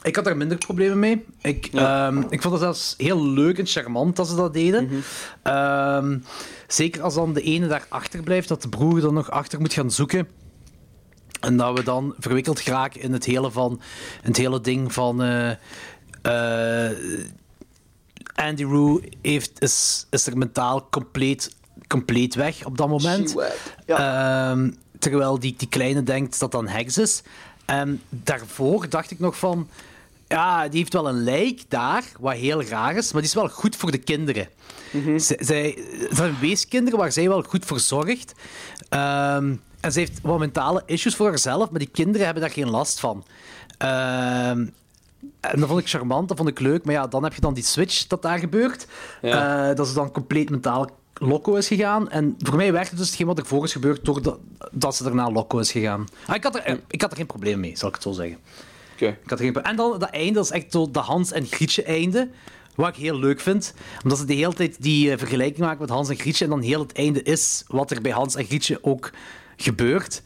[0.03, 1.25] Ik had daar minder problemen mee.
[1.41, 4.89] Ik, ehm, ik vond het zelfs heel leuk en charmant dat ze dat deden.
[5.43, 6.17] Ehm,
[6.67, 9.73] zeker als dan de ene daar achter blijft, dat de broer dan nog achter moet
[9.73, 10.27] gaan zoeken.
[11.39, 13.81] En dat we dan verwikkeld geraken in het hele, van,
[14.21, 15.21] het hele ding van...
[15.21, 15.51] eh,
[16.21, 16.97] eh,
[18.35, 21.55] Andy Roo heeft, is, is er mentaal compleet,
[21.91, 23.35] compleet weg op dat moment.
[23.85, 27.21] Ehm, terwijl die, die kleine denkt dat dat een heks is.
[27.65, 29.69] En daarvoor dacht ik nog van...
[30.27, 33.47] Ja, die heeft wel een lijk daar, wat heel raar is, maar die is wel
[33.47, 34.47] goed voor de kinderen.
[35.17, 38.33] Zij, zij, het zijn weeskinderen waar zij wel goed voor zorgt.
[38.89, 42.69] Ehm, en ze heeft wat mentale issues voor haarzelf, maar die kinderen hebben daar geen
[42.69, 43.25] last van.
[43.77, 44.65] Ehm,
[45.39, 46.85] en dat vond ik charmant, dat vond ik leuk.
[46.85, 48.87] Maar ja, dan heb je dan die switch dat daar gebeurt.
[49.21, 49.69] Ja.
[49.69, 50.89] Eh, dat ze dan compleet mentaal
[51.21, 52.09] loco is gegaan.
[52.09, 54.39] En voor mij werkte dus hetgeen wat ervoor is gebeurd, doordat
[54.71, 56.07] dat ze daarna loco is gegaan.
[56.27, 58.37] Ah, ik, had er, ik had er geen probleem mee, zal ik het zo zeggen.
[58.93, 59.07] Oké.
[59.07, 61.45] Ik had er geen en dan dat einde, dat is echt zo de Hans en
[61.45, 62.29] Grietje einde.
[62.75, 63.73] Wat ik heel leuk vind.
[64.03, 66.43] Omdat ze de hele tijd die eh, vergelijking maken met Hans en Grietje.
[66.43, 69.11] En dan heel het einde is wat er bij Hans en Grietje ook
[69.55, 70.21] gebeurt.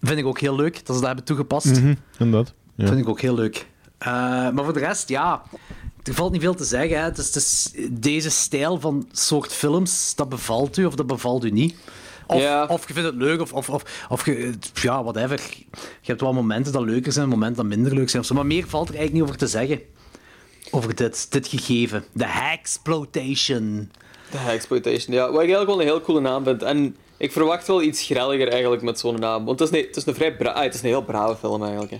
[0.00, 0.18] Vind
[2.98, 3.66] ik ook heel leuk
[6.04, 7.02] Er valt niet veel te zeggen.
[7.02, 7.10] Hè.
[7.90, 11.74] Deze stijl van soort films, dat bevalt u of dat bevalt u niet.
[12.26, 12.66] Of, Ja.
[12.66, 15.40] of je vindt het leuk, of, of, of, of je, ja, whatever.
[15.70, 18.22] Je hebt wel momenten dat leuker zijn, momenten dat minder leuk zijn.
[18.22, 18.34] Of zo.
[18.34, 19.80] Maar meer valt er eigenlijk niet over te zeggen.
[20.70, 22.04] Over dit, dit gegeven.
[22.12, 23.90] De Hexploitation.
[24.30, 25.20] De Exploitation, ja.
[25.22, 26.62] Wat ik eigenlijk wel een heel coole naam vind.
[26.62, 29.44] En ik verwacht wel iets grelliger eigenlijk met zo'n naam.
[29.44, 31.36] Want het is, een, het is een vrij bra ah, het is een heel brave
[31.36, 31.90] film eigenlijk.
[31.92, 31.98] Hè.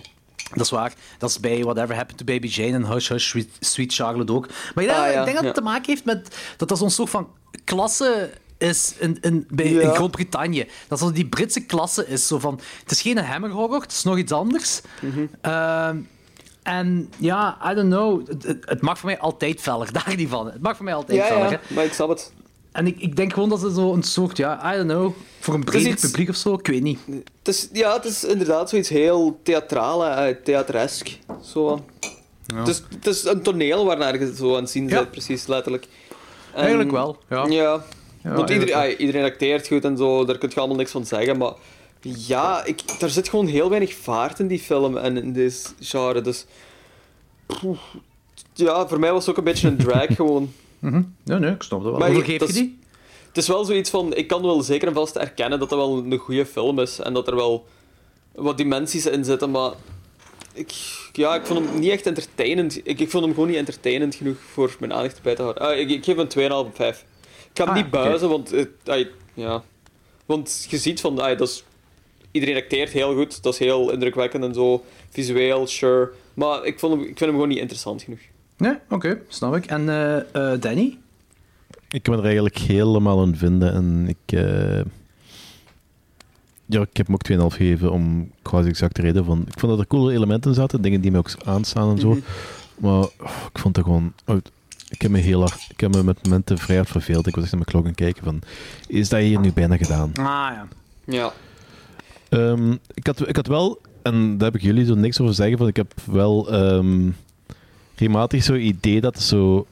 [0.55, 0.93] Dat is waar.
[1.17, 4.47] Dat is bij Whatever Happened to Baby Jane en Hush Hush Sweet, Sweet Charlotte ook.
[4.47, 5.51] Maar ik denk, Ah, ja, ik denk dat het ja.
[5.51, 7.27] te maken heeft met dat dat zo'n soort van
[7.63, 9.81] klasse is in, in, bij, Ja.
[9.81, 10.67] in Groot-Brittannië.
[10.87, 12.27] Dat zo die Britse klasse is.
[12.27, 14.81] Zo van, het is geen hammer horror, het is nog iets anders.
[15.01, 15.25] Mhm.
[15.41, 15.97] Ehm,
[16.63, 18.27] en ja, I don't know.
[18.27, 20.45] Het, het- mag voor mij altijd feller, daar niet van.
[20.45, 21.51] Het mag voor mij altijd Ja, feller.
[21.51, 22.33] ja, maar ik snap het.
[22.75, 25.53] En ik, ik denk gewoon dat ze zo een soort, ja, I don't know, voor
[25.53, 26.99] een breder iets- publiek of zo, ik weet niet.
[27.37, 31.17] Het is, ja, het is inderdaad zoiets heel theatraal, hè, eh, theatresk.
[31.43, 31.83] Zo.
[32.55, 34.95] Het, is, het is een toneel waarnaar je zo aan het zien Ja.
[34.95, 35.87] bent, precies, letterlijk.
[36.53, 37.45] En- Eigenlijk wel, ja.
[37.47, 37.83] Ja.
[38.23, 41.37] Want iedereen, ah, iedereen acteert goed en zo, daar kun je allemaal niks van zeggen,
[41.37, 41.53] maar
[42.01, 46.21] ja, ik, er zit gewoon heel weinig vaart in die film en in deze genre,
[46.21, 46.45] dus...
[47.45, 47.79] Poeh.
[48.53, 50.53] Ja, voor mij was het ook een beetje een drag gewoon.
[50.85, 51.01] Mhm.
[51.23, 51.99] Nee, nee, ik snap dat wel.
[51.99, 52.79] Maar Hoeveel ik- geef je dat is- die?
[53.27, 55.97] Het is wel zoiets van, ik kan wel zeker en vast erkennen dat dat wel
[55.97, 57.65] een goede film is en dat er wel
[58.35, 59.71] wat dimensies in zitten, maar
[60.53, 60.71] ik,
[61.13, 62.77] ja, ik vond hem niet echt entertainend.
[62.83, 65.63] Ik, ik vond hem gewoon niet entertainend genoeg voor mijn aandacht erbij te houden.
[65.63, 67.05] Ah, ik, ik geef hem 2,5 op 5.
[67.37, 68.53] Ik ga hem Ah, niet buizen, want,
[69.33, 69.63] ja.
[70.25, 71.63] want je ziet van, dat is,
[72.31, 76.11] iedereen acteert heel goed, dat is heel indrukwekkend en zo, visueel, sure.
[76.33, 78.19] Maar ik, vond hem, ik vind hem gewoon niet interessant genoeg.
[78.57, 79.65] Nee, oké, snap ik.
[79.65, 80.97] En eh, eh, Danny?
[81.89, 83.73] Ik kan me er eigenlijk helemaal in vinden.
[83.73, 84.81] En ik, eh,
[86.65, 89.45] ja, ik heb hem ook 2,5 gegeven om quasi exacte reden van.
[89.47, 92.09] Ik vond dat er coole elementen zaten, dingen die me ook aanstaan en zo.
[92.09, 92.19] Mhm.
[92.75, 93.09] Maar oh,
[93.53, 94.13] ik vond het gewoon.
[94.25, 94.37] oh,
[94.89, 97.27] ik heb me heel hard, ik heb me met momenten vrij hard verveeld.
[97.27, 98.41] Ik was echt naar mijn klok aan het kijken van,
[98.87, 100.11] is dat hier nu bijna gedaan?
[100.15, 100.67] Ah ja.
[101.05, 101.33] Ja.
[102.29, 105.57] Ehm, ik, had, ik had wel, en daar heb ik jullie zo niks over zeggen,
[105.57, 107.09] van ik heb wel ehm
[107.95, 109.65] regelmatig zo'n idee dat zo...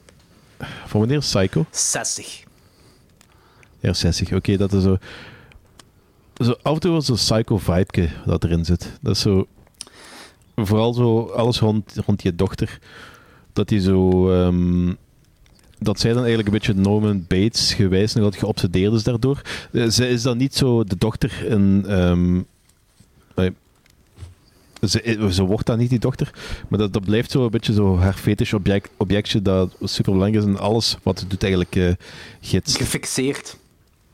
[0.86, 1.66] Van wanneer is Psycho?
[1.70, 2.42] 60.
[3.80, 4.32] Ja, 60.
[4.32, 4.96] Oké, dat is zo...
[6.36, 6.54] zo...
[6.62, 8.98] Af en toe wel zo'n psycho-vibe dat erin zit.
[9.00, 9.46] Dat is zo...
[10.56, 12.78] Vooral zo alles rond, rond je dochter.
[13.52, 14.30] Dat die zo...
[14.32, 14.92] ehm,
[15.78, 19.40] dat zij dan eigenlijk een beetje Norman Bates gewijs nog wat geobsedeerd is daardoor.
[19.72, 21.80] Eh, Zij is dan niet zo de dochter in...
[23.36, 23.54] nee.
[24.88, 26.30] Ze, ze wordt dan niet die dochter,
[26.68, 30.44] maar dat, dat blijft zo een beetje zo haar fetish object, objectje dat super belangrijk
[30.44, 31.92] is en alles wat ze doet eigenlijk eh
[32.40, 32.76] gids.
[32.76, 33.56] Gefixeerd.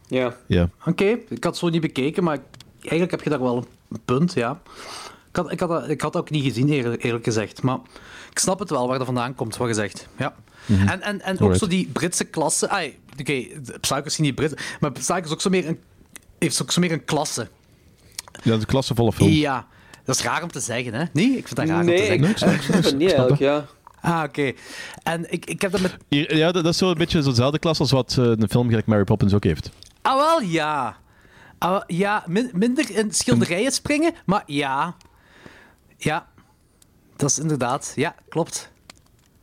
[0.06, 0.36] Ja.
[0.46, 0.68] Ja.
[0.86, 2.38] Oké, ik had het zo niet bekeken, maar
[2.80, 4.60] eigenlijk heb je daar wel een punt, ja.
[5.28, 7.62] Ik had, ik had, dat, ik had dat ook niet gezien, eerlijk, eerlijk gezegd.
[7.62, 7.78] Maar
[8.30, 10.08] ik snap het wel waar dat vandaan komt, wat je zegt.
[10.18, 10.34] Ja.
[10.66, 10.88] Mhm.
[10.88, 12.92] En, en, en ook zo die Britse klasse.
[13.20, 13.32] Oké,
[13.64, 15.78] de Psycho is niet Brits, maar Psycho is ook zo meer een,
[16.38, 17.48] heeft ook zo meer een klasse.
[18.42, 19.30] Ja, een klassevolle film.
[19.30, 19.66] Ja,
[20.10, 21.04] dat is raar om te zeggen, hè?
[21.12, 22.54] Nee, ik vind dat raar om Nee, te zeggen.
[22.54, 23.66] ik snap het niet eigenlijk, ja.
[24.00, 24.52] Ah, oké.
[25.02, 25.96] En ik, ik heb dat met...
[26.08, 28.68] Hier- Ja, dat, dat is zo een beetje zo'nzelfde klas als wat eh, een film
[28.68, 29.70] gelijk Mary Poppins ook heeft.
[30.02, 30.96] Ah, wel, ja.
[31.58, 34.96] Ah, wel, ja, min- minder in schilderijen springen, maar ja.
[35.96, 36.28] Ja,
[37.16, 37.92] dat is inderdaad...
[37.96, 38.70] Ja, klopt.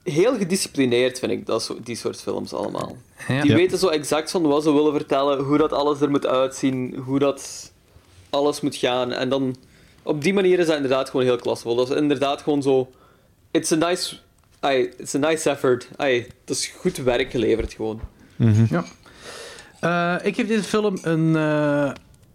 [0.04, 2.98] Heel gedisciplineerd vind ik dat zo, die soort films allemaal.
[3.28, 3.42] Ja.
[3.42, 3.58] Die Ja.
[3.58, 7.20] weten zo exact van wat ze willen vertellen, hoe dat alles er moet uitzien, hoe
[7.20, 7.72] dat
[8.30, 9.12] alles moet gaan.
[9.12, 9.56] En dan
[10.08, 11.76] op die manier is dat inderdaad gewoon heel klassevol.
[11.76, 12.92] Dat is inderdaad gewoon zo.
[13.52, 14.16] It's a nice,
[14.60, 15.88] ai, it's a nice effort.
[16.46, 18.00] Dat is goed werk geleverd gewoon.
[18.70, 18.84] Ja.
[19.80, 21.92] Eh, ik geef deze film een, eh,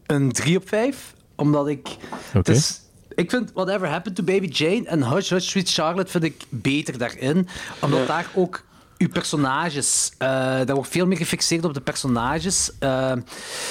[0.07, 1.87] een 3 op 5, omdat ik...
[2.11, 2.51] het Oké.
[2.53, 2.81] is-
[3.15, 6.99] ik vind Whatever Happened to Baby Jane en Hush Hush Sweet Charlotte vind ik beter
[6.99, 7.49] daarin,
[7.81, 8.07] omdat Ja.
[8.07, 8.65] daar ook
[9.03, 10.29] uw personages, eh
[10.65, 12.71] daar wordt veel meer gefixeerd op de personages.
[12.79, 13.13] Eh,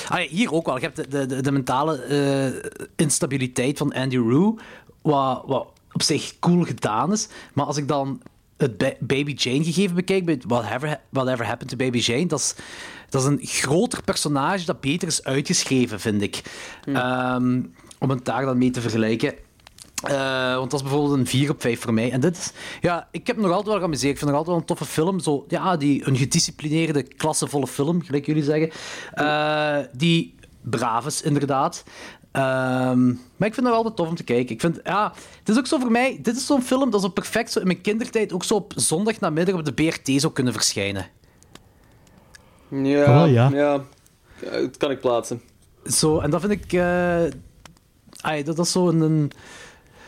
[0.08, 0.76] ah hier ook wel.
[0.76, 4.56] Je hebt de, de, de, mentale eh, instabiliteit van Andy Rue,
[5.02, 7.28] wat, wat op zich cool gedaan is.
[7.54, 8.22] Maar als ik dan
[8.58, 12.56] het Ba- Baby Jane gegeven bekijk, bij Whatever, Whatever Happened to Baby Jane, dat is,
[13.10, 16.42] dat is een groter personage dat beter is uitgeschreven, vind ik.
[16.86, 17.62] Ehm,
[18.00, 19.34] om het daar dan mee te vergelijken.
[20.04, 22.12] Eh, want dat is bijvoorbeeld een 4 op 5 voor mij.
[22.12, 24.12] En dit is, ja, ik heb me nog altijd wel geamuseerd.
[24.12, 25.20] Ik vind het nog altijd wel een toffe film.
[25.20, 28.70] Zo, ja, die, een gedisciplineerde, klassevolle film, gelijk jullie zeggen.
[29.14, 31.84] Eh, die braaf is, inderdaad.
[32.32, 34.54] Ehm, maar ik vind het wel altijd tof om te kijken.
[34.56, 37.10] Ik vind, ja, het is ook zo voor mij, dit is zo'n film dat zo
[37.10, 41.06] perfect zo in mijn kindertijd ook zo op zondagnamiddag op de BRT zou kunnen verschijnen.
[42.70, 43.50] Ja, Oh, ja.
[43.54, 43.82] ja.
[44.52, 45.42] Dat kan ik plaatsen.
[45.86, 46.74] Zo, en dat vind ik.
[46.74, 47.24] eh,
[48.22, 49.32] ai, dat, dat is zo een, een-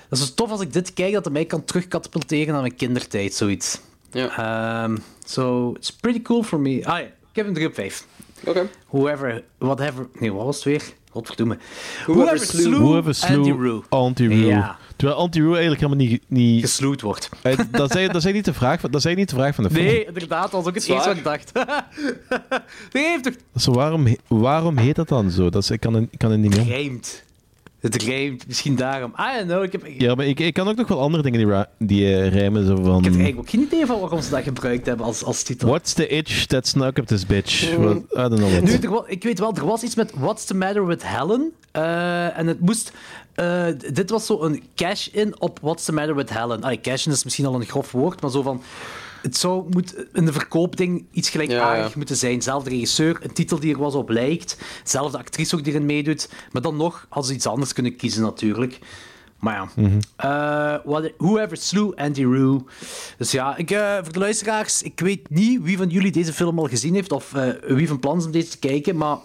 [0.09, 3.33] Dat is tof als ik dit kijk, dat het mij kan terugkatapulteren naar mijn kindertijd,
[3.33, 3.79] zoiets.
[4.11, 4.37] Ja.
[4.83, 6.79] Ehm, so, it's pretty cool for me.
[6.85, 8.05] Ah ja, ik heb een 3 op 5.
[8.45, 8.69] Oké.
[8.87, 10.07] Whoever, whatever...
[10.19, 10.81] Nee, wat was het weer?
[11.11, 11.57] Godverdomme.
[12.05, 13.83] Whoever slew- Whoever slew Anti-Roo.
[13.89, 14.35] Anti-Roo.
[14.35, 14.77] Ja.
[14.95, 16.21] Terwijl Anti-Roo eigenlijk helemaal niet...
[16.27, 17.29] niet Gesloed wordt.
[17.41, 19.63] Eh, dat, is, dat, is niet de vraag, van- dat is niet de vraag van
[19.63, 19.85] de film.
[19.85, 21.51] Nee, inderdaad, dat was ook het eerste wat ik dacht.
[22.93, 23.33] nee, heeft toch...
[23.55, 25.49] Zo, waarom, he- waarom heet dat dan zo?
[25.49, 26.65] Dat is, ik, kan ik kan er niet meer.
[26.65, 27.23] Rijmt.
[27.83, 29.13] Het rijmt, misschien daarom.
[29.19, 29.85] I don't know, ik heb...
[29.97, 32.65] Ja, maar ik, ik kan ook nog wel andere dingen die, die eh, rijmen.
[32.65, 35.23] Zo van, Ik heb eigenlijk ook geen idee van waarom ze dat gebruikt hebben als,
[35.23, 35.67] als titel.
[35.67, 37.75] What's the itch that snuck up this bitch?
[37.75, 38.61] What, I don't know what.
[38.63, 41.51] Nu, er wa- ik weet wel, er was iets met What's the Matter with Helen.
[41.71, 42.91] Eh, en het moest...
[43.35, 46.63] eh, dit was zo een cash-in op What's the Matter with Helen.
[46.63, 48.61] Allee, cash-in is misschien al een grof woord, maar zo van...
[49.23, 51.97] Het zou moet in de verkoopding iets gelijkaardig Ja, ja.
[51.97, 52.41] moeten zijn.
[52.41, 54.57] Zelfde regisseur, een titel die er was op lijkt.
[54.83, 56.29] Zelfde actrice ook die erin meedoet.
[56.51, 58.79] Maar dan nog, als ze iets anders kunnen kiezen natuurlijk.
[59.39, 59.69] Maar
[60.15, 60.81] ja.
[60.85, 62.65] What- whoever slew Andy Roo.
[63.17, 66.59] Dus ja, ik, eh, voor de luisteraars, ik weet niet wie van jullie deze film
[66.59, 69.17] al gezien heeft of eh, wie van plan is om deze te kijken, maar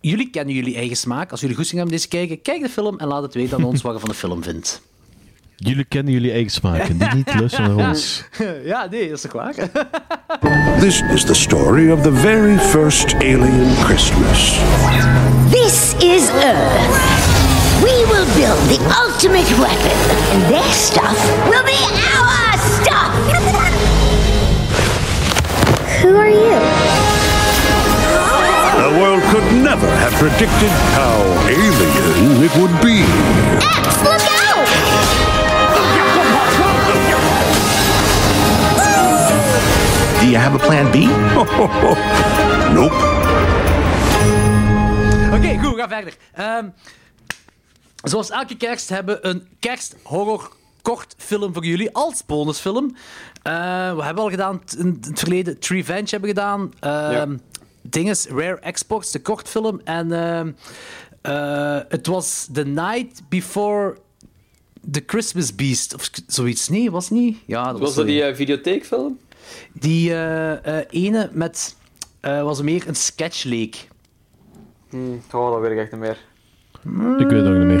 [0.00, 1.30] jullie kennen jullie eigen smaak.
[1.30, 3.56] Als jullie goesting hebben om deze te kijken, kijk de film en laat het weten
[3.58, 4.82] aan ons wat je van de film vindt.
[5.62, 8.24] Jullie kennen jullie eigen smaken, die niet luisteren naar ons.
[8.64, 9.54] ja, nee, dat is toch waar?
[10.78, 14.58] This is the story of the very first alien Christmas.
[15.50, 16.98] This is Earth.
[17.82, 19.96] We will build the ultimate weapon,
[20.32, 21.18] and their stuff
[21.50, 21.80] will be
[22.16, 23.12] our stuff.
[26.02, 26.60] Who are you?
[28.82, 33.04] The world could never have predicted how alien it would be.
[40.20, 40.94] Do you have a plan B?
[42.78, 42.94] nope.
[45.34, 46.16] Oké, goed, we gaan verder.
[46.32, 46.68] Ehm,
[48.02, 52.96] zoals elke kerst hebben we een kersthorror kortfilm voor jullie als bonusfilm.
[53.42, 53.52] Eh,
[53.96, 56.72] we hebben al gedaan in het verleden Revenge hebben gedaan.
[56.80, 57.36] Ehm
[57.82, 59.80] Dinges, Rare Exports, de kortfilm.
[59.84, 60.52] En ehm,
[61.22, 63.96] eh, het was The Night Before
[64.90, 65.94] The Christmas Beast.
[65.94, 66.68] Of zoiets.
[66.68, 67.38] Nee, was het niet?
[67.46, 68.10] Ja, dat was, Was dat zo.
[68.10, 69.18] die eh, videotheekfilm?
[69.72, 71.76] Die eh, eh, ene met...
[72.20, 73.88] eh, was meer een sketch leek.
[74.90, 76.18] Hmm, oh, dat weet ik echt niet meer.
[77.18, 77.80] Ik weet het ook niet meer.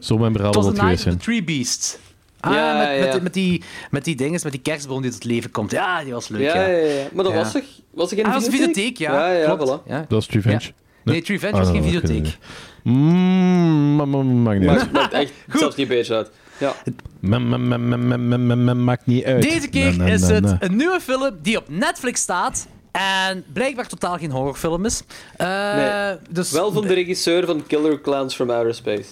[0.00, 1.16] Zo Het memorabel was The het Night geweest of zijn.
[1.18, 1.98] the Three Beasts.
[2.40, 3.12] Ah, Ja, met, ja.
[3.12, 5.70] Met, met, die, met die dinges, met die kerstboom die tot leven komt.
[5.70, 6.40] Ja, die was leuk.
[6.40, 7.06] Ja, Ja, ja, ja.
[7.12, 7.38] Maar dat Ja.
[7.38, 7.62] was toch...
[7.90, 8.96] Was er geen Ah, dat was een videotheek?
[8.96, 9.28] videotheek, ja.
[9.32, 9.80] Ja, ja, klopt.
[9.82, 9.86] voilà.
[9.88, 9.98] Ja.
[9.98, 10.60] Dat was Revenge.
[10.62, 11.12] Ja.
[11.12, 12.38] Nee, Revenge was Ah, geen dat weet ik videotheek.
[12.82, 12.94] niet.
[12.94, 14.92] Mm, ma- ma- Maakt niet uit.
[14.92, 16.30] Maakt, echt zelfs niet een beetje uit.
[16.58, 16.74] Ja.
[17.20, 19.42] Ma- ma- ma- ma- ma- ma- ma- ma- Maakt niet uit.
[19.42, 20.56] Deze keer Na, na, is het na.
[20.60, 22.66] een nieuwe film die op Netflix staat.
[22.92, 25.02] En blijkbaar totaal geen horrorfilm is.
[25.36, 26.16] Eh, Nee.
[26.30, 29.04] dus Wel van de regisseur van Killer Clowns from Outer Space.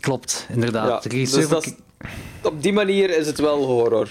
[0.00, 0.88] Klopt, inderdaad.
[0.88, 1.74] Ja, de regisseur dus van-
[2.42, 4.10] op die manier is het wel horror.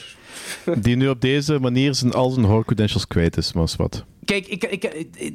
[0.78, 4.03] Die nu op deze manier zijn al zijn horror credentials kwijt is, maar is wat.
[4.26, 4.82] Kijk, ik, ik,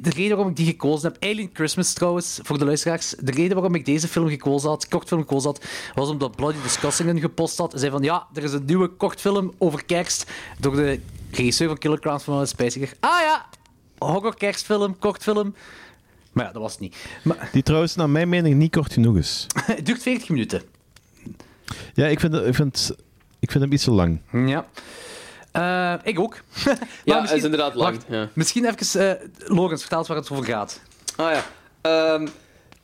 [0.03, 3.53] de reden waarom ik die gekozen heb, Alien Christmas trouwens, voor de luisteraars, de reden
[3.53, 5.65] waarom ik deze film gekozen had, kortfilm gekozen had,
[5.95, 7.73] was omdat Bloody Discussingen gepost had.
[7.73, 10.99] En zei van, ja, er is een nieuwe kortfilm over kerst door de
[11.31, 13.45] regisseur van Killer Clowns van dacht, ah ja,
[13.97, 15.55] horror kerstfilm, kortfilm.
[16.31, 16.95] Maar ja, dat was het niet.
[17.23, 19.47] Maar, Die trouwens, naar mijn mening, niet kort genoeg is.
[19.65, 20.61] het duurt 40 minuten.
[21.93, 22.91] Ja, ik vind, ik vind,
[23.39, 24.21] ik vind hem iets te lang.
[24.31, 24.67] Ja.
[25.51, 26.37] Eh, ik ook.
[27.05, 28.29] Ja, is inderdaad lang, Wacht, ja.
[28.33, 30.81] Misschien even, eh Logans, vertel eens waar het over gaat.
[31.15, 31.43] Ah ja.
[31.81, 32.27] Ehm,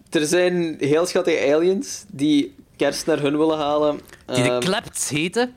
[0.09, 3.99] er zijn heel schattige aliens die kerst naar hun willen halen.
[4.25, 5.53] Die de Ehm, Klepts heten.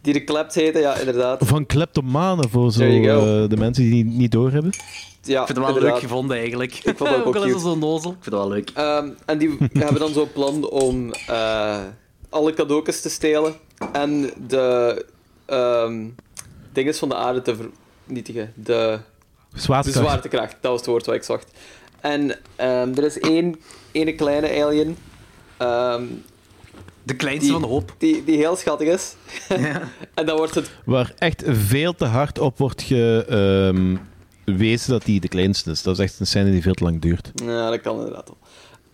[0.00, 1.46] Die de Klept heten, ja, inderdaad.
[1.46, 4.72] Van kleptomanen voor zo, eh, de mensen die niet doorhebben.
[5.22, 5.92] Ja, ik vind het wel inderdaad.
[5.92, 6.74] leuk gevonden, eigenlijk.
[6.74, 7.64] Ik vond het ook ook al is cute.
[7.68, 8.10] het zo nozel.
[8.10, 8.70] Ik vind het wel leuk.
[8.74, 11.78] Ehm, en die hebben dan zo'n plan om eh,
[12.30, 13.54] alle cadeautjes te stelen
[13.92, 15.04] en de
[15.46, 16.04] ehm
[16.72, 17.56] dinges van de aarde te
[18.04, 18.52] vernietigen.
[18.54, 18.98] De,
[19.52, 20.06] de Zwaartekracht.
[20.06, 21.50] zwaartekracht, dat was het woord wat ik zocht.
[22.00, 23.60] En ehm, er is één
[23.92, 24.96] ene kleine alien.
[25.56, 26.04] ehm,
[27.02, 27.94] de kleinste die, van de hoop.
[27.98, 29.14] Die, die heel schattig is.
[30.14, 32.82] en dan wordt het Waar echt veel te hard op wordt
[34.44, 35.82] gewezen dat die de kleinste is.
[35.82, 37.30] Dat is echt een scène die veel te lang duurt.
[37.44, 38.38] Ja, dat kan inderdaad wel.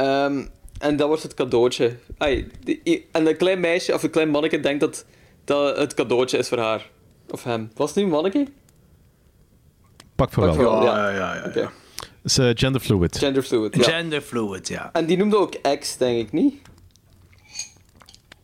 [0.06, 0.44] Ehm,
[0.78, 1.96] en dat wordt het cadeautje.
[2.18, 5.04] Ai, die- en een klein meisje, of een klein manneke, denkt dat
[5.44, 6.90] dat het cadeautje is voor haar.
[7.30, 7.70] Of hem.
[7.74, 8.46] Was het nu een manneke?
[10.16, 10.82] Pak voor Pak wel.
[10.84, 11.10] ja.
[11.10, 11.42] ja, ja.
[11.46, 11.70] Oké.
[12.22, 13.18] is eh, genderfluid.
[13.18, 13.82] Genderfluid, ja.
[13.82, 14.90] Genderfluid, ja.
[14.92, 16.54] En die noemde ook X, denk ik, niet?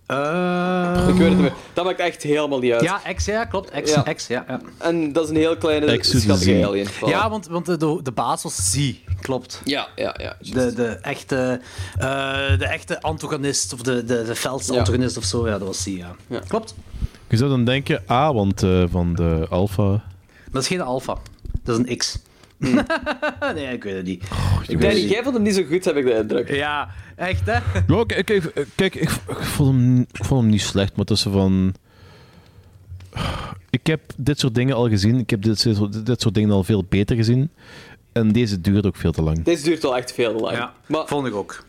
[0.07, 1.53] Eh, Ik weet het niet meer.
[1.73, 2.83] Dat maakt echt helemaal niet uit.
[2.83, 3.71] Ja, X, ja, klopt.
[3.83, 4.03] X, Ja.
[4.03, 4.45] X, ja.
[4.49, 4.61] ja.
[4.79, 6.87] En dat is een heel kleine, schattige alien.
[6.89, 6.99] Voilà.
[7.09, 9.61] Ja, want, want de, de, baas was Z, klopt.
[9.65, 10.37] Ja, ja, ja.
[10.41, 11.61] De, de, echte,
[11.99, 14.79] eh, de echte antagonist, of de, de, de felste Ja.
[14.79, 16.15] antagonist of zo, ja, dat was Z, ja.
[16.27, 16.41] Ja.
[16.49, 16.75] Klopt.
[17.29, 19.83] Je zou dan denken, ah, want eh, van de alpha...
[19.89, 20.03] Maar
[20.53, 21.17] dat is geen alpha.
[21.63, 22.19] Dat is een X.
[23.55, 24.25] nee, ik weet het niet.
[24.69, 26.51] Ik Danny, jij vond hem niet zo goed, heb ik de indruk.
[26.55, 27.53] Ja, echt hè?
[27.87, 31.33] Ja, kijk, kijk, kijk ik, ik, vond hem, ik vond hem niet slecht, maar tussen
[31.33, 31.75] van...
[33.71, 35.19] Ik heb dit soort dingen al gezien.
[35.19, 37.51] Ik heb dit, soort- dit soort dingen al veel beter gezien.
[38.13, 39.43] En deze duurt ook veel te lang.
[39.43, 40.57] Deze duurt wel echt veel te lang.
[40.57, 41.65] Ja, Maar vond ik ook.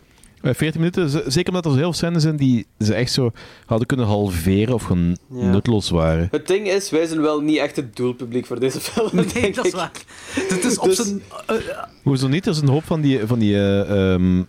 [0.45, 3.11] Eh, 14 minuten, z- zeker omdat er zo heel veel scènes zijn die ze echt
[3.11, 3.31] zo
[3.65, 5.49] hadden kunnen halveren of gewoon Ja.
[5.49, 6.27] nutteloos waren.
[6.31, 9.09] het ding is, wij zijn wel niet echt het doelpubliek voor deze film.
[9.13, 9.91] Nee, denk dat is waar.
[10.33, 11.21] Het is op Dus- zijn...
[11.47, 11.55] eh,
[12.03, 12.45] Hoezo niet?
[12.45, 14.43] Er is een hoop van die, van die, eh, ehm,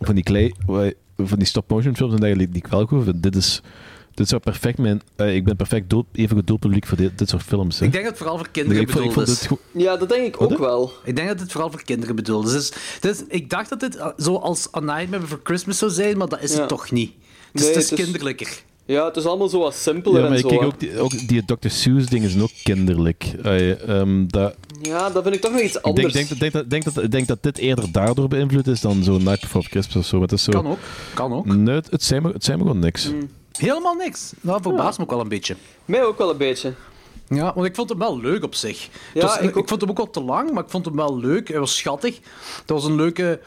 [0.00, 0.52] van die, klei,
[1.16, 3.22] van die stop-motion films en dergelijke die ik wel goed vind.
[3.22, 3.62] Dit is,
[4.14, 5.02] dit zou perfect mijn...
[5.16, 7.78] eh, ik ben perfect doel, even goed doelpubliek voor dit, dit soort films.
[7.78, 7.84] Hè.
[7.86, 9.46] ik denk dat het vooral voor kinderen ik, ik bedoeld is.
[9.72, 10.92] Ja, dat denk ik Wat, ook wel.
[11.04, 12.52] Ik denk dat het vooral voor kinderen bedoeld is.
[12.52, 16.16] Dus, dus ik dacht dat dit eh, zo als A Nightmare Before Christmas zou zijn,
[16.16, 16.58] maar dat is Ja.
[16.58, 17.12] het toch niet.
[17.52, 18.62] Dus Nee, het is het is- kinderlijker.
[18.86, 20.56] Ja, het is allemaal zo wat simpeler Ja, maar en ik zo.
[20.56, 21.68] kijk ook die, ook die Dr.
[21.68, 23.32] Seuss dingen zijn ook kinderlijk.
[23.42, 26.12] Eh, ehm, dat, Ja, dat vind ik toch nog iets ik anders.
[26.12, 29.18] denk, denk, denk, dat, denk, dat, denk dat dit eerder daardoor beïnvloed is dan zo
[29.18, 30.12] Night Before Christmas of zo.
[30.18, 30.78] Maar het is zo, Kan ook.
[31.14, 31.46] Kan ook.
[31.46, 33.10] Nee, het, het, zijn me, het zijn me gewoon niks.
[33.10, 33.28] Mm.
[33.58, 34.32] Helemaal niks.
[34.40, 35.56] Nou, verbaast me ook wel een beetje.
[35.84, 36.72] Mij ook wel een beetje.
[37.28, 38.88] Ja, want ik vond hem wel leuk op zich.
[39.14, 41.18] Ja, Dus, ik ik, vond hem ook al te lang, maar ik vond hem wel
[41.18, 41.48] leuk.
[41.48, 42.18] Hij was schattig.
[42.64, 43.40] Dat was een leuke...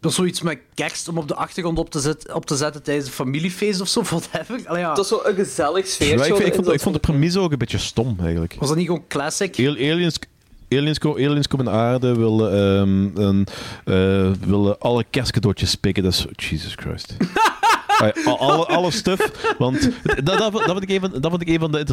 [0.00, 2.82] Dat was zoiets met kerst om op de achtergrond op te, zet, op te zetten
[2.82, 4.60] tijdens een familiefeest of zo, whatever.
[4.64, 4.88] Allee, ja.
[4.88, 6.14] Het was zo een gezellig Ja, sfeertje.
[6.28, 8.54] ik, vind- ik, vond, dat- ik vond de premisse ook een beetje stom, eigenlijk.
[8.58, 9.58] Was dat niet gewoon classic?
[9.58, 10.18] Al- Aliens,
[10.70, 13.46] aliens, ko- aliens komen naar aarde, willen, ehm, een,
[13.84, 16.02] eh, willen alle kerstcadeautjes pikken.
[16.02, 16.26] Dat is...
[16.36, 17.14] Jesus Christ.
[18.24, 19.54] Alle, alle stuff.
[19.58, 21.84] Want dat, dat, dat, vond ik een van, dat vond ik een van de,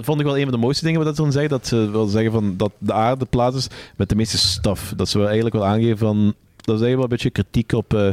[0.00, 1.50] vond ik wel een van de mooiste dingen wat dat ze zeggen.
[1.50, 4.92] Dat ze wel zeggen van, dat de aarde de plaats is met de meeste stuff.
[4.96, 6.34] Dat ze wel eigenlijk wel aangeven van...
[6.60, 8.08] Dat is eigenlijk wel een beetje kritiek op eh,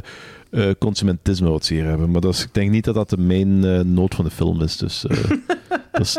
[0.70, 2.12] eh, consumentisme wat ze hier hebben.
[2.12, 4.62] Maar dat is, ik denk niet dat dat de main eh, nood van de film
[4.62, 4.78] is.
[4.78, 5.18] Dus, eh,
[5.92, 6.18] dat is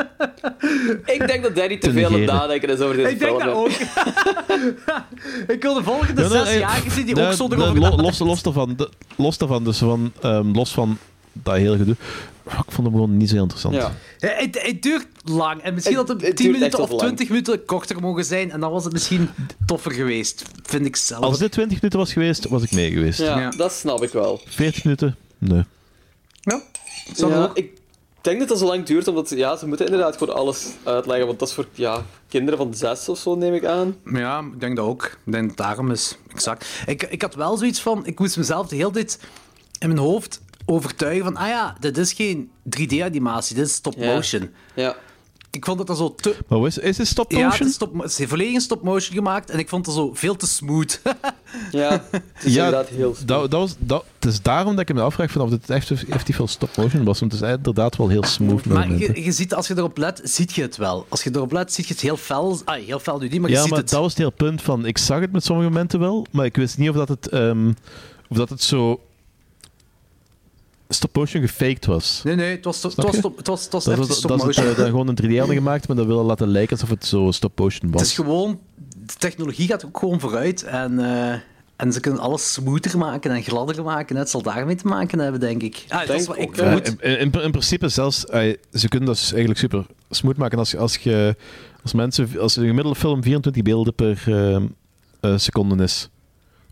[1.04, 2.34] Ik denk dat Danny te Te veel aan negeren.
[2.34, 3.54] nadenken is over deze Ik denk film.
[3.54, 3.60] dat hè.
[3.60, 3.70] ook.
[5.56, 8.02] ik wil de volgende Ja, zes jaar zien die ook zonder lo- nadenken.
[8.02, 10.98] los, los, daarvan, de- los daarvan, dus van, ehm, los van
[11.32, 11.96] dat hele gedoe.
[12.44, 13.74] Ik vond hem gewoon niet zo interessant.
[13.74, 13.92] Ja.
[14.18, 15.60] Ja, het, het duurt lang.
[15.62, 17.08] En misschien Het- had het het 10 duurt minuten of wel lang.
[17.16, 18.50] 20 minuten korter mogen zijn.
[18.50, 19.28] En dan was het misschien
[19.66, 20.42] toffer geweest.
[20.62, 21.22] Vind ik zelf.
[21.24, 23.18] Als dit 20 minuten was geweest, was ik mee geweest.
[23.18, 23.50] Ja, Ja.
[23.50, 24.40] dat snap ik wel.
[24.46, 25.16] 40 minuten?
[25.38, 25.64] Nee.
[27.16, 27.70] Ja, ik
[28.20, 31.26] denk dat dat zo lang duurt, omdat ja, ze moeten inderdaad gewoon alles uitleggen.
[31.26, 33.96] Want dat is voor ja, kinderen van zes of zo, neem ik aan.
[34.12, 35.04] Ja, ik denk dat ook.
[35.04, 36.16] Ik denk dat het daarom is.
[36.34, 36.66] Exact.
[36.86, 38.06] Ik, ik had wel zoiets van...
[38.06, 39.18] Ik moest mezelf de hele tijd
[39.78, 41.36] in mijn hoofd overtuigen van...
[41.36, 44.50] Ah ja, dit is geen 3D-animatie, dit is stop-motion.
[44.74, 44.96] Ja.
[45.50, 46.36] Ik vond dat dat zo te...
[46.48, 49.50] Maar is, is het stop Ja, het is, stop, het is volledig in stop-motion gemaakt.
[49.50, 51.00] En ik vond het zo veel te smooth.
[51.70, 53.28] Ja, het is inderdaad heel smooth.
[53.28, 55.90] dat, dat was, dat, het is daarom dat ik me afvraag van of dit echt
[55.90, 57.20] effectief veel stop motion was.
[57.20, 58.64] Want het is inderdaad wel heel smooth.
[58.64, 61.06] Maar je, je ziet, als je erop let, ziet je het wel.
[61.08, 62.60] Als je erop let, zie je het heel fel.
[62.64, 63.90] Ah, heel fel nu niet, maar je ja, ziet maar het.
[63.90, 64.86] dat was het hele punt van...
[64.86, 67.68] Ik zag het met sommige momenten wel, maar ik wist niet of dat het, ehm,
[68.28, 69.00] of dat het zo...
[70.88, 72.20] Stop-motion gefaked was.
[72.24, 74.74] Nee, nee, het was, het was, stop, het was, het was Dat, dat, stop motion.
[74.74, 78.00] gewoon een 3D hadden gemaakt, maar dat willen laten lijken alsof het zo stop-motion was.
[78.00, 78.58] Het is gewoon,
[79.06, 81.34] de technologie gaat ook gewoon vooruit en, eh,
[81.76, 84.16] en ze kunnen alles smoother maken en gladder maken.
[84.16, 85.84] Het zal daarmee te maken hebben, denk ik.
[85.88, 88.20] Ah, dat is wat ik Ja, in, in, in principe zelfs,
[88.72, 91.36] ze kunnen dat dus eigenlijk super smooth maken als, je- als je
[91.82, 94.54] als mensen, als een gemiddelde film 24 beelden per eh,
[95.20, 96.08] eh, seconde is.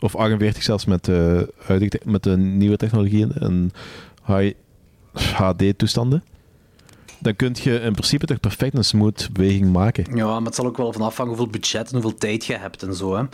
[0.00, 3.70] Of 48 zelfs met, eh, huidige te- met de nieuwe technologieën en
[4.27, 4.53] high
[5.12, 6.24] HD-toestanden.
[7.18, 10.16] Dan kun je in principe toch perfect een smooth beweging maken.
[10.16, 12.83] Ja, maar het zal ook wel van afhangen hoeveel budget en hoeveel tijd je hebt
[12.83, 13.16] en zo.
[13.16, 13.24] Hè.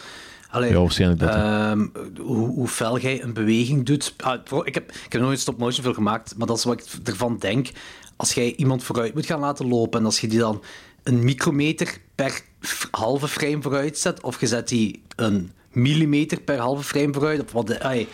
[0.50, 1.86] Allee, Ja, waarschijnlijk dat, ehm,
[2.20, 4.14] hoe, hoe fel jij een beweging doet.
[4.16, 7.36] Ah, ik, heb, ik heb nooit stop-motion film gemaakt, maar dat is wat ik ervan
[7.38, 7.70] denk.
[8.16, 10.62] Als jij iemand vooruit moet gaan laten lopen en als je die dan
[11.02, 12.42] een micrometer per
[12.90, 17.52] halve frame vooruit zet, of je zet die een millimeter per halve frame vooruit, of
[17.52, 18.08] wat de, allee,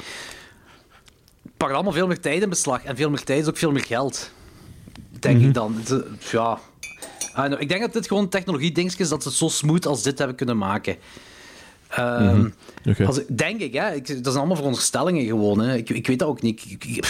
[1.58, 2.84] pakt allemaal veel meer tijd in beslag.
[2.84, 4.30] En veel meer tijd is ook veel meer geld.
[5.20, 5.74] Denk ik dan.
[5.76, 5.98] Het, eh,
[6.30, 6.58] Ja.
[7.34, 7.60] Don't know.
[7.60, 10.36] Ik denk dat dit gewoon technologie-dingetjes is dat ze het zo smooth als dit hebben
[10.36, 10.96] kunnen maken.
[11.88, 12.50] Ehm,
[12.84, 13.04] Mhm.
[13.06, 13.94] Als, denk ik, hè.
[13.94, 15.60] Ik, dat zijn allemaal veronderstellingen gewoon.
[15.60, 15.76] Hè.
[15.76, 16.64] Ik, ik weet dat ook niet.
[16.70, 17.04] Ik, ik,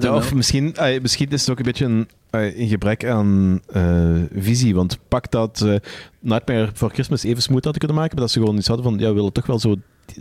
[0.00, 4.74] Ja, of misschien, misschien is het ook een beetje een, een gebrek aan eh, visie.
[4.74, 5.74] Want pak dat eh
[6.20, 8.98] Nightmare voor Christmas even smooth hadden kunnen maken, maar dat ze gewoon iets hadden van,
[8.98, 9.76] ja, we willen toch wel zo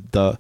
[0.10, 0.38] dat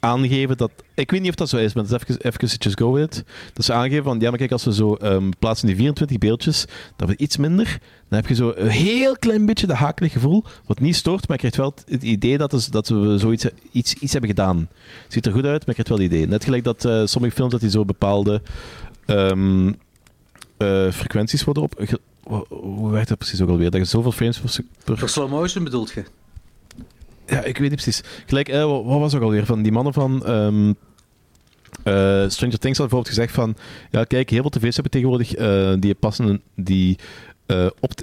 [0.00, 0.70] aangeven dat...
[0.94, 3.24] Ik weet niet of dat zo is, maar dat is even, even go with it.
[3.52, 6.64] Dat ze aangeven van, ja, maar kijk, als we zo ehm, plaatsen die 24 beeldjes,
[6.96, 7.78] dan wordt iets minder.
[8.08, 11.40] Dan heb je zo een heel klein beetje dat hakelig gevoel, wat niet stoort, maar
[11.40, 14.68] je krijgt wel het idee dat, dat we zoiets iets, iets hebben gedaan.
[15.08, 16.26] Ziet er goed uit, maar je krijgt wel het idee.
[16.26, 18.42] Net gelijk dat eh, sommige films dat die zo bepaalde
[19.06, 19.72] ehm,
[20.56, 21.98] eh, frequenties worden op...
[22.48, 23.70] Hoe werkt dat precies ook alweer?
[23.70, 24.40] Dat je zoveel frames
[24.84, 26.04] per Voor slow motion bedoelt je?
[27.30, 28.02] Ja, ik weet niet precies.
[28.26, 30.26] Gelijk, eh, wat, was ook alweer van die mannen van.
[30.26, 30.72] ehm,
[31.84, 33.56] eh, Stranger Things had bijvoorbeeld gezegd van.
[33.90, 35.34] Ja, kijk, heel veel tv's hebben tegenwoordig.
[35.34, 36.42] eh, die passen.
[36.54, 36.98] Die.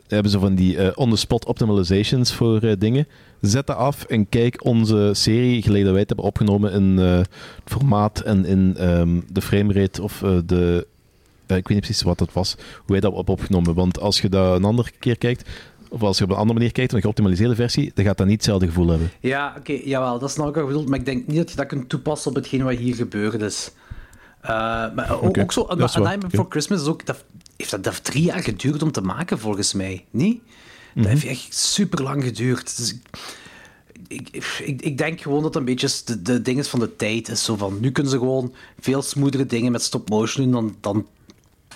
[0.07, 3.07] hebben ze van die on-the-spot optimizations voor dingen.
[3.41, 7.29] Zet dat af en kijk onze serie, dat wij het hebben opgenomen in het
[7.65, 10.87] formaat en in ehm, de framerate of de.
[11.47, 13.73] ik weet niet precies wat dat was, hoe wij dat hebben opgenomen.
[13.73, 15.49] Want als je dat een andere keer kijkt,
[15.89, 18.35] of als je op een andere manier kijkt, een geoptimaliseerde versie, dan gaat dat niet
[18.35, 19.11] hetzelfde gevoel hebben.
[19.19, 21.65] Ja, oké, jawel, dat snap ik wel bedoeld, maar ik denk niet dat je dat
[21.65, 23.71] kunt toepassen op hetgeen wat hier gebeurd is.
[24.41, 24.49] Eh,
[24.95, 26.17] maar ook, zo, A oké.
[26.17, 27.23] Before Christmas is ook, dat,
[27.57, 30.05] heeft dat, drie jaar geduurd om te maken, volgens mij.
[30.11, 30.41] Niet?
[30.93, 31.07] Dat Mhm.
[31.07, 32.77] heeft echt super lang geduurd.
[32.77, 32.95] Dus
[34.07, 37.29] ik, ik, ik, denk gewoon dat een beetje de, de ding is van de tijd
[37.29, 37.43] is.
[37.43, 41.07] Zo van, nu kunnen ze gewoon veel smoothere dingen met stop-motion doen dan, dan...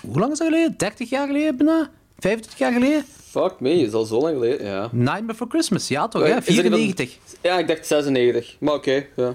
[0.00, 0.74] Hoe lang is dat geleden?
[0.76, 1.90] 30 jaar geleden bijna?
[2.22, 3.04] 25 jaar geleden?
[3.30, 4.88] Fuck me, is al zo lang geleden, ja.
[4.92, 6.22] Nightmare Before Christmas, ja toch?
[6.22, 7.18] Ja, Ja, is dat niet van- 94.
[7.40, 8.56] Ja, ik dacht 96.
[8.60, 9.34] Maar oké, ja.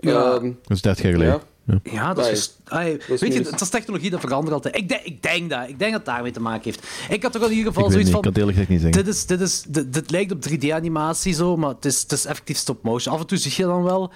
[0.00, 0.32] Ja.
[0.34, 1.40] Ehm, Dat is 30 jaar geleden.
[1.64, 1.78] Ja.
[1.92, 2.14] Ja.
[2.14, 2.56] Dat is...
[2.64, 4.76] ai, dat is weet je, het is technologie, dat verandert altijd.
[4.76, 5.68] Ik denk, ik denk dat.
[5.68, 6.86] Ik denk dat het daarmee te maken heeft.
[7.10, 8.44] Ik had toch in ieder geval Ik weet zoiets niet, ik van...
[8.44, 9.04] kan het niet zeggen.
[9.04, 12.24] Dit, is, dit, is, dit, dit lijkt op 3D-animatie zo, maar het is, het is
[12.24, 13.14] effectief stop-motion.
[13.14, 14.10] Af en toe zie je dan wel.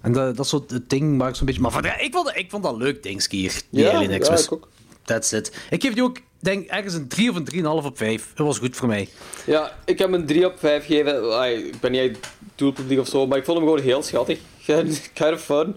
[0.00, 1.60] En dat, dat is zo het ding waar ik zo'n beetje...
[1.60, 3.62] Maar van, ja, ik, vond, ik vond dat leuk, dingetje hier.
[3.70, 4.44] Die Ja, Alien ja, Express.
[4.44, 4.68] ik ook.
[5.04, 5.56] That's it.
[5.70, 8.32] Ik geef die ook, denk ergens een 3 of een 3,5 op 5.
[8.34, 9.08] Dat was goed voor mij.
[9.46, 11.34] Ja, ik heb hem een 3 op 5 gegeven.
[11.38, 14.38] Ai, ik ben niet echt doelpubliek of zo, maar ik vond hem gewoon heel schattig.
[14.64, 15.74] kind of fun.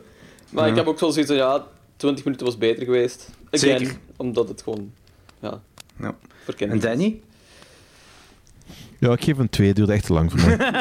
[0.50, 0.78] Maar ik Ja.
[0.78, 3.30] heb ook zo zoiets van, ja, 20 minuten was beter geweest.
[3.52, 3.98] Again, Zeker.
[4.18, 4.94] omdat het gewoon,
[5.40, 5.62] ja,
[6.00, 6.16] Ja.
[6.46, 6.80] voor En.
[6.80, 7.22] Danny?
[9.02, 10.58] Ja, ik geef een 2, duurt echt te lang voor mij.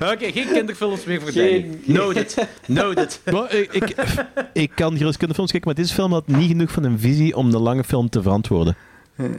[0.12, 1.98] Oké, geen kinderfilms meer voor Geen- Danny.
[2.04, 2.46] Noted.
[2.66, 3.20] Noted.
[3.32, 3.94] Maar ik, ik,
[4.52, 7.50] ik kan gerust kinderfilms kijken, maar deze film had niet genoeg van een visie om
[7.50, 8.76] de lange film te verantwoorden.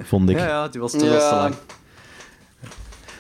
[0.04, 0.38] Vond ik.
[0.38, 1.36] Ja, ja, die was, te Ja.
[1.42, 1.56] lang.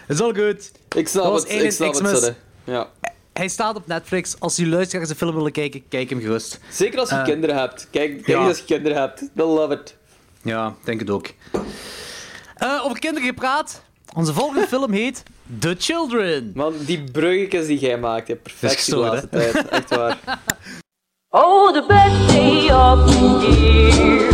[0.07, 0.71] Is al goed.
[0.95, 2.03] Ik snap Dat was het, Alien ik snap het.
[2.03, 2.31] Xmas.
[2.63, 2.87] Ja.
[3.33, 4.39] Hij staat op Netflix.
[4.39, 6.59] Als jullie luisteraars de film willen kijken, kijk hem gerust.
[6.69, 7.87] Zeker als je Eh, kinderen hebt.
[7.91, 8.47] Kijk, kijk ja.
[8.47, 9.17] als je kinderen hebt.
[9.35, 9.95] They'll love it.
[10.41, 11.27] Ja, denk het ook.
[12.55, 13.81] Eh, over kinderen gepraat.
[14.15, 15.23] Onze volgende film heet
[15.59, 16.51] The Children.
[16.55, 19.67] Man, die bruggetjes die jij maakt, je perfect de laatste tijd.
[19.69, 20.17] Echt waar.
[21.29, 23.19] Oh, the best day of the
[23.59, 24.29] year.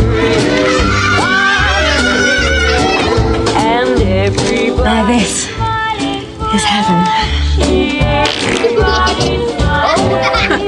[3.56, 4.82] And everybody.
[4.82, 5.48] Now this
[6.54, 7.04] is heaven.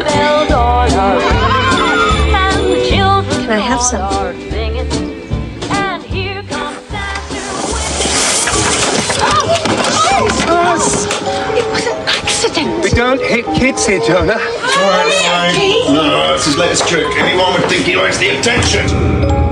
[0.05, 2.35] bells on our ring.
[2.35, 4.66] And the children Can I have some?
[11.71, 12.83] Was an accident.
[12.85, 14.39] We don't hit kids here, Jonah.
[15.93, 17.07] No, it's his latest trick.
[17.17, 19.46] Anyone would think he likes the attention.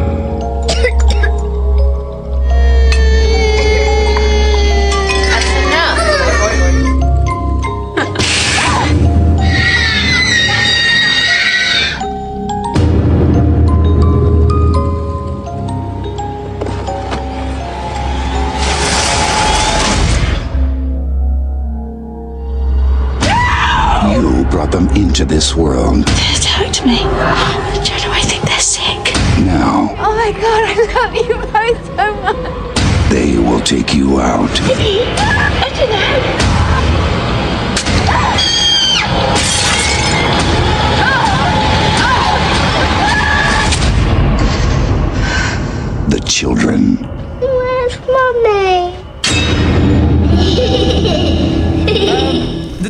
[25.15, 25.99] Into this world.
[26.09, 26.97] It hurt me.
[27.87, 29.15] Jono, I think they're sick.
[29.47, 33.11] Now Oh my god, I love you both so much.
[33.11, 34.51] they will take you out.
[34.51, 36.25] I don't know.
[46.09, 47.14] The children.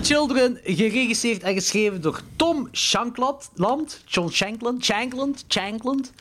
[0.05, 3.51] Children, geregisseerd en geschreven door Tom Shankland.
[3.55, 4.01] Land?
[4.05, 4.85] John Shankland?
[4.85, 5.45] Shankland?
[5.49, 6.13] Shankland?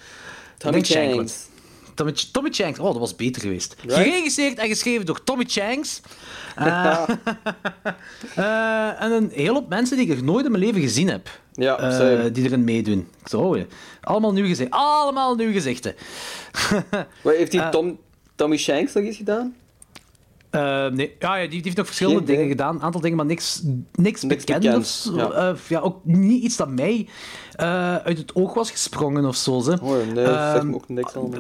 [0.58, 1.30] Tommy Shankland.
[1.30, 1.52] Shanks.
[1.94, 2.80] Tommy, Tommy Shanks.
[2.80, 3.76] Oh, dat was beter geweest.
[3.82, 4.04] Right?
[4.04, 6.02] Geregisseerd en geschreven door Tommy Shanks.
[6.56, 7.04] Eh,
[8.36, 11.30] eh, en een hele hoop mensen die ik nog nooit in mijn leven gezien heb.
[11.54, 13.08] Ja, eh, die erin meedoen.
[13.26, 13.58] Zo.
[14.02, 14.72] Allemaal nieuw gezicht.
[14.72, 15.96] Allemaal nieuw gezichten.
[17.24, 18.00] Wat, heeft die Tom,
[18.36, 19.56] Tommy Shanks nog iets gedaan?
[20.54, 22.76] Eh, nee, ja, die, die heeft nog verschillende Geen dingen gedaan.
[22.76, 24.62] Een aantal dingen, maar niks, niks, Niks bekend.
[24.62, 25.16] bekend, of zo.
[25.16, 25.32] ja.
[25.32, 27.08] Eh, ja, ook niet iets dat mij
[27.54, 29.60] eh, uit het oog was gesprongen of zo.
[29.60, 29.78] Ze.
[29.82, 31.40] Oh, nee, dat zegt Ehm, me ook niks allemaal.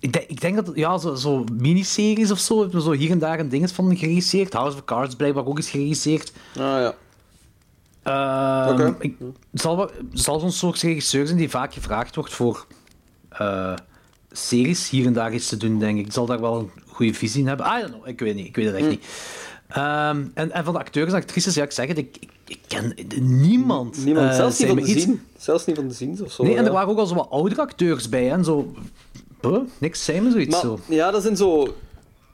[0.00, 3.10] Ik denk, ik denk dat ja, zo, zo miniseries of zo, hebben we zo hier
[3.10, 4.52] en daar een ding van geregisseerd.
[4.52, 6.32] House of Cards blijkbaar ook eens geregisseerd.
[6.58, 6.94] Ah ja.
[8.02, 8.96] Ehm, Oké.
[8.98, 9.14] ik,
[9.52, 12.66] zal, zal zo'n soort regisseur zijn die vaak gevraagd wordt voor
[14.36, 16.06] series hier en daar iets te doen, denk ik.
[16.06, 17.66] Ik zal daar wel een goede visie in hebben.
[17.66, 18.46] I don't know, ik weet niet.
[18.46, 18.90] Ik weet het echt Hm.
[18.90, 19.04] niet.
[19.68, 22.58] Ehm, en, en van de acteurs en actrices, ja, ik zeg het, ik, ik, ik
[22.66, 24.04] ken niemand.
[24.04, 25.02] Niemand, Eh, zelfs niet van de iets.
[25.02, 25.20] zien.
[25.38, 26.42] Zelfs niet van de ziens of zo.
[26.42, 28.74] Nee, en er waren ook al zo wat oudere acteurs bij, hè, en zo...
[29.40, 29.58] Huh?
[29.78, 30.78] Niks zei me zoiets Maar zo.
[30.88, 31.74] ja, dat zijn zo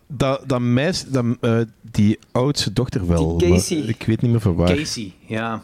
[0.06, 1.58] dat, dat meisje, dat, eh,
[1.90, 3.38] die oudste dochter wel.
[3.38, 3.78] Die Casey.
[3.78, 4.74] maar ik weet niet meer van waar.
[4.76, 5.62] Casey, ja.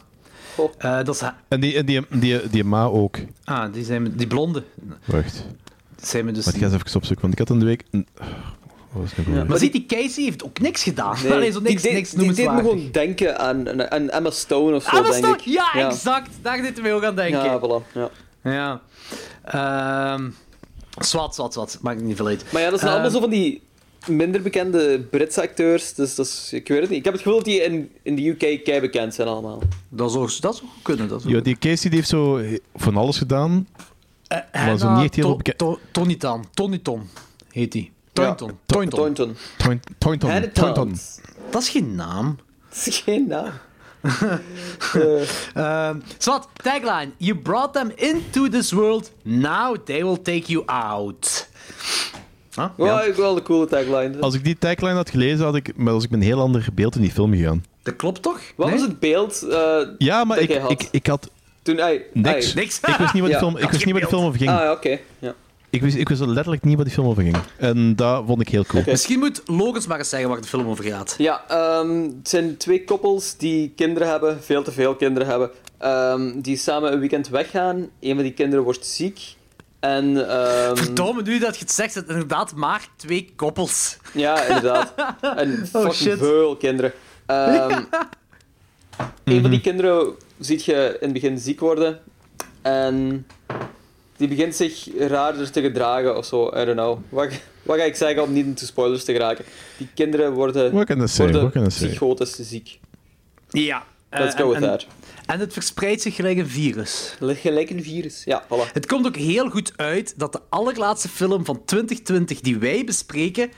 [0.78, 1.22] Eh, dat is...
[1.48, 3.18] En die, en die, die, die ma ook.
[3.44, 4.62] Ah, die, zijn, die blonde.
[5.04, 5.44] Wacht.
[6.02, 6.44] Zijn we dus...
[6.44, 7.84] Maar ik ga eens even opzoeken, want ik had een week...
[7.90, 8.04] nou
[9.26, 9.46] weer?
[9.46, 11.16] Maar ziet, die Casey heeft ook niks gedaan.
[11.22, 14.30] Nee, Allee, zo niks, die, niks deed- die deed me gewoon denken aan, aan, Emma
[14.30, 15.40] Stone of zo, dat is denk ik.
[15.40, 16.30] Ja, exact.
[16.42, 17.44] Daar zitten we ook aan denken.
[17.44, 17.92] Ja, voilà.
[17.92, 18.10] Ja.
[18.42, 18.80] Ja.
[19.44, 20.30] Ehm
[21.04, 21.78] zwart, zwart, zwart.
[21.82, 22.44] Maakt niet veel uit.
[22.52, 23.62] Maar ja, dat zijn Ehm, allemaal zo van die
[24.06, 25.94] minder bekende Britse acteurs.
[25.94, 26.98] Dus dat is, ik weet het niet.
[26.98, 29.62] Ik heb het gevoel dat die in, in de UK kei bekend zijn allemaal.
[29.88, 31.08] Dat zou, dat zou kunnen.
[31.08, 32.40] Dat zou Ja, die Casey die heeft zo
[32.74, 33.66] van alles gedaan.
[34.52, 35.58] Maar zo niet echt heel To- bekend.
[35.58, 36.44] To- Tony Tan.
[36.54, 37.08] Tony Ton
[37.52, 37.90] heet hij.
[38.12, 38.58] Toynton.
[38.66, 38.98] Toynton.
[38.98, 39.36] Toynton.
[39.98, 40.96] Toyn- Toynton.
[41.50, 42.38] Dat is geen naam.
[42.68, 43.50] Dat is geen naam.
[46.18, 47.10] Zwart, tagline.
[47.16, 49.12] You brought them into this world.
[49.22, 51.48] Now they will take you out.
[52.54, 52.66] Huh?
[52.76, 54.18] Ja, ik wel de coole tagline.
[54.20, 56.66] Als ik die tagline had gelezen, had ik, maar was ik met een heel ander
[56.74, 57.64] beeld in die film gegaan.
[57.82, 58.40] Dat klopt toch?
[58.56, 58.78] Wat Nee?
[58.78, 60.70] was het beeld eh, Ja, maar dat ik, jij had?
[60.70, 61.30] ik, ik had
[61.68, 62.28] Toen, ai, niks.
[62.46, 62.52] ai.
[62.54, 62.80] Niks.
[62.80, 63.38] Ik wist niet wat, Ja.
[63.38, 64.50] die film, ik wist niet wat die film over ging.
[64.50, 64.98] Ah, ja, oké.
[65.18, 65.34] Ja.
[65.70, 67.36] Ik, wist, ik wist letterlijk niet wat die film over ging.
[67.56, 68.82] En dat vond ik heel cool.
[68.86, 71.14] Misschien moet Logans maar eens zeggen waar de film over gaat.
[71.18, 76.40] Ja, ehm, het zijn twee koppels die kinderen hebben, veel te veel kinderen hebben, ehm,
[76.40, 77.88] die samen een weekend weggaan.
[78.00, 79.20] Een van die kinderen wordt ziek.
[79.80, 83.96] En, ehm, Verdomme, nu dat je het zegt, het inderdaad maar twee koppels.
[84.12, 84.94] Ja, inderdaad.
[85.36, 86.18] En Oh, fucking shit.
[86.18, 86.92] veel kinderen.
[87.26, 87.82] Ehm,
[89.24, 92.00] Een van die kinderen ziet je in het begin ziek worden.
[92.62, 93.26] En
[94.16, 96.46] die begint zich raarder te gedragen of zo.
[96.46, 96.98] I don't know.
[97.08, 97.28] Wat,
[97.62, 99.44] wat ga ik zeggen om niet into spoilers te geraken?
[99.76, 101.88] Die kinderen worden, worden say?
[101.88, 102.78] psychotisch ziek.
[103.50, 103.84] Ja.
[104.10, 104.86] Let's Eh, go with en, that.
[105.26, 107.16] En het verspreidt zich gelijk een virus.
[107.20, 108.22] Gelijk een virus.
[108.24, 108.72] Ja, voilà.
[108.72, 113.50] Het komt ook heel goed uit dat de allerlaatste film van 2020 die wij bespreken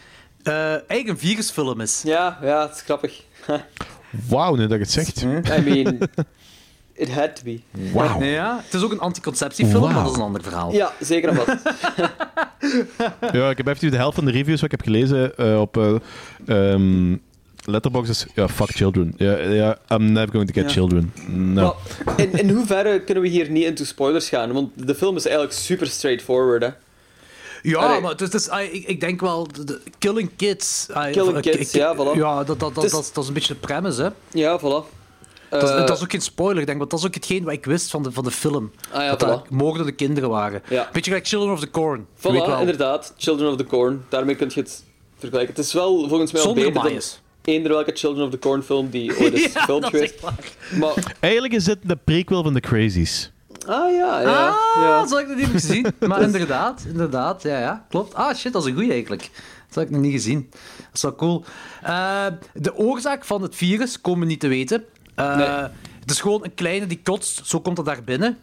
[0.42, 2.02] eh, eigenlijk een virusfilm is.
[2.04, 3.22] Ja, ja, het is grappig.
[4.28, 5.22] Wauw, nu dat je het zegt.
[5.22, 5.98] I mean,
[7.00, 7.60] it had to be.
[7.92, 8.22] Wauw.
[8.22, 10.72] Ja, het is ook een anticonceptiefilm, maar dat is een ander verhaal.
[10.72, 11.46] Ja, zeker en wat.
[13.32, 15.76] Ja, ik heb even de helft van de reviews wat ik heb gelezen eh, op
[15.76, 15.94] eh
[16.72, 17.16] ehm,
[17.64, 19.14] Letterboxd is ja, fuck children.
[19.16, 20.70] Ja, ja, I'm never going to get Ja.
[20.70, 21.12] children.
[21.26, 21.76] No.
[22.04, 24.52] Maar in, in hoeverre kunnen we hier niet into spoilers gaan?
[24.52, 26.68] Want de film is eigenlijk super straightforward, hè.
[27.62, 28.00] Ja, Allee.
[28.00, 30.86] maar het is, het is- ah, ik, ik denk wel, de, de- Killing Kids.
[30.92, 32.16] ah, Killing ik- Kids, ik- ja, voilà.
[32.18, 34.08] Ja, dat, dat, dat, is- dat is een beetje de premise, hè.
[34.38, 34.99] Ja, voilà.
[35.50, 37.52] Dat is, dat is ook geen spoiler, ik denk, want dat is ook hetgeen wat
[37.52, 38.70] ik wist van de, van de film.
[38.92, 39.48] Ah, ja, dat dat voilà.
[39.50, 40.62] moordende kinderen waren.
[40.68, 40.88] Ja.
[40.92, 42.06] Beetje gelijk Children of the Corn.
[42.18, 43.14] Voilà, ik inderdaad.
[43.16, 44.04] Children of the Corn.
[44.08, 44.84] Daarmee kun je het
[45.18, 45.54] vergelijken.
[45.54, 47.20] Het is wel volgens mij al Zonder beter dan bias.
[47.44, 50.20] eender welke Children of the Corn film die ooit is Ja, gefilmd geweest.
[50.78, 53.32] Maar, Eigenlijk is dit de prequel van The Crazies.
[53.66, 54.48] ah ja, ja.
[54.48, 55.00] ah, ja.
[55.00, 55.86] dat had ik nog niet gezien.
[56.08, 58.14] Maar inderdaad, inderdaad, ja, ja, klopt.
[58.14, 59.22] Ah, shit, dat is een goeie eigenlijk.
[59.66, 60.48] Dat had ik nog niet gezien.
[60.50, 61.44] Dat is wel cool.
[61.82, 64.84] Eh, de oorzaak van het virus komen we niet te weten.
[65.20, 65.46] Eh, Nee.
[66.00, 68.38] Het is gewoon een kleine die kotst, zo komt het daar binnen.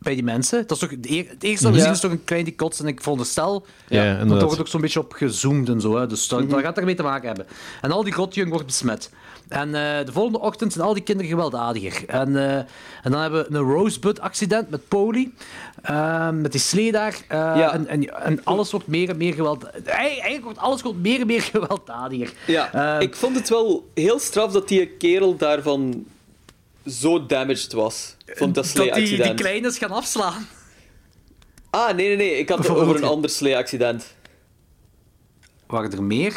[0.00, 0.60] Bij die mensen.
[0.66, 1.84] Dat is toch, het eer- het eerste dat we Ja.
[1.84, 2.80] zien is toch een klein die kotst.
[2.80, 4.28] En ik veronderstel, Ja, want inderdaad.
[4.38, 5.96] daar wordt ook zo'n beetje op gezoomd en zo.
[5.96, 6.06] Hè.
[6.06, 6.50] Dus dat, Mhm.
[6.50, 7.46] dat gaat ermee te maken hebben.
[7.80, 9.10] En al die rotjung wordt besmet.
[9.48, 12.08] En eh, de volgende ochtend zijn al die kinderen gewelddadiger.
[12.08, 12.56] En, eh,
[13.02, 15.30] en dan hebben we een Rosebud-accident met Polly.
[15.82, 17.12] eh, met die slee daar.
[17.28, 17.72] eh, Ja.
[17.72, 19.86] en, en, en alles wordt meer en meer gewelddadiger.
[19.92, 22.32] Eigenlijk wordt alles wordt meer en meer gewelddadiger.
[22.46, 26.06] Ja, Eh, ik vond het wel heel straf dat die kerel daarvan
[26.86, 28.16] zo damaged was.
[28.26, 29.40] Van dat dat die, die slee-accident.
[29.40, 30.46] kleines gaan afslaan.
[31.70, 32.38] Ah, nee, nee, nee.
[32.38, 34.14] Ik had het over een ander slee-accident.
[35.66, 36.34] Waren er meer?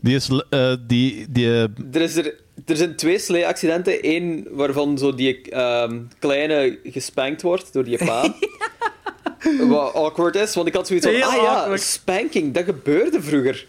[0.00, 0.30] Die is...
[0.50, 1.48] eh, die, die,
[1.92, 2.34] Er, is er,
[2.66, 3.98] er zijn twee slee-accidenten.
[4.00, 8.34] Eén waarvan zo die ehm, kleine gespankt wordt door die pa.
[9.68, 11.14] Wat awkward is, want ik had zoiets van...
[11.14, 11.80] Heel ah ja, awkward.
[11.80, 13.66] spanking, dat gebeurde vroeger.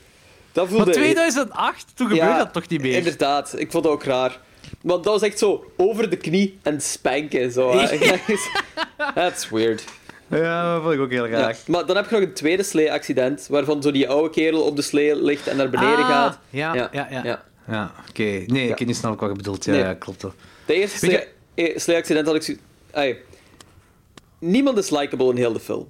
[0.52, 0.86] Dat voelde...
[0.86, 2.96] Maar 2008, toen gebeurde Ja, dat toch niet meer?
[2.96, 4.40] Inderdaad, ik vond dat ook raar.
[4.82, 7.52] Want dat was echt zo over de knie en spanken.
[7.52, 7.72] Zo.
[9.16, 9.84] That's weird.
[10.30, 11.38] Ja, dat vond ik ook heel Ja.
[11.38, 11.68] graag.
[11.68, 14.82] Maar dan heb je nog een tweede slee-accident, waarvan zo die oude kerel op de
[14.82, 16.40] slee ligt en naar beneden Ah, gaat.
[16.50, 17.08] Ja, ja, ja.
[17.24, 17.44] ja.
[18.10, 18.24] Oké.
[18.24, 19.66] Nee, ik weet niet snel wat je bedoelt.
[19.66, 19.82] Ja, Nee.
[19.82, 20.22] ja klopt.
[20.22, 20.34] wel.
[20.66, 22.42] De eerste Weet je- slee- eh, slee-accident had ik...
[22.42, 22.54] zo-
[22.92, 23.16] Ai.
[24.40, 25.88] Niemand is likable in heel de film.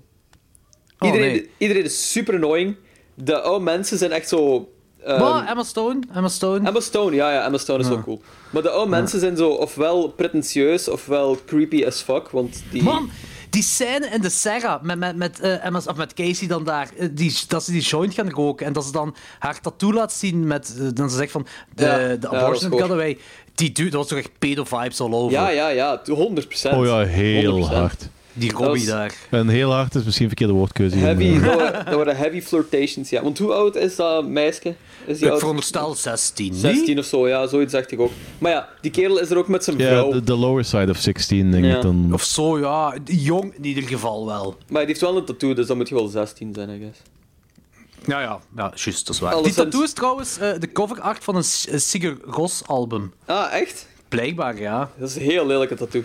[0.99, 1.49] Oh, Iedereen, nee.
[1.57, 2.75] iedereen is super annoying.
[3.13, 4.69] De oude mensen zijn echt zo...
[5.05, 6.67] Maar Emma Stone, Emma Stone.
[6.67, 8.21] Emma Stone, ja, ja, Emma Stone is wel cool.
[8.51, 12.84] Maar de oude mensen zijn zo ofwel pretentieus ofwel creepy as fuck, want die...
[12.84, 13.09] Man,
[13.49, 16.89] die scène in de Sarah met, met, met, eh, Emma, of met Casey dan daar,
[16.97, 20.13] eh, die, dat ze die joint gaan roken en dat ze dan haar tattoo laat
[20.13, 23.17] zien met, eh, dan ze zegt van, de, Ja, de ja, abortion hadden wij,
[23.55, 25.31] die dude, dat was toch echt pedo-vibes all over.
[25.31, 26.75] Ja, ja, ja, 100%.
[26.75, 27.73] oh ja, heel 100%.
[27.73, 28.09] hard.
[28.33, 29.13] Die Robbie was daar.
[29.29, 30.97] En heel hard is misschien een verkeerde woordkeuze.
[30.97, 33.23] Heavy, dat waren heavy flirtations, ja.
[33.23, 34.75] Want hoe oud is dat meisje?
[35.07, 35.39] Is die Ik oud?
[35.39, 36.53] veronderstel 16.
[36.53, 38.11] 16 of zo, ja, zoiets dacht ik ook.
[38.37, 40.11] Maar ja, die kerel is er ook met zijn Ja, vrouw.
[40.11, 41.75] de, de lower side of 16, denk Ja.
[41.75, 42.09] ik dan.
[42.13, 42.95] Of zo, ja.
[43.05, 44.57] Jong in ieder geval wel.
[44.69, 46.99] Maar die heeft wel een tattoo, dus dan moet je wel 16 zijn, I guess.
[48.05, 49.33] Ja, ja, ja juist, dat is waar.
[49.33, 51.43] Alleszins- Die tattoo is trouwens eh, de cover art van een
[51.79, 53.13] Sigur Ros album.
[53.25, 53.87] Ah, echt?
[54.09, 54.91] Blijkbaar, ja.
[54.97, 56.03] Dat is een heel lelijke tattoo.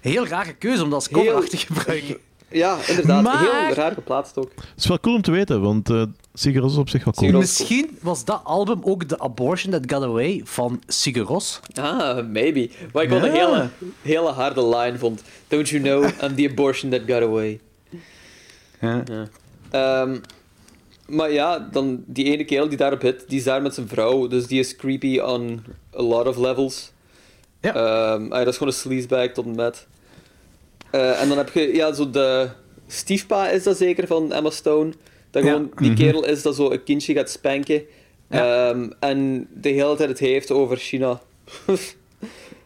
[0.00, 2.16] Heel rare keuze om dat als cover Heel- art te gebruiken.
[2.48, 3.22] Ja, inderdaad.
[3.22, 4.50] Maar- Heel raar geplaatst ook.
[4.56, 6.02] Het is wel cool om te weten, want eh
[6.34, 7.32] Sigur Rós is op zich wel cool.
[7.32, 11.60] Misschien was dat album ook de Abortion That Got Away van Sigur Ros.
[11.74, 12.70] Ah, maybe.
[12.92, 13.68] Wat ik wel een hele,
[14.02, 15.22] hele harde line vond.
[15.48, 17.60] Don't you know, I'm the abortion that got away.
[18.80, 19.02] Ja.
[19.70, 20.16] Ehm,
[21.06, 24.26] maar ja, dan die ene kerel die daarop hit, die is daar met zijn vrouw.
[24.26, 25.64] Dus die is creepy on
[25.98, 26.92] a lot of levels.
[27.60, 27.74] Ja.
[27.74, 29.86] Ehm, ah, dat is gewoon een sleazebag tot en met.
[30.94, 32.48] Eh, en dan heb je, ja, zo de
[32.86, 34.92] stiefpa is dat zeker van Emma Stone.
[35.30, 35.50] Dat Ja.
[35.52, 35.98] gewoon die Mhm.
[36.00, 37.82] kerel is dat zo een kindje gaat spanken.
[38.28, 41.20] Ehm, en de hele tijd het heeft over China.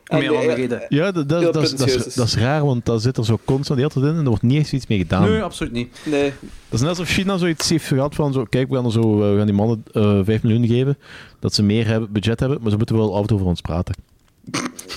[0.09, 0.83] En Meer de- andere reden.
[0.89, 2.15] Ja, dat, dat, Heel dat, is- dat, is, is.
[2.15, 4.29] dat is raar, want dat zit er zo constant de hele tijd in en er
[4.29, 5.31] wordt niet echt iets mee gedaan.
[5.31, 5.97] Nee, absoluut niet.
[6.05, 8.93] Nee, Dat is net alsof China zoiets heeft gehad van, zo, kijk, we gaan, er
[8.93, 10.99] zo, eh, we gaan die mannen eh 5 miljoen geven,
[11.41, 13.61] dat ze meer hebben, budget hebben, maar ze moeten wel af en toe voor ons
[13.61, 13.95] praten.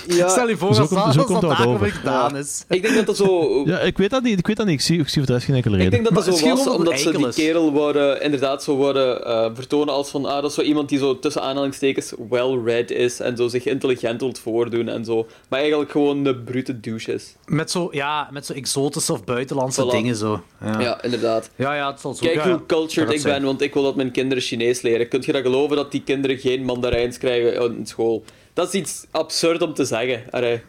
[0.06, 1.86] Ja, Stel je voor Zo komt- dat, zo komt dat over.
[1.90, 2.64] gedaan is.
[2.68, 3.62] ik denk dat dat zo...
[3.64, 5.32] Ja, ik weet dat niet, ik weet dat niet, ik zie, ik zie voor de
[5.32, 5.92] rest geen enkele Ik reden.
[6.02, 9.50] denk dat dat Maar zo was, omdat ze die kerel worden, inderdaad zo worden eh,
[9.54, 13.36] vertonen als van, ah, dat is zo iemand die zo tussen aanhalingstekens well-read is en
[13.36, 15.26] zo zich intelligent wilt voordoen en zo.
[15.48, 17.34] Maar eigenlijk gewoon een brute douche is.
[17.46, 19.90] Met zo, ja, met zo exotische of buitenlandse Voilà.
[19.90, 20.42] dingen zo.
[20.64, 21.50] Ja, Ja, inderdaad.
[21.56, 22.24] ja, ja, het zal zo.
[22.26, 23.34] Kijk ja, hoe cultured ik zijn.
[23.34, 25.08] ben, want ik wil dat mijn kinderen Chinees leren.
[25.08, 28.24] Kunt je dat geloven dat die kinderen geen mandarijns krijgen in school?
[28.54, 30.22] Dat is iets absurd om te zeggen.
[30.30, 30.62] Allee.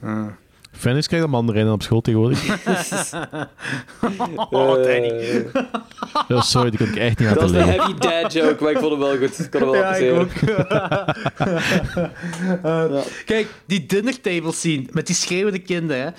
[0.72, 2.44] Fennis krijgt een mandarijnen op school tegenwoordig.
[4.50, 5.10] Oh, Danny.
[5.10, 5.64] Eh,
[6.28, 8.72] Ja, sorry, die kon ik echt niet aan dat is een heavy dad joke, maar
[8.72, 9.40] ik vond hem wel goed.
[9.40, 10.22] Ik kon hem wel Ja, ik appreciëren.
[10.22, 10.32] ook.
[12.64, 16.04] Eh, Kijk, die dinnertable scene met die schreeuwende kinderen.
[16.04, 16.10] Hè.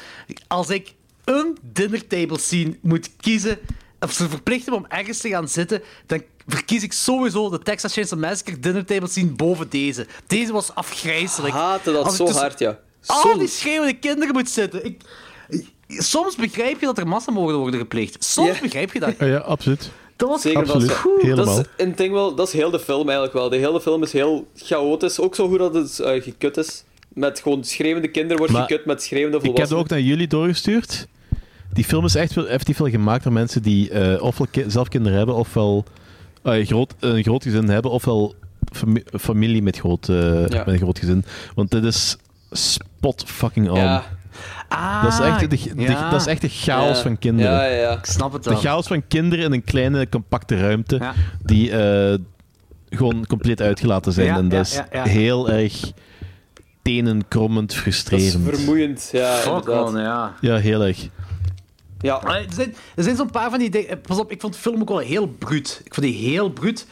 [0.46, 0.92] Als ik
[1.24, 3.58] een dinnertable scene moet kiezen,
[4.00, 7.92] of ze verplichten me om ergens te gaan zitten, dan verkies ik sowieso de Texas
[7.92, 10.06] Chainsaw Massacre dinnertable scene boven deze.
[10.26, 11.54] Deze was afgrijzelijk.
[11.54, 12.78] Haatte dat Als zo hard, ja.
[13.06, 14.84] Al die schreeuwende kinderen moet zitten.
[14.84, 15.00] Ik,
[15.88, 18.24] soms begrijp je dat er massamoorden worden gepleegd.
[18.24, 19.14] Soms begrijp je dat.
[19.28, 19.90] Ja, absoluut.
[20.16, 21.02] Dat was Zeker Absoluut.
[21.02, 21.16] wel.
[21.20, 21.44] Helemaal.
[21.56, 23.48] Dat is een ding wel, dat is heel de film eigenlijk wel.
[23.48, 25.20] De hele film is heel chaotisch.
[25.20, 26.84] Ook zo hoe dat het eh, gekut is.
[27.08, 29.82] Met gewoon schreeuwende kinderen wordt Maar gekut met schreeuwende Ik heb volwassenen.
[29.82, 31.06] het ook naar jullie doorgestuurd.
[31.72, 34.88] Die film is echt veel, effectief wel gemaakt door mensen die eh, ofwel ki- zelf
[34.88, 35.84] kinderen hebben, ofwel
[36.44, 38.34] eh, groot, een groot gezin hebben, ofwel
[38.72, 40.16] fami- familie met, groot, eh,
[40.48, 40.58] Ja.
[40.58, 41.24] met een groot gezin.
[41.54, 42.16] Want dit is
[42.50, 43.78] spot fucking on.
[43.78, 44.02] Ja,
[44.68, 46.10] Ah, Dat, is echt de, de- ja.
[46.10, 47.02] dat is echt de chaos ja.
[47.02, 47.52] van kinderen.
[47.52, 47.92] Ja, ja, ja.
[47.96, 48.58] Ik snap het De wel.
[48.58, 51.12] chaos van kinderen in een kleine, compacte ruimte, Ja.
[51.42, 52.18] die eh,
[52.90, 54.26] gewoon compleet uitgelaten zijn.
[54.26, 55.10] Ja, en dat ja, is ja, ja.
[55.10, 55.92] heel erg
[56.82, 58.56] tenenkrommend, Dat is frustrerend.
[58.56, 59.08] vermoeiend.
[59.12, 59.92] Ja, Fuck inderdaad.
[59.92, 60.32] man, ja.
[60.40, 61.08] Ja, heel erg.
[62.04, 62.22] Ja.
[62.22, 64.00] Er zijn, er zijn zo'n paar van die dingen.
[64.00, 65.80] Pas op, ik vond de film ook wel heel bruut.
[65.84, 66.86] Ik vond die heel bruut.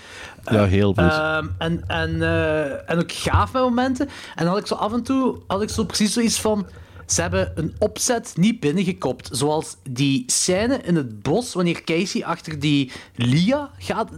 [0.45, 1.11] Ja, heel bruut.
[1.13, 4.09] Ehm, en, en, eh, en ook gaaf met momenten.
[4.09, 6.67] En dan had ik zo af en toe had ik zo precies zoiets van.
[7.07, 9.29] Ze hebben een opzet niet binnengekopt.
[9.33, 14.09] Zoals die scène in het bos, wanneer Casey achter die Lia gaat.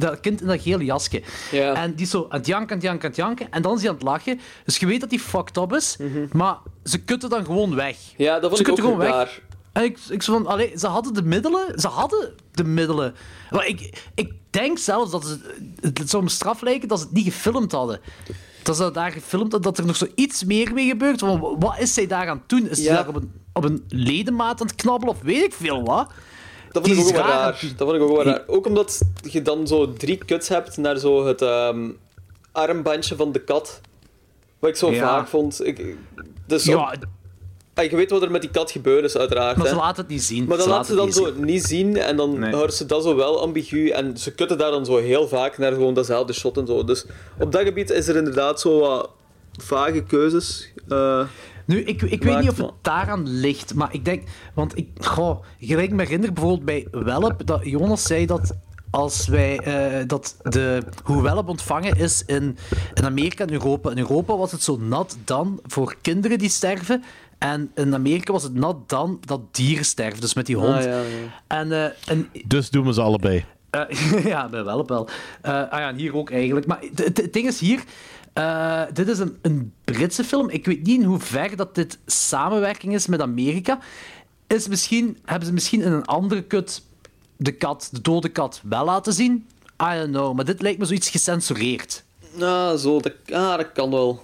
[0.00, 1.22] Dat, kind in dat gele jasje.
[1.50, 1.74] Ja.
[1.74, 3.46] En die is zo aan het janken, aan het janken, aan het janken.
[3.50, 4.40] En dan is hij aan het lachen.
[4.64, 5.96] Dus je weet dat hij fucked up is.
[6.32, 7.96] Maar ze kutten dan gewoon weg.
[8.16, 9.40] Ja, dat vond Ze ik ook gewoon daar.
[9.74, 11.78] En ik, ik van, allee, ze hadden de middelen.
[11.80, 13.14] Ze hadden de middelen.
[13.50, 15.38] Maar ik, ik denk zelfs dat ze,
[15.80, 18.00] het zou me straf lijken dat ze het niet gefilmd hadden.
[18.62, 21.20] Dat ze daar gefilmd hadden, dat er nog zoiets meer mee gebeurt.
[21.58, 22.68] Wat is zij daar aan het doen?
[22.68, 25.82] Is ze daar op een, op een ledemaat aan het knabbelen of weet ik veel
[25.84, 26.10] wat?
[26.72, 27.78] Dat vond ik ook wel raar het.
[27.78, 28.42] Dat vond ik ook wel raar.
[28.46, 31.90] Ook omdat je dan zo drie cuts hebt naar zo het ehm,
[32.52, 33.80] armbandje van de kat.
[34.58, 35.00] Wat ik zo Ja.
[35.00, 35.66] vaag vond.
[35.66, 35.96] Ik,
[36.46, 36.94] dus Ja, ook-
[37.74, 39.56] je weet wat er met die kat gebeurd is, uiteraard.
[39.56, 40.44] maar ze laten het niet zien.
[40.44, 42.52] Maar dan laten ze dan het niet zo niet zien en dan Nee.
[42.52, 45.72] houden ze dat zo wel ambigu en ze kutten daar dan zo heel vaak naar
[45.72, 46.84] gewoon datzelfde shot en zo.
[46.84, 47.06] Dus
[47.38, 49.10] op dat gebied is er inderdaad zo wat
[49.62, 50.68] vage keuzes.
[50.88, 51.24] eh.
[51.66, 54.22] Nu, ik, ik weet niet of het daaraan ligt, maar ik denk...
[54.54, 58.54] Want ik, goh, gelijk me herinner bijvoorbeeld bij Welp, dat Jonas zei dat
[58.90, 59.58] als wij...
[59.58, 62.56] eh, dat de, hoe Welp ontvangen is in,
[62.94, 63.90] in Amerika en Europa.
[63.90, 67.04] In Europa was het zo nat dan voor kinderen die sterven.
[67.44, 70.74] En in Amerika was het nat dan dat dieren sterven, dus met die hond.
[70.74, 71.04] Ah, ja, ja.
[71.46, 73.44] En, eh, en Dus doen we ze allebei.
[73.70, 75.08] eh, ja, bij wel.
[75.42, 76.66] Eh, ah ja, en hier ook eigenlijk.
[76.66, 77.82] Maar het- ding is hier...
[78.32, 80.50] eh, dit is een, een Britse film.
[80.50, 83.78] Ik weet niet in hoeverre dat dit samenwerking is met Amerika.
[84.46, 86.82] is misschien, hebben ze misschien in een andere cut
[87.36, 89.46] de kat, de dode kat, wel laten zien.
[89.82, 92.04] I don't know, maar dit lijkt me zoiets gecensureerd.
[92.36, 94.22] Nou, zo, dat, ah, dat kan wel.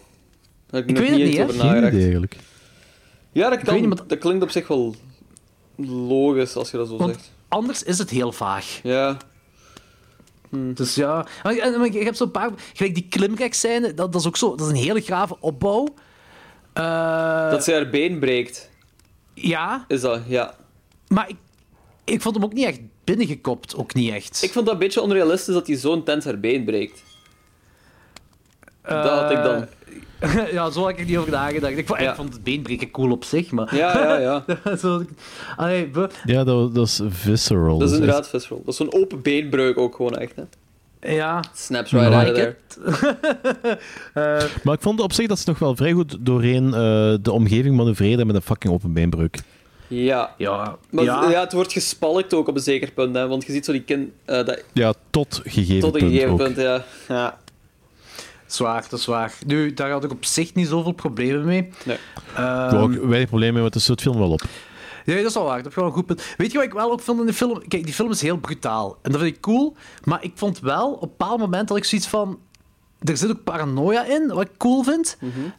[0.66, 1.80] Daar heb ik, weet het niet hè?
[1.88, 2.36] eigenlijk.
[3.32, 3.74] Ja, dat weet kan.
[3.74, 4.94] niet, maar- Dat klinkt op zich wel
[5.86, 7.32] logisch als je dat zo Want zegt.
[7.48, 8.80] anders is het heel vaag.
[8.82, 9.16] Ja.
[10.50, 12.50] Dus ja, maar, ik heb zo'n paar...
[12.74, 14.54] Gelijk die klimrek-scène, dat, dat is ook zo...
[14.54, 15.86] Dat is een hele grave opbouw.
[16.72, 18.70] Eh, Dat ze haar been breekt,
[19.34, 20.54] Ja, is dat, ja.
[21.08, 21.36] maar ik,
[22.04, 23.76] ik vond hem ook niet echt binnengekopt.
[23.76, 24.42] Ook niet echt.
[24.42, 27.02] Ik vond dat een beetje onrealistisch dat hij zo intens haar been breekt.
[28.82, 29.66] dat had ik dan.
[30.52, 31.76] ja, zo had ik er niet over nagedacht.
[31.76, 33.76] Ik vond, ik vond het beenbreken cool op zich, maar...
[33.76, 34.76] Ja, ja, ja.
[34.82, 35.02] zo,
[35.56, 35.90] allee,
[36.24, 37.78] Ja, dat, dat is visceral.
[37.78, 38.58] Dat is echt- inderdaad visceral.
[38.64, 41.12] Dat is zo'n open beenbreuk ook gewoon echt, hè.
[41.14, 42.56] ja, Snaps right out of like there.
[43.64, 43.78] it.
[44.64, 47.76] Maar ik vond op zich dat ze nog wel vrij goed doorheen eh, de omgeving
[47.76, 49.38] manoeuvreerden met een fucking open beenbreuk.
[49.88, 50.34] Ja.
[50.38, 51.30] Ja, Maar ja.
[51.30, 51.40] ja.
[51.40, 53.28] het wordt gespalkt ook op een zeker punt, hè.
[53.28, 54.08] Want je ziet zo die kind...
[54.24, 56.38] eh, dat, Ja, tot gegeven tot een punt gegeven ook.
[56.38, 56.84] punt, ja.
[57.08, 57.38] ja.
[58.54, 59.34] Zwaar, dat is waar.
[59.46, 61.68] Nu, daar had ik op zich niet zoveel problemen mee.
[61.84, 61.96] Nee.
[61.96, 64.42] Ik heb ook weinig problemen mee, want het zoet film wel op.
[65.04, 65.54] Ja, dat is wel waar.
[65.56, 66.22] Dat heb je wel een goed punt.
[66.36, 67.68] Weet je wat ik wel ook vond in de film?
[67.68, 68.98] Kijk, die film is heel brutaal.
[69.02, 69.76] En dat vind ik cool.
[70.04, 72.38] Maar ik vond wel, op een bepaald moment had ik zoiets van...
[73.00, 75.16] Er zit ook paranoia in, wat ik cool vind.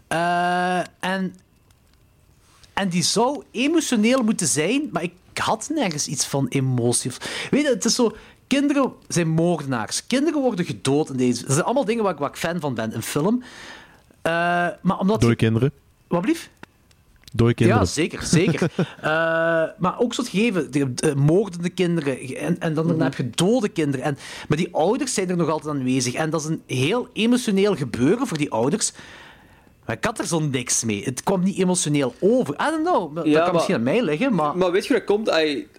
[0.07, 1.35] Eh, en,
[2.73, 7.09] en die zou emotioneel moeten zijn, maar ik had nergens iets van emotie.
[7.11, 8.15] Of- Weet je, het is zo...
[8.51, 10.07] Kinderen zijn moordenaars.
[10.07, 11.41] Kinderen worden gedood in deze...
[11.41, 13.43] Dat zijn allemaal dingen waar ik, waar ik fan van ben, een film.
[14.21, 14.31] Eh,
[14.81, 15.21] maar omdat...
[15.21, 15.71] Door kinderen.
[16.07, 16.49] Wat blief?
[17.33, 17.81] Door kinderen.
[17.81, 18.71] Ja, zeker, zeker.
[19.01, 19.07] Eh,
[19.77, 23.69] maar ook zo'n gegeven, de, de moordende kinderen en, en dan daarna heb je dode
[23.69, 24.05] kinderen.
[24.05, 24.17] En,
[24.47, 26.13] maar die ouders zijn er nog altijd aanwezig.
[26.13, 28.93] En dat is een heel emotioneel gebeuren voor die ouders.
[29.85, 31.03] Maar ik had er zo niks mee.
[31.03, 32.53] Het kwam niet emotioneel over.
[32.53, 33.15] I don't know.
[33.15, 34.57] Dat Ja, kan maar- misschien aan mij liggen, maar...
[34.57, 35.31] Maar weet je wat komt?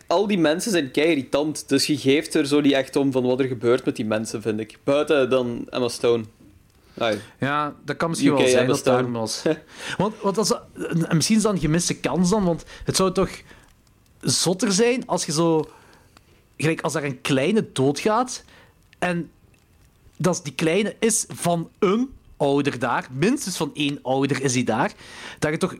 [0.07, 3.23] Al die mensen zijn kei irritant, dus je geeft er zo niet echt om van
[3.23, 4.79] wat er gebeurt met die mensen, vind ik.
[4.85, 6.24] Buiten dan Emma Stone.
[7.39, 9.43] Ja, dat kan misschien UK wel zijn Emma dat daarom was.
[9.99, 10.15] want,
[11.09, 13.31] en misschien is dat een gemiste kans dan, want het zou toch
[14.20, 15.70] zotter zijn als je zo...
[16.57, 18.45] Gelijk als er een kleine doodgaat
[18.99, 19.31] en
[20.16, 22.11] dat die kleine is van een
[22.43, 24.93] ouder daar, minstens van één ouder is hij daar,
[25.39, 25.74] dat je toch...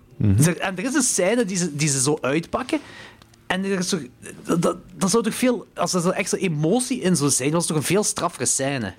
[0.47, 2.81] er- En er is een scène die ze, die ze zo uitpakken
[3.47, 4.01] en er is toch,
[4.45, 4.63] dat,
[4.97, 5.67] dat, zou toch veel...
[5.75, 8.93] Als er zo extra emotie in zou zijn, was het toch een veel straffere scène.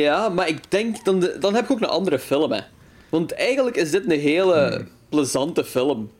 [0.00, 2.60] Ja, maar ik denk, dan, dan heb ik ook een andere film, hè.
[3.08, 6.10] Want eigenlijk is dit een hele plezante film.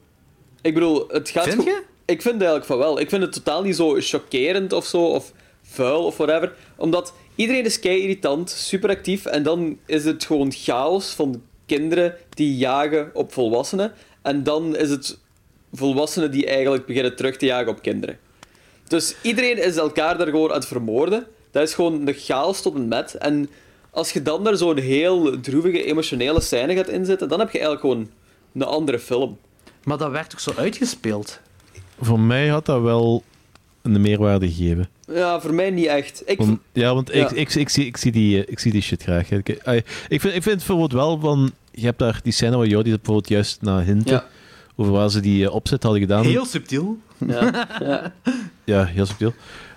[0.62, 1.44] Ik bedoel, het gaat...
[1.48, 1.82] Vind je?
[2.04, 3.00] Ik vind eigenlijk van wel.
[3.00, 5.32] Ik vind het totaal niet zo chockerend of zo, of
[5.62, 6.54] vuil of whatever.
[6.76, 12.14] Omdat iedereen is kei irritant, super actief, en dan is het gewoon chaos van kinderen
[12.28, 13.92] die jagen op volwassenen.
[14.22, 15.18] En dan is het
[15.72, 18.18] volwassenen die eigenlijk beginnen terug te jagen op kinderen.
[18.88, 21.26] Dus iedereen is elkaar daar gewoon aan het vermoorden.
[21.50, 23.14] Dat is gewoon de chaos tot en met.
[23.14, 23.50] En
[23.90, 27.86] als je dan daar zo'n heel droevige, emotionele scène gaat inzetten, dan heb je eigenlijk
[27.86, 28.10] gewoon
[28.54, 29.38] een andere film.
[29.84, 31.40] Maar dat werd toch zo uitgespeeld?
[32.00, 33.22] Voor mij had dat wel
[33.82, 34.88] een meerwaarde gegeven.
[35.06, 36.22] Ja, voor mij niet echt.
[36.26, 37.24] Ik, Want- ja, want Ja.
[37.24, 39.30] Ik, ik, ik, zie, ik, zie die, eh, ik zie die shit graag.
[39.30, 41.52] Ik, ai, ik, vind, ik vind bijvoorbeeld wel van...
[41.72, 44.12] Je hebt daar die scène waar Jordi bijvoorbeeld juist naar hinten.
[44.12, 44.26] Ja.
[44.76, 46.24] Over waar ze die eh, opzet hadden gedaan.
[46.24, 46.98] Heel subtiel.
[47.26, 48.12] Ja, ja.
[48.64, 49.34] Ja, heel subtiel.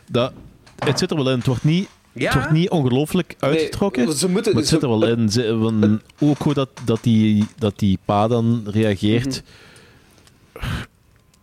[0.09, 0.33] Dat,
[0.79, 1.37] het zit er wel in.
[1.37, 2.25] Het wordt niet, Ja.
[2.25, 4.05] het wordt niet ongelooflijk uitgetrokken.
[4.05, 5.29] Nee, ze moeten- maar het ze- zit er wel in.
[5.31, 9.43] Ze, van, ook hoe dat, dat, die, dat die pa dan reageert.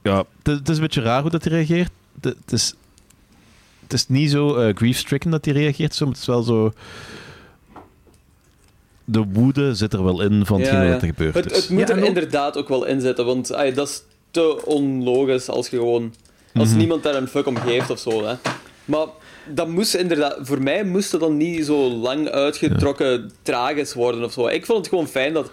[0.02, 1.90] Ja, het, het is een beetje raar hoe dat hij reageert.
[2.20, 2.74] Het, is,
[3.82, 5.94] het is niet zo eh, grief-stricken dat hij reageert.
[5.94, 6.72] Zo, maar het is wel zo...
[9.04, 10.92] De woede zit er wel in van hetgeen Ja, ja.
[10.92, 11.56] wat er gebeurd Het, is.
[11.56, 15.68] het moet Ja, er inderdaad ook wel in zitten, want dat is te onlogisch als
[15.68, 16.14] je gewoon...
[16.54, 16.78] Als Mhm.
[16.78, 18.34] niemand daar een fuck om geeft of zo, hè.
[18.84, 19.06] Maar
[19.48, 20.38] dat moest inderdaad...
[20.40, 24.46] Voor mij moest het dan niet zo lang uitgetrokken tragisch worden of zo.
[24.46, 25.50] Ik vond het gewoon fijn dat...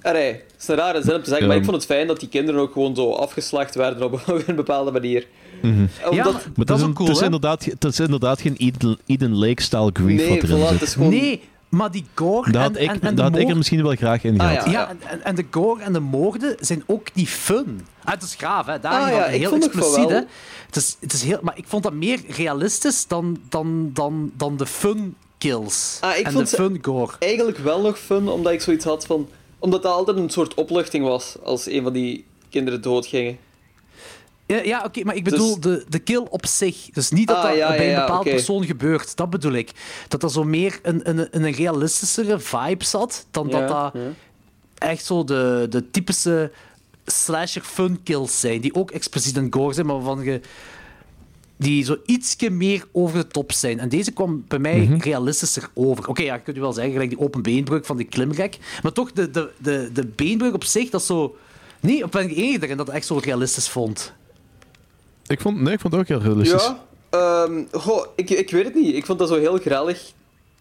[0.00, 0.16] Het
[0.60, 1.46] is een rare zin om te zeggen, Ja.
[1.46, 4.54] maar ik vond het fijn dat die kinderen ook gewoon zo afgeslacht werden op een
[4.56, 5.26] bepaalde manier.
[5.62, 5.86] Mhm.
[6.10, 6.14] Omdat...
[6.14, 7.24] Ja, Maar dat het is, een- cool, het, is hè?
[7.24, 10.70] inderdaad, het is inderdaad geen Eden, Eden Lake-style grief nee, wat erin voilà, zit.
[10.70, 11.10] het is gewoon...
[11.10, 13.82] Nee, maar die gore Dat en, had ik, en, en dat had ik er misschien
[13.82, 14.64] wel graag in Ah, gehad.
[14.64, 14.70] ja.
[14.72, 17.80] Ja, en- en, de gore en de moorden zijn ook niet fun.
[18.04, 18.80] Ah, het is graaf, hè.
[18.80, 20.20] Daar Ah, ja, heel expliciet, hè.
[20.66, 24.56] Het is, het is heel, maar ik vond dat meer realistisch dan, dan, dan, dan
[24.56, 25.98] de fun kills.
[26.00, 27.12] Ah, ik en vond de fun gore.
[27.18, 29.28] eigenlijk wel nog fun, omdat ik zoiets had van...
[29.58, 33.36] Omdat dat altijd een soort opluchting was als een van die kinderen doodgingen.
[34.46, 36.76] Ja, ja oké, maar ik bedoel Dus- de, de kill op zich.
[36.92, 39.16] Dus niet dat Ah, dat ja, bij ja, een bepaald persoon gebeurt.
[39.16, 39.70] Dat bedoel ik.
[40.08, 44.08] Dat dat zo meer een, een, een realistischere vibe zat dan Ja, dat dat ja.
[44.78, 46.50] echt zo de, de typische
[47.06, 50.40] slasher fun kills zijn, die ook expliciet en gore zijn, maar waarvan je
[51.56, 53.78] die zo ietsje meer over de top zijn.
[53.78, 54.98] En deze kwam bij mij Mhm.
[55.00, 56.08] realistischer over.
[56.08, 58.58] Oké, ja, je kunt wel zeggen, gelijk die open beenbreuk van die klimrek.
[58.82, 61.36] Maar toch, de, de, de, de beenbreuk op zich, dat is zo...
[61.80, 64.12] Nee, op ben ik enige erin dat ik echt zo realistisch vond.
[65.32, 66.62] Ik vond, nee, ik vond het ook heel realistisch.
[67.10, 68.94] Ja, ehm, goh, ik, ik weet het niet.
[68.94, 70.12] Ik vond dat zo heel grellig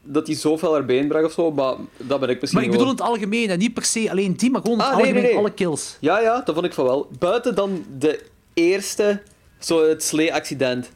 [0.03, 2.93] dat hij zoveel been bracht of zo, maar dat ben ik misschien Maar ik bedoel
[2.95, 5.05] gewoon- het algemeen, en niet per se alleen die, maar gewoon in het Ah, nee,
[5.05, 5.41] algemeen nee, nee.
[5.41, 5.97] alle kills.
[5.99, 7.09] Ja, ja, dat vond ik van wel.
[7.19, 8.23] Buiten dan de
[8.53, 9.21] eerste,
[9.59, 10.89] zo het slee-accident.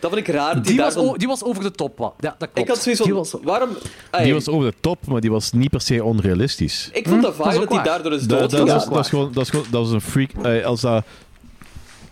[0.00, 0.54] Dat vond ik raar.
[0.54, 2.14] dat Die daar was, die was over de top, wat.
[2.20, 2.58] Ja, dat klopt.
[2.58, 3.68] Ik had zoiets Die van, was- waarom...
[4.10, 6.90] Ai, Die was over de top, maar die was niet per se onrealistisch.
[6.92, 8.60] Ik vond dat Hm, dat hij daardoor is Dat, dat, dat,
[9.00, 10.64] is gewoon, dat, is gewoon, dat is een freak.
[10.64, 11.04] als dat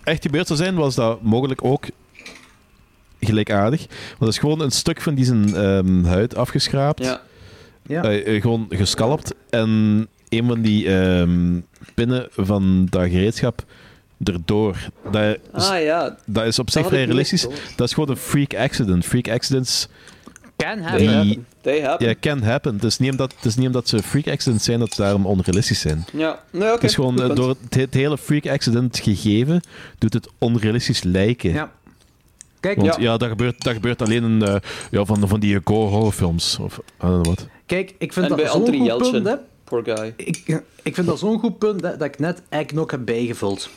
[0.06, 1.86] echt gebeurd zou zijn, was dat mogelijk ook
[3.20, 3.86] gelijkaardig.
[3.86, 7.04] Want dat is gewoon een stuk van die zijn ehm, huid afgeschraapt.
[7.04, 7.20] Ja.
[7.86, 8.02] Ja.
[8.02, 9.34] Eh, eh, gewoon gescalpt.
[9.50, 11.60] En een van die ehm,
[11.94, 13.64] pinnen van dat gereedschap
[14.24, 14.76] erdoor.
[15.10, 17.46] Dat is, Ah ja, dat is op zich vrij realistisch.
[17.76, 19.04] Dat is gewoon een freak accident.
[19.04, 19.88] Freak accidents
[20.56, 21.08] Can happen.
[21.08, 21.46] happen.
[21.60, 22.06] They happen.
[22.08, 22.74] ja, can happen.
[22.74, 25.26] Het is, niet omdat, het is niet omdat ze freak accidents zijn dat ze daarom
[25.26, 26.04] onrealistisch zijn.
[26.12, 26.72] Ja, nee, oké.
[26.72, 29.60] Het is gewoon goed eh, door het, het hele freak accident gegeven,
[29.98, 31.52] doet het onrealistisch lijken.
[31.52, 31.70] Ja.
[32.60, 33.00] Kijk, Want Ja.
[33.02, 34.54] ja, dat, gebeurt, dat gebeurt alleen in eh,
[34.90, 36.58] ja, van, van die gore-horrorfilms.
[36.58, 37.46] Of I don't know what.
[37.66, 39.34] kijk, ik vind En dat zo'n goed punt, hè.
[39.64, 40.12] Poor guy.
[40.16, 43.70] Ik, ik vind dat zo'n goed punt hè, dat ik net eggnog heb bijgevuld.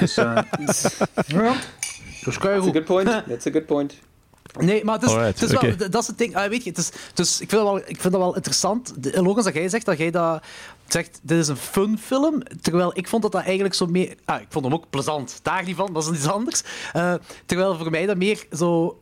[0.00, 0.24] Dus, eh
[1.26, 1.54] ja.
[2.24, 2.72] Dus kan je That's a goed.
[2.72, 3.06] good point.
[3.28, 3.94] That's a good point.
[4.58, 6.36] Nee, maar het is, Alright, het is wel, dat is het ding.
[6.36, 9.02] Ah, weet je, het is, dus ik vind, dat wel, ik vind dat wel interessant.
[9.02, 10.42] De, Logans, dat jij zegt dat jij dat
[10.86, 12.42] zegt, dit is een fun film.
[12.60, 14.14] Terwijl ik vond dat dat eigenlijk zo meer...
[14.24, 15.40] Ah, ik vond hem ook plezant.
[15.42, 16.62] Daar niet van, dat is iets anders.
[16.92, 17.14] Eh,
[17.46, 18.98] terwijl voor mij dat meer zo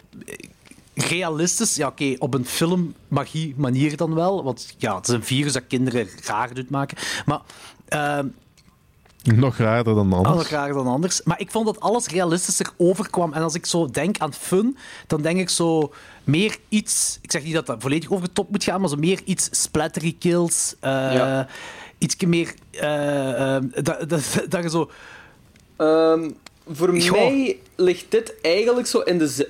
[0.94, 1.74] realistisch...
[1.74, 4.44] Ja, oké, op een filmmagie manier dan wel.
[4.44, 6.96] Want ja, het is een virus dat kinderen raar doet maken.
[7.24, 7.40] Maar...
[7.88, 8.18] eh,
[9.34, 10.34] Nog raarder dan anders.
[10.34, 11.22] alles raar dan anders.
[11.22, 13.32] Maar ik vond dat alles realistischer overkwam.
[13.32, 14.76] En als ik zo denk aan fun,
[15.06, 15.92] dan denk ik zo
[16.24, 17.18] meer iets...
[17.22, 19.48] Ik zeg niet dat dat volledig over de top moet gaan, maar zo meer iets
[19.50, 20.74] splattery kills.
[20.80, 21.48] eh Ja.
[21.98, 22.54] Iets meer...
[22.70, 24.90] eh, eh, dat, dat, dat je zo...
[25.76, 26.30] Ehm,
[26.68, 27.10] voor Goh.
[27.10, 29.48] mij ligt dit eigenlijk zo in de...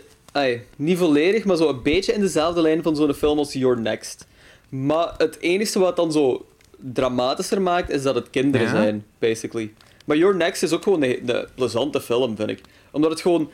[0.77, 4.27] niet volledig, maar zo een beetje in dezelfde lijn van zo'n film als Your Next.
[4.69, 6.44] Maar het enige wat dan zo
[6.92, 8.72] dramatischer maakt, is dat het kinderen Ja.
[8.72, 9.72] zijn, basically.
[10.04, 12.60] Maar Your Next is ook gewoon een, een plezante film, vind ik.
[12.90, 13.50] Omdat het gewoon...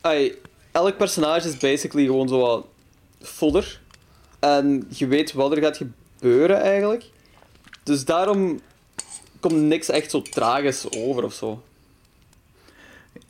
[0.00, 0.32] Ai,
[0.72, 2.66] elk personage is basically gewoon zo wat
[3.20, 3.80] fodder.
[4.38, 5.76] En je weet wat er gaat
[6.16, 7.04] gebeuren, eigenlijk.
[7.82, 8.60] Dus daarom
[9.40, 11.62] komt niks echt zo tragisch over of zo.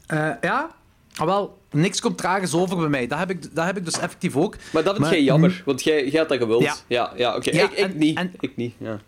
[0.06, 0.70] eh, ja,
[1.16, 3.06] ah, wel, niks komt tragisch over bij mij.
[3.06, 4.56] Dat heb ik, dat heb ik dus effectief ook.
[4.72, 6.62] Maar dat vind Maar- jij jammer, want jij, jij had dat gewild.
[6.62, 6.74] Ja.
[6.86, 7.50] Ja, ja, oké.
[7.50, 8.16] Ja, ik, ik niet.
[8.18, 9.00] en- ik niet, ja.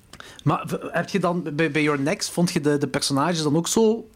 [0.48, 3.68] Maar heb je dan bij, bij Your Next, vond je de, de personages dan ook
[3.68, 4.08] zo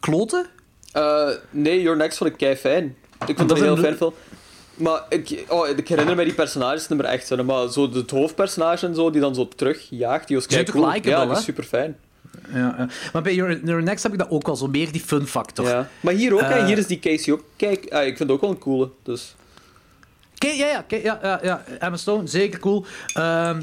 [0.00, 0.46] kloten?
[0.92, 2.96] Eh, nee, Your Next vond ik kei fijn.
[3.26, 4.14] Ik vond dat, een heel fijn film.
[4.74, 7.26] Maar ik, oh, ik herinner me die personages niet meer echt.
[7.26, 10.94] Zo, maar zo het hoofdpersonage en zo, die dan zo terugjaagt, die was kei cool.
[10.94, 11.96] Ja, die is super fijn.
[12.52, 12.88] Ja, ja.
[13.12, 15.66] Maar bij Your, Your Next heb ik dat ook wel, zo meer die fun factor.
[15.66, 15.88] Ja.
[16.00, 16.58] Maar hier ook, hè.
[16.58, 16.66] Eh.
[16.66, 17.44] hier is die Casey ook.
[17.56, 18.90] Kijk, ah, ik vind het ook wel een coole.
[19.02, 19.34] Dus.
[20.38, 21.64] Kijk, ja, ja, ja, ja, ja.
[21.78, 22.84] Emma Stone, zeker cool.
[23.14, 23.62] Ehm,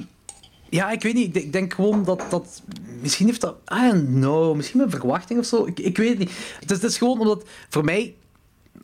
[0.69, 1.35] ja, ik weet niet.
[1.35, 2.61] Ik denk, gewoon dat dat...
[3.01, 3.55] Misschien heeft dat...
[3.73, 4.55] I don't know.
[4.55, 5.65] Misschien mijn verwachting of zo.
[5.65, 6.31] Ik, ik weet het niet.
[6.59, 7.43] Het is, het is gewoon omdat...
[7.69, 8.15] Voor mij...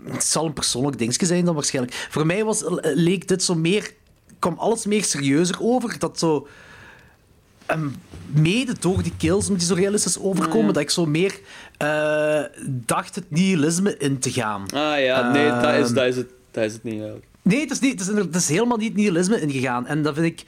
[0.04, 2.08] Het zal een persoonlijk dingetje zijn dan waarschijnlijk.
[2.10, 3.94] Voor mij was, leek dit zo meer...
[4.40, 6.00] kwam alles meer serieuzer over.
[6.00, 6.48] Dat zo...
[7.66, 7.88] ehm,
[8.26, 11.40] mede door die kills moet die zo realistisch overkomen, dat ik zo meer
[11.78, 14.62] eh, dacht het nihilisme in te gaan.
[14.74, 17.26] Ah ja, nee, dat is, Ehm, dat is, het, dat is het niet eigenlijk.
[17.42, 19.88] Nee, het is, niet, het, is, het helemaal niet nihilisme ingegaan.
[19.88, 20.46] En dat vind ik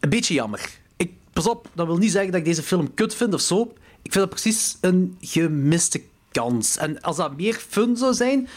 [0.00, 0.70] een beetje jammer.
[0.96, 3.62] Ik, pas op, dat wil niet zeggen dat ik deze film kut vind of zo.
[4.02, 6.02] Ik vind dat precies een gemiste
[6.32, 6.76] kans.
[6.76, 8.48] En als dat meer fun zou zijn,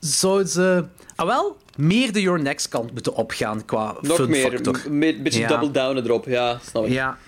[0.00, 0.84] zouden ze...
[1.16, 4.80] Ah wel, meer de Your Next kant moeten opgaan qua Nog fun meer, factor.
[4.90, 5.48] m- een beetje Ja.
[5.48, 6.92] double downen erop, ja, snap ik.
[6.92, 7.18] Ja.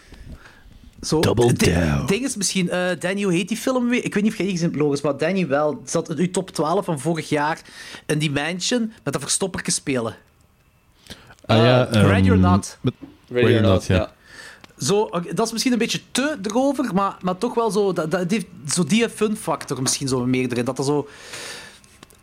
[1.02, 1.98] Zo, Double het ding- down.
[1.98, 2.70] Het ding is misschien...
[2.70, 4.04] eh Danny, hoe heet die film weer?
[4.04, 5.82] Ik weet niet of jij die gezien hebt, Loris, maar Danny wel.
[5.84, 7.60] Zat in uw top 12 van vorig jaar
[8.06, 10.16] in die mansion met dat verstoppertje spelen.
[11.46, 12.78] Ah, ja, Ready or ehm, Not.
[12.80, 12.94] met-
[13.28, 14.12] Ready or not, ja.
[14.78, 18.30] Zo, dat is misschien een beetje te erover, maar, maar toch wel zo, dat, dat
[18.30, 20.64] heeft zo die fun factor misschien zo meer erin.
[20.64, 21.08] Dat er zo...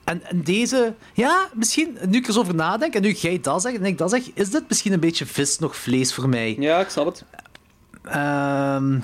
[0.03, 3.61] En, en deze, ja, misschien, nu ik er zo over nadenk, en nu jij dat
[3.61, 6.55] zegt en ik dat zeg, is dit misschien een beetje vis nog vlees voor mij.
[6.59, 7.23] Ja, ik snap het.
[8.03, 8.99] Ehm,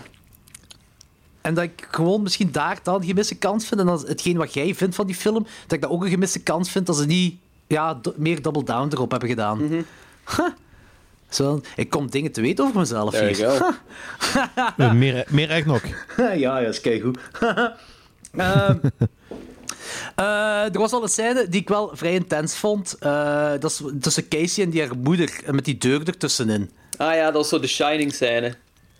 [1.41, 3.80] en dat ik gewoon misschien daar dan een gemiste kans vind.
[3.80, 6.39] En dat hetgeen wat jij vindt van die film, dat ik dat ook een gemiste
[6.39, 7.35] kans vind dat ze niet
[7.67, 9.63] ja, do- meer double down erop hebben gedaan.
[9.65, 9.81] Mhm.
[10.38, 10.45] Huh.
[11.30, 13.77] Zo, ik kom dingen te weten over mezelf There hier.
[14.77, 15.81] Eh, meer, meer echt nog.
[16.18, 17.18] ja, ja, is goed.
[18.38, 18.77] Ehm,
[20.15, 22.95] eh, er was al een scène die ik wel vrij intens vond.
[22.99, 26.69] Eh, dat is tussen Casey en die haar moeder, en met die deur ertussenin.
[26.97, 28.56] Ah ja, dat was zo de Shining scène.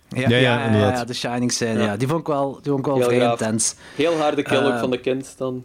[0.10, 0.98] Ja, Ja, ja, ja, ja, inderdaad.
[0.98, 1.80] ja, de Shining scène.
[1.80, 1.86] Ja.
[1.86, 1.98] Ja.
[1.98, 3.40] Die vond ik wel, die vond ik wel Heel vrij gaaf.
[3.40, 3.76] intens.
[3.96, 5.64] Heel harde kill ook Eh, van de kind dan.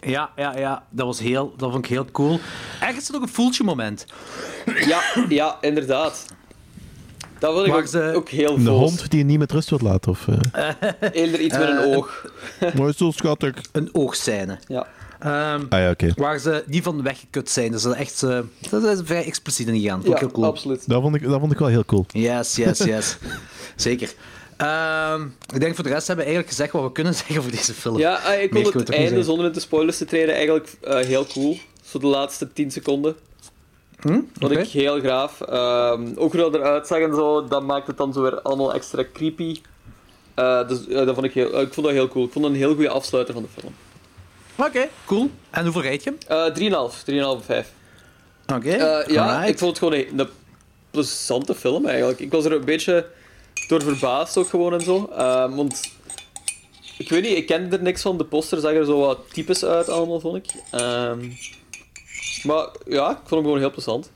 [0.00, 0.84] Ja, ja, ja.
[0.90, 2.40] Dat, was heel, dat vond ik heel cool.
[2.80, 4.06] Ergens nog een voeltje moment.
[4.86, 6.24] Ja, ja, inderdaad.
[7.38, 8.78] Dat vond ik ook, ze- ook heel Een vol.
[8.78, 10.10] hond die je niet met rust wilt laten.
[10.10, 10.68] Of, eh
[11.22, 12.24] Eender iets met een Eh, oog.
[12.76, 13.54] Maar is zo schattig.
[13.72, 14.58] Een oogscène.
[14.66, 14.86] Ja.
[15.18, 16.12] Ehm, Ah ja, oké.
[16.16, 17.70] Waar ze niet van weggekut zijn.
[17.72, 18.38] Dus dat is echt eh,
[18.70, 19.94] dat is vrij expliciet in gegaan.
[20.02, 20.46] Vond ik Ja, heel cool.
[20.46, 20.88] absoluut.
[20.88, 22.04] Dat vond, ik, dat vond ik wel heel cool.
[22.08, 23.16] Yes, yes, yes.
[23.76, 24.12] Zeker.
[24.56, 25.22] Ehm,
[25.54, 27.74] ik denk voor de rest hebben we eigenlijk gezegd wat we kunnen zeggen over deze
[27.74, 27.98] film.
[27.98, 31.26] Ja, eh, ik vond het einde, zonder in de spoilers te treden, eigenlijk eh, heel
[31.26, 31.58] cool.
[31.84, 33.16] Zo de laatste 10 seconden.
[34.00, 34.20] Hm?
[34.38, 35.40] Vond ik heel gaaf.
[35.40, 38.74] Ehm, ook hoe dat eruit zag en zo, dat maakt het dan zo weer allemaal
[38.74, 39.60] extra creepy.
[40.34, 42.24] Eh, dus dat vond ik, heel, ik vond dat heel cool.
[42.24, 43.74] Ik vond dat een heel goede afsluiter van de film.
[44.56, 45.30] Oké, cool.
[45.50, 46.54] En hoeveel rijd je hem?
[46.54, 47.04] Eh 3,5,
[47.40, 47.72] 3,5, 5.
[48.54, 49.02] Oké.
[49.06, 50.28] Ja, ik vond het gewoon een, een
[50.90, 52.20] plezante film eigenlijk.
[52.20, 53.06] Ik was er een beetje
[53.68, 55.10] door verbaasd ook gewoon en zo.
[55.16, 55.80] Ehm, want
[56.98, 58.18] ik weet niet, ik kende er niks van.
[58.18, 60.46] De poster zag er zo wat types uit allemaal, vond ik.
[60.70, 61.18] Ehm,
[62.42, 64.10] maar ja, ik vond hem gewoon heel plezant.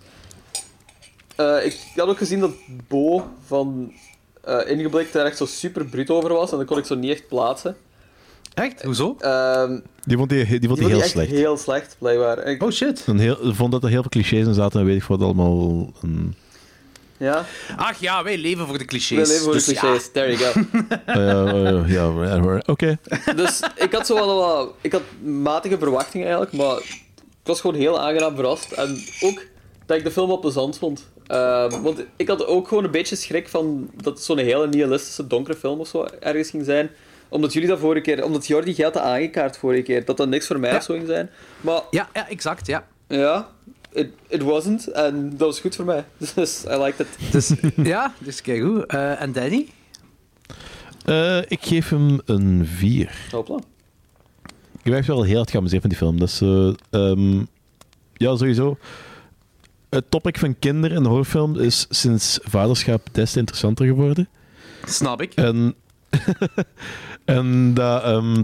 [1.36, 2.50] Eh, ik had ook gezien dat
[2.88, 3.92] Bo van
[4.44, 6.52] eh Ingeblikt daar echt zo super bruut over was.
[6.52, 7.76] En dat kon ik zo niet echt plaatsen.
[8.54, 8.82] Echt?
[8.82, 9.16] Hoezo?
[9.18, 11.30] Ehm, Die vond hij die vond die vond heel slecht.
[11.30, 12.44] heel slecht, blijkbaar.
[12.46, 13.02] Ik- Oh shit.
[13.06, 15.22] Een heel, ik vond dat er heel veel clichés in zaten en weet ik wat
[15.22, 15.90] allemaal.
[16.02, 16.34] een-
[17.20, 17.44] Ja,
[17.76, 19.18] Ach ja, wij leven voor de clichés.
[19.18, 19.80] we leven voor Dus de ja.
[19.80, 20.10] clichés.
[20.12, 20.60] There you go.
[21.06, 22.98] eh, eh, ja, eh, oké.
[23.36, 24.72] Dus ik had zo wel wat...
[24.80, 28.72] Ik had matige verwachtingen eigenlijk, maar ik was gewoon heel aangenaam verrast.
[28.72, 29.42] En ook
[29.86, 31.08] dat ik de film wel plezant vond.
[31.26, 35.26] Ehm, want ik had ook gewoon een beetje schrik van dat het zo'n hele nihilistische,
[35.26, 36.90] donkere film of zo ergens ging zijn.
[37.28, 38.24] Omdat jullie dat vorige keer...
[38.24, 40.76] Omdat Jordi had dat aangekaart vorige keer, dat dat niks voor mij Ja.
[40.76, 41.30] of zo ging zijn.
[41.60, 42.86] Maar Ja, ja, exact, ja.
[43.08, 43.48] ja,
[43.92, 44.86] it, it wasn't.
[44.86, 46.04] En dat was goed voor mij.
[46.16, 47.32] Dus I liked it.
[47.32, 47.52] Dus,
[47.92, 48.86] ja, dus kijk hoe.
[48.86, 49.68] Eh, en Danny?
[51.04, 53.26] Eh, ik geef hem een 4.
[53.30, 53.56] Hopla.
[54.82, 56.18] Ik ben echt wel heel hard geamuseerd van die film.
[56.18, 57.38] Dat is, eh, ehm,
[58.14, 58.78] ja, sowieso.
[59.88, 64.28] Het topic van kinderen in een horrorfilm is sinds vaderschap des te interessanter geworden.
[64.84, 65.34] Snap ik.
[65.34, 65.74] En,
[67.24, 68.42] en dat, ehm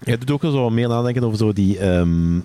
[0.00, 1.78] je doet ook wel zo wat meer nadenken over zo die...
[1.78, 2.38] ehm,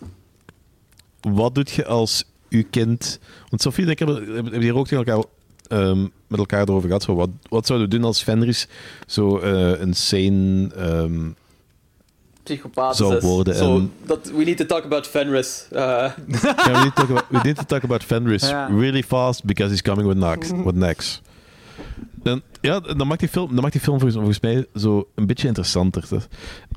[1.21, 3.19] wat doet je als je kind...
[3.49, 5.23] Want Sophie en ik hebben, hebben hier ook tegen elkaar,
[5.67, 7.03] ehm, met elkaar erover gehad.
[7.03, 8.67] Zo, wat, wat zouden we doen als Fenris
[9.07, 10.69] zo eh, een sane...
[10.75, 11.29] ehm,
[12.43, 13.23] Psychopaat Zou is.
[13.23, 15.65] worden Zo, en- dat, we need to talk about Fenris.
[15.71, 15.79] Eh,
[16.41, 19.69] Yeah, we, need to talk about, we need to talk about Fenris really fast because
[19.71, 20.51] he's coming with next.
[20.63, 21.21] With next.
[22.23, 25.27] En, ja, dan maakt die film, dan maakt die film volgens, volgens mij zo een
[25.27, 26.03] beetje interessanter.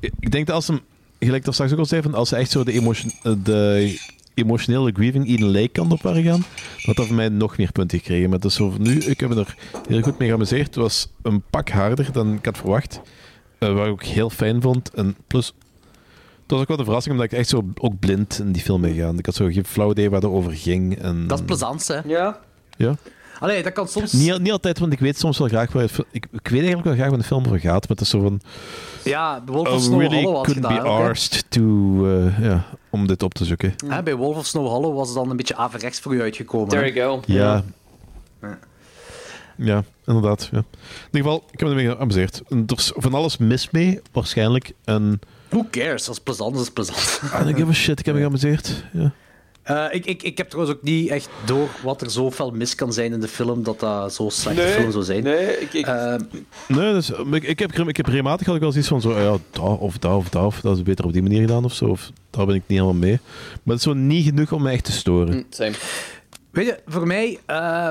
[0.00, 0.80] Ik denk dat als hem,
[1.18, 3.98] gelijk dat straks ook al zei, van als ze echt zo de, emotion, eh, de
[4.34, 6.44] emotionele grieving in een lijkkant op waren gaan,
[6.82, 8.30] had dat voor mij nog meer punten gekregen.
[8.30, 9.54] Maar dus nu, ik heb me er
[9.88, 10.66] heel goed mee geamuseerd.
[10.66, 13.00] Het was een pak harder dan ik had verwacht.
[13.58, 14.90] eh, wat ik ook heel fijn vond.
[14.94, 15.46] En plus,
[16.42, 18.80] het was ook wel de verrassing, omdat ik echt zo ook blind in die film
[18.80, 19.18] ben gegaan.
[19.18, 20.98] Ik had zo geen flauw idee waar dat over ging.
[20.98, 21.98] En, Dat is plezant, hè?
[22.06, 22.40] ja.
[22.76, 22.96] Ja.
[23.38, 24.12] Allee, dat kan soms...
[24.12, 26.84] Niet, niet altijd, want ik weet soms wel graag waar het, ik, ik weet eigenlijk
[26.84, 28.40] wel graag waar de film over gaat, maar het is zo van...
[29.04, 31.04] Ja, bij Wolf of Snow really Hollow was couldn't be ook, hè.
[31.08, 31.62] arsed to,
[32.06, 33.74] eh, ja, om dit op te zoeken.
[33.86, 36.68] Hè, Bij Wolf of Snow Hollow was het dan een beetje averechts voor u uitgekomen.
[36.68, 37.22] There you go.
[37.32, 37.64] Ja.
[39.56, 40.48] Ja, inderdaad.
[40.52, 40.58] Ja.
[40.58, 40.64] In
[41.12, 42.42] ieder geval, ik heb me ermee geamuseerd.
[42.48, 44.72] Er is van alles mis mee, waarschijnlijk.
[44.84, 46.08] En Who cares?
[46.08, 47.20] Als plezant is, plezant.
[47.24, 48.84] I don't give a shit, ik heb me geamuseerd.
[48.92, 49.12] Ja.
[49.64, 52.74] Eh, ik, ik, ik heb trouwens ook niet echt door wat er zo fel mis
[52.74, 55.22] kan zijn in de film, dat dat zo'n slechte Nee, film zou zijn.
[55.22, 56.14] nee, ik, ik, Eh,
[56.68, 59.22] Nee, dus, ik, ik, heb, ik heb regelmatig had ik wel zoiets van zo, ah
[59.22, 61.74] ja, dat of dat of dat, of dat is beter op die manier gedaan of
[61.74, 61.84] zo.
[61.84, 63.18] Of daar ben ik niet helemaal mee.
[63.62, 65.34] Maar het is zo niet genoeg om me echt te storen.
[65.34, 65.72] Mm, same.
[66.50, 67.38] Weet je, voor mij...
[67.46, 67.90] eh,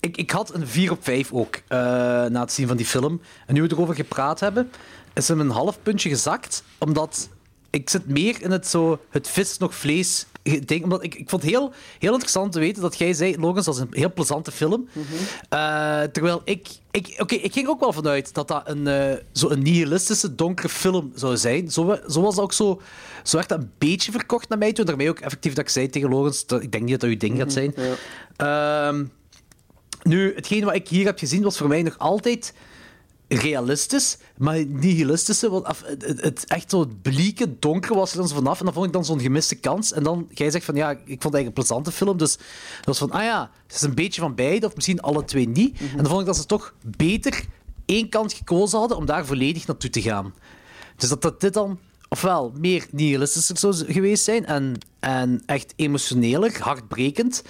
[0.00, 1.78] ik, ik had een 4 op 5 ook, eh,
[2.24, 3.20] na het zien van die film.
[3.46, 4.70] En nu we erover gepraat hebben,
[5.14, 7.28] is hem een half puntje gezakt, omdat
[7.70, 10.26] ik zit meer in het zo, het vis nog vlees.
[10.52, 13.38] Ik, denk, omdat ik, ik vond het heel, heel interessant te weten dat jij zei,
[13.38, 14.88] Logans, dat is een heel plezante film.
[15.48, 16.68] Eh, terwijl ik...
[16.90, 20.68] ik Oké, ik ging ook wel vanuit dat dat een, eh, zo een nihilistische, donkere
[20.68, 21.70] film zou zijn.
[21.70, 22.80] Zo, zo was dat ook zo...
[23.22, 24.86] Zo werd dat een beetje verkocht naar mij toen.
[24.86, 27.16] Daarmee ook effectief dat ik zei tegen Logans, dat, ik denk niet dat dat uw
[27.16, 27.74] ding gaat zijn.
[28.36, 29.04] Ehm,
[30.02, 32.54] nu, hetgeen wat ik hier heb gezien was voor mij nog altijd
[33.28, 35.50] realistisch, maar nihilistische.
[35.50, 38.58] Want af- het, echt zo het blieke, donkere was er dan zo vanaf.
[38.58, 39.92] En dan vond ik dan zo'n gemiste kans.
[39.92, 42.16] En dan, jij zegt van ja, ik vond het eigenlijk een plezante film.
[42.18, 42.36] Dus
[42.76, 45.48] dat was van, ah ja, het is een beetje van beide, of misschien alle twee
[45.48, 45.80] niet.
[45.80, 47.44] En dan vond ik dat ze toch beter
[47.84, 50.34] één kant gekozen hadden om daar volledig naartoe te gaan.
[50.96, 51.78] Dus dat, dat dit dan
[52.08, 57.42] ofwel meer nihilistischer zou geweest zijn en, en echt emotioneler, hartbrekend.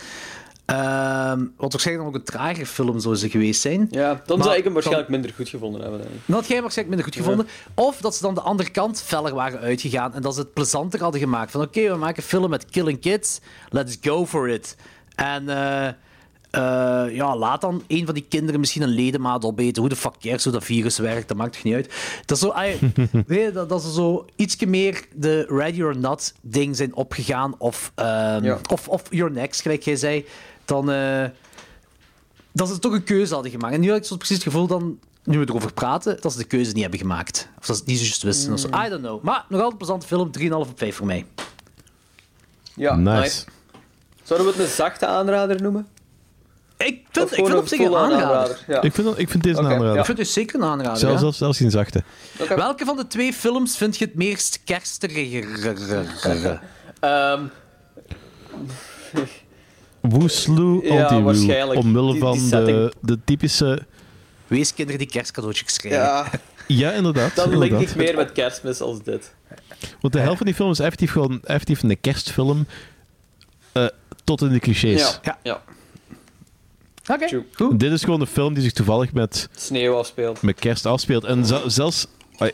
[0.68, 3.88] Ehm, wat waarschijnlijk nog een trager film zou ze geweest zijn.
[3.90, 6.00] Ja, dan Maar zou ik hem waarschijnlijk minder goed gevonden hebben.
[6.00, 7.46] Dan had jij hem waarschijnlijk minder goed gevonden.
[7.74, 11.00] Of dat ze dan de andere kant feller waren uitgegaan en dat ze het plezanter
[11.02, 11.50] hadden gemaakt.
[11.50, 14.76] Van oké, we maken een film met killing kids, let's go for it.
[15.14, 15.86] En eh,
[16.50, 19.80] eh, ja, laat dan een van die kinderen misschien een ledemaat opeten.
[19.80, 21.94] Hoe de fuck cares hoe dat virus werkt, dat maakt toch niet uit.
[22.24, 22.54] Dat is zo,
[23.26, 27.54] nee, dat, zo ietsje meer de ready or not ding zijn opgegaan.
[27.58, 28.58] Of, ehm, Ja.
[28.72, 30.26] of, of your next, gelijk jij zei.
[30.68, 30.90] Dan...
[30.90, 31.24] eh,
[32.52, 33.74] dat ze toch een keuze hadden gemaakt.
[33.74, 36.38] En nu had ik zo precies het gevoel dan, nu we erover praten, dat ze
[36.38, 37.48] de keuze niet hebben gemaakt.
[37.58, 38.52] Of dat ze het niet zo juist wisten.
[38.52, 38.66] of zo.
[38.66, 39.22] I don't know.
[39.22, 41.26] Maar nog altijd een plezante film, 3,5 op 5 voor mij.
[42.74, 43.44] Ja, Nice.
[44.22, 45.86] Zouden we het een zachte aanrader noemen?
[46.76, 48.64] Ik vind, ik vind op een zich een aanrader.
[48.66, 48.82] Ja.
[48.82, 49.98] Ik, vind, ik vind deze een aanrader.
[49.98, 50.96] Ik vind het zeker een aanrader.
[50.96, 51.18] Zelfs, ja.
[51.20, 52.02] zelfs, zelfs geen zachte.
[52.56, 56.60] Welke van de twee films vind je het meest kerstiger?
[57.00, 57.42] Ehm,
[60.00, 61.22] Woesloe Ja, Anti-Woo.
[61.22, 61.78] waarschijnlijk.
[61.80, 62.92] Omwille Die- van die de, setting.
[63.00, 63.86] de typische...
[64.46, 66.00] Weeskinderen die kerstcadeautjes krijgen.
[66.00, 66.30] ja,
[66.66, 67.34] Ja, inderdaad.
[67.36, 67.90] dan link inderdaad.
[67.90, 69.34] ik meer met kerstmis als dit.
[70.00, 72.66] Want de helft van die film is effectief gewoon effectief een kerstfilm.
[73.72, 73.86] eh,
[74.24, 75.00] tot in de clichés.
[75.00, 75.38] Ja, Ja.
[75.42, 75.62] ja.
[77.14, 77.76] Oké.
[77.76, 80.42] Dit is gewoon een film die zich toevallig met, Sneeuw afspeelt.
[80.42, 81.24] met kerst afspeelt.
[81.24, 82.06] En zel- zelfs...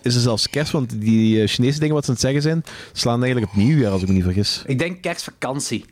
[0.02, 2.64] Is er zelfs kerst, want die eh, Chinese dingen wat ze aan het zeggen zijn,
[2.92, 4.62] slaan eigenlijk op nieuwjaar, als ik me niet vergis.
[4.66, 5.84] Ik denk kerstvakantie.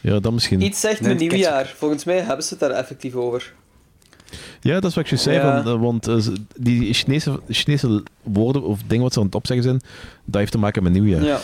[0.00, 0.60] Ja, dat misschien.
[0.62, 1.74] Iets zegt Nee, me nieuwjaar.
[1.76, 3.52] Volgens mij hebben ze het daar effectief over.
[4.60, 5.36] Ja, dat is wat ik je zei.
[5.36, 5.62] Ja.
[5.62, 6.26] Van, eh, want eh,
[6.56, 9.80] die Chinese, Chinese woorden of dingen wat ze aan het opzeggen zijn,
[10.24, 11.22] dat heeft te maken met nieuwjaar.
[11.22, 11.40] Ja.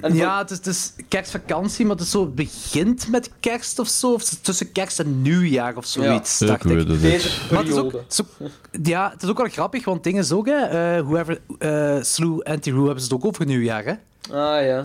[0.00, 3.78] En Ja, het is, het is kerstvakantie, maar het, is zo, het begint met kerst
[3.78, 4.12] of zo.
[4.12, 7.00] Of tussen kerst en nieuwjaar of zoiets, Ja, dacht ik weet het niet.
[7.00, 7.98] deze Maar het is ook, periode.
[7.98, 8.50] het is ook-
[8.86, 10.56] ja, het is ook wel grappig, want dingen is ook, hè,
[10.96, 13.92] eh, whoever uh, slew Anti-Roo hebben ze het ook over nieuwjaar, hè.
[14.36, 14.84] Ah ja.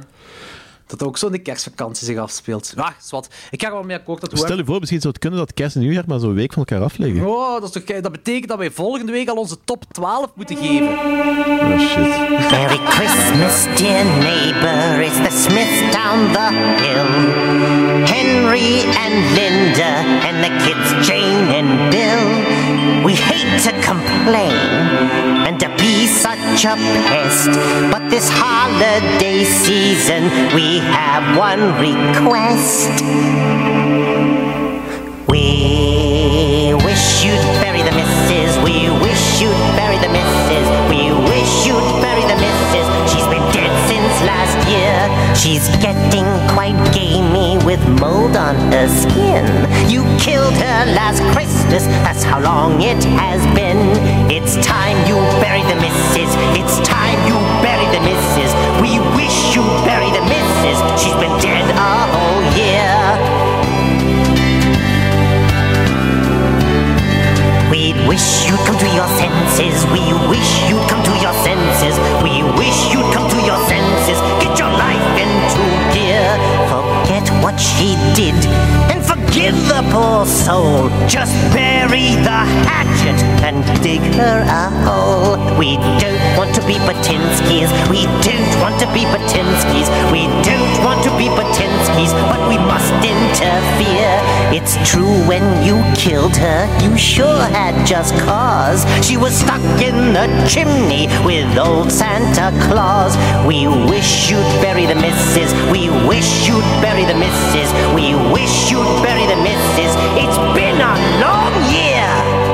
[0.87, 2.73] Dat ook zo in de kerstvakantie zich afspeelt.
[2.75, 3.27] Ah, zwart.
[3.51, 4.65] Ik ga er wel mee akkoord dat Stel whoever...
[4.65, 6.83] je voor, misschien zou het kunnen dat kerst en nieuwjaar maar zo'n week van elkaar
[6.85, 7.25] af liggen.
[7.27, 10.57] Oh, dat, is toch, dat betekent dat wij volgende week al onze top 12 moeten
[10.57, 10.87] geven.
[10.87, 12.49] Oh shit.
[12.51, 15.01] Merry Christmas, dear neighbor.
[15.01, 16.49] It's the Smith down the
[16.83, 17.09] hill.
[18.05, 19.93] Henry and Linda
[20.27, 22.56] and the kids Jane and Bill.
[23.03, 24.53] We hate to complain
[25.47, 26.75] and to be such a
[27.07, 27.49] pest,
[27.91, 30.23] but this holiday season
[30.53, 32.89] we have one request.
[35.27, 38.57] We wish you'd bury the missus.
[38.63, 40.67] We wish you'd bury the missus.
[40.89, 42.06] We wish you'd
[44.21, 44.97] last year.
[45.35, 49.45] She's getting quite gamey with mold on her skin.
[49.89, 51.85] You killed her last Christmas.
[52.05, 53.79] That's how long it has been.
[54.31, 56.31] It's time you bury the missus.
[56.57, 58.51] It's time you bury the missus.
[58.81, 60.79] We wish you bury the missus.
[61.01, 62.96] She's been dead a whole year.
[68.07, 69.85] Wish you'd come to your senses.
[69.91, 70.01] We
[70.31, 71.95] wish you'd come to your senses.
[72.23, 74.17] We wish you'd come to your senses.
[74.41, 75.63] Get your life into
[75.93, 76.27] gear.
[76.71, 78.66] Forget what she did
[79.47, 80.89] forgive the poor soul.
[81.07, 85.37] Just bury the hatchet and dig her a hole.
[85.57, 87.69] We don't want to be Batinskis.
[87.89, 89.87] We don't want to be Batinskis.
[90.11, 94.15] We don't want to be Batinskis, but we must interfere.
[94.51, 98.85] It's true when you killed her, you sure had just cause.
[99.05, 103.15] She was stuck in the chimney with old Santa Claus.
[103.45, 105.53] We wish you'd bury the missus.
[105.71, 107.69] We wish you'd bury the missus.
[107.93, 109.93] We wish you'd bury the missus.
[110.21, 112.47] It's been a long year.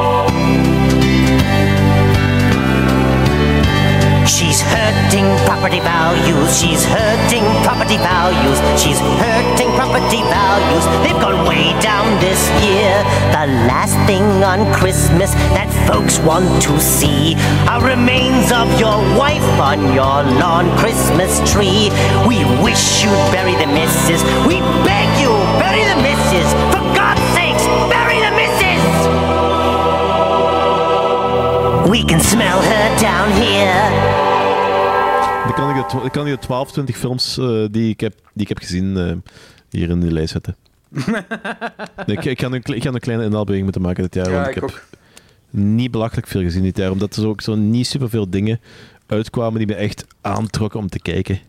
[4.26, 6.60] She's hurting property values.
[6.60, 8.60] She's hurting property values.
[8.81, 10.85] She's hurting property values.
[11.01, 13.03] They've gone way down this year.
[13.34, 17.35] The last thing on Christmas that folks want to see
[17.68, 21.89] are remains of your wife on your lawn Christmas tree.
[22.27, 24.22] We wish you'd bury the missus.
[24.45, 26.73] We beg you, bury the missus.
[31.90, 33.91] We can smell her down here.
[35.45, 38.41] Dan kan ik de, kan ik de 12, 20 films eh, die, ik heb, die
[38.44, 39.11] ik heb gezien eh,
[39.69, 40.56] hier in die lijst zetten.
[42.06, 44.30] ik, ik, ga een, kle- ik ga een kleine inhaalbeweging moeten maken dit jaar.
[44.30, 44.84] Ja, want ik, ik heb ook.
[45.49, 48.60] niet belachelijk veel gezien dit jaar, omdat er ook zo niet superveel dingen
[49.07, 51.40] uitkwamen die me echt aantrokken om te kijken.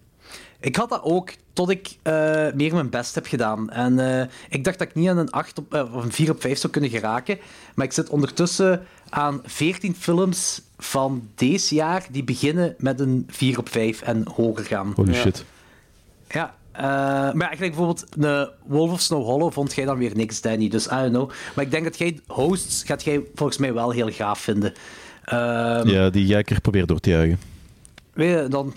[0.64, 3.70] Ik had dat ook tot ik eh, meer mijn best heb gedaan.
[3.70, 6.30] En eh, ik dacht dat ik niet aan een, 8 op, eh, of een 4
[6.30, 7.38] op 5 zou kunnen geraken.
[7.74, 13.58] Maar ik zit ondertussen aan 14 films van deze jaar die beginnen met een 4
[13.58, 14.92] op 5 en hoger gaan.
[14.96, 15.20] Holy ja.
[15.20, 15.44] shit.
[16.28, 16.82] Ja, eh,
[17.32, 20.68] maar eigenlijk bijvoorbeeld de Wolf of Snow Hollow vond jij dan weer niks, Danny.
[20.68, 21.30] Dus I don't know.
[21.54, 24.72] Maar ik denk dat jij hosts gaat jij volgens mij wel heel gaaf vinden.
[25.24, 27.38] Ehm, Ja, die ga ik er proberen door te jagen.
[28.12, 28.74] Weet je, dan...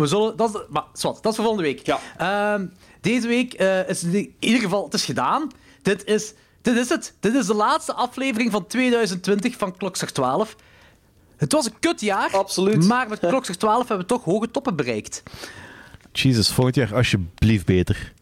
[0.00, 0.36] We zullen...
[0.36, 1.98] Dat is, maar, zwart, dat is voor volgende week.
[2.16, 2.66] Ehm,
[3.00, 4.84] deze week eh, is het in ieder geval...
[4.84, 5.50] Het is gedaan.
[5.82, 7.14] Dit is, dit is het.
[7.20, 10.56] Dit is de laatste aflevering van 2020 van Klokslag 12.
[11.36, 12.30] Het was een kutjaar.
[12.32, 12.86] Absoluut.
[12.86, 15.22] Maar met Klokslag 12 hebben we toch hoge toppen bereikt.
[16.12, 18.12] Jesus, volgend jaar alsjeblieft beter.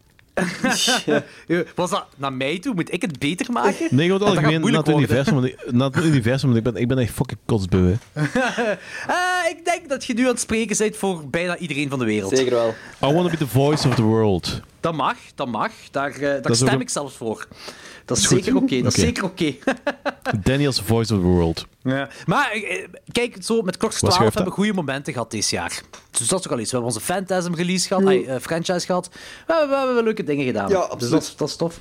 [1.74, 2.74] Was dat naar mij toe?
[2.74, 3.86] Moet ik het beter maken?
[3.90, 5.34] Nee, gewoon algemeen naar het universum.
[5.34, 7.96] want ik- Naar het universum, want ik ben, ik ben echt fucking kotsbeu.
[8.12, 8.20] hè.
[8.22, 12.04] Eh, ik denk dat je nu aan het spreken bent voor bijna iedereen van de
[12.04, 12.36] wereld.
[12.36, 12.68] Zeker wel.
[13.10, 14.60] I want to be the voice of the world.
[14.80, 15.70] Dat mag, dat mag.
[15.90, 17.46] Daar, eh, daar stem ik zelfs voor.
[18.08, 18.82] Dat is, zeker oké.
[18.82, 19.54] Dat is zeker oké.
[20.48, 21.66] Daniel's voice of the world.
[21.82, 22.08] Ja.
[22.26, 25.80] Maar eh, kijk, zo met Wat 12 schuift hebben we goede momenten gehad dit jaar.
[26.10, 26.70] Dus dat is toch al iets.
[26.70, 29.08] We hebben onze Phantasm release gehad, ay, eh, franchise gehad.
[29.46, 30.68] We, hebben- we hebben leuke dingen gedaan.
[30.68, 31.12] Ja, Dus absoluut.
[31.12, 31.80] dat, is- dat is tof.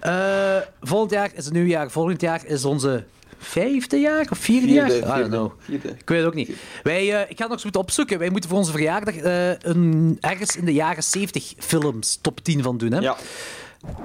[0.00, 1.90] Eh, volgend jaar is het nieuwjaar.
[1.90, 3.04] Volgend jaar is onze
[3.38, 4.96] vijfde jaar of vierde, Vierde, jaar?
[4.96, 5.52] I don't vierde, know.
[5.60, 5.88] vierde.
[5.88, 6.50] Ik weet het ook niet.
[6.82, 8.18] Wij, eh, ik ga het nog eens moeten opzoeken.
[8.18, 12.62] Wij moeten voor onze verjaardag eh, een, ergens in de jaren 70 films top 10
[12.62, 12.92] van doen.
[12.92, 12.98] Hè?
[12.98, 13.16] Ja.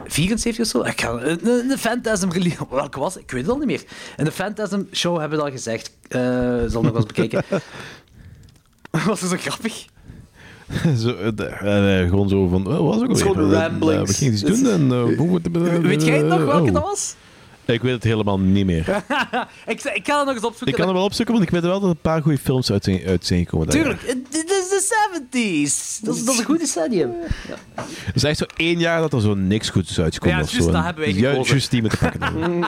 [0.06, 0.82] 74 of zo?
[0.82, 1.38] Ik ga,
[1.78, 2.58] Phantasm release.
[2.70, 3.24] Welke was het?
[3.24, 3.84] Ik weet het al niet meer.
[4.18, 5.92] In de Phantasm show hebben we al gezegd.
[6.08, 6.20] Eh
[6.68, 7.44] zal nog wel eens bekijken.
[9.06, 9.86] was het zo grappig?
[11.04, 14.12] zo, eh, eh, gewoon zo van, oh, wat was ook gewoon ramblings.
[14.12, 15.16] we gingen iets doen en...
[15.16, 15.42] hoe
[15.82, 16.74] Weet jij nog welke oh.
[16.74, 17.16] dat was?
[17.66, 19.04] Ik weet het helemaal niet meer.
[19.66, 20.68] ik, ik ga het nog eens opzoeken.
[20.68, 22.72] Ik kan er wel opzoeken, want ik weet wel dat er een paar goede films
[22.72, 23.68] uit zijn, uit zijn gekomen.
[23.68, 24.02] dat Tuurlijk,
[24.80, 26.00] de 70s.
[26.02, 27.12] Dat is, dat is een goed decennium.
[27.48, 27.58] jaar.
[28.06, 30.50] Het is echt zo één jaar dat er zo niks goeds is uitgekomen Ja, of
[30.52, 30.72] juist, zo.
[30.72, 31.52] dat En hebben wij ju- gekozen.
[31.52, 32.64] Juist die met te pakken.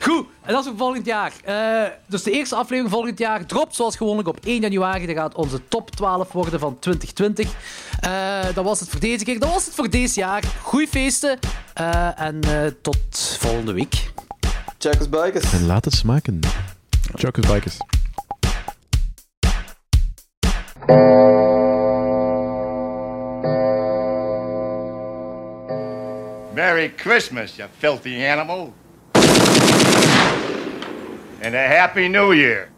[0.00, 1.32] Goed, en dat is voor volgend jaar.
[1.44, 5.06] Eh, dus de eerste aflevering volgend jaar dropt zoals gewoonlijk op 1 januari.
[5.06, 7.52] Dat gaat onze top 12 worden van 2020.
[8.00, 9.38] Eh, dat was het voor deze keer.
[9.38, 10.42] Dat was het voor deze jaar.
[10.62, 11.38] Goeie feesten.
[11.74, 14.12] Eh, en eh, tot volgende week.
[14.78, 15.52] Checkers Bikers.
[15.52, 16.40] En laat het smaken.
[17.14, 17.76] Chokers Bikers.
[26.54, 28.74] Merry Christmas, you filthy animal.
[31.40, 32.73] And a Happy New Year.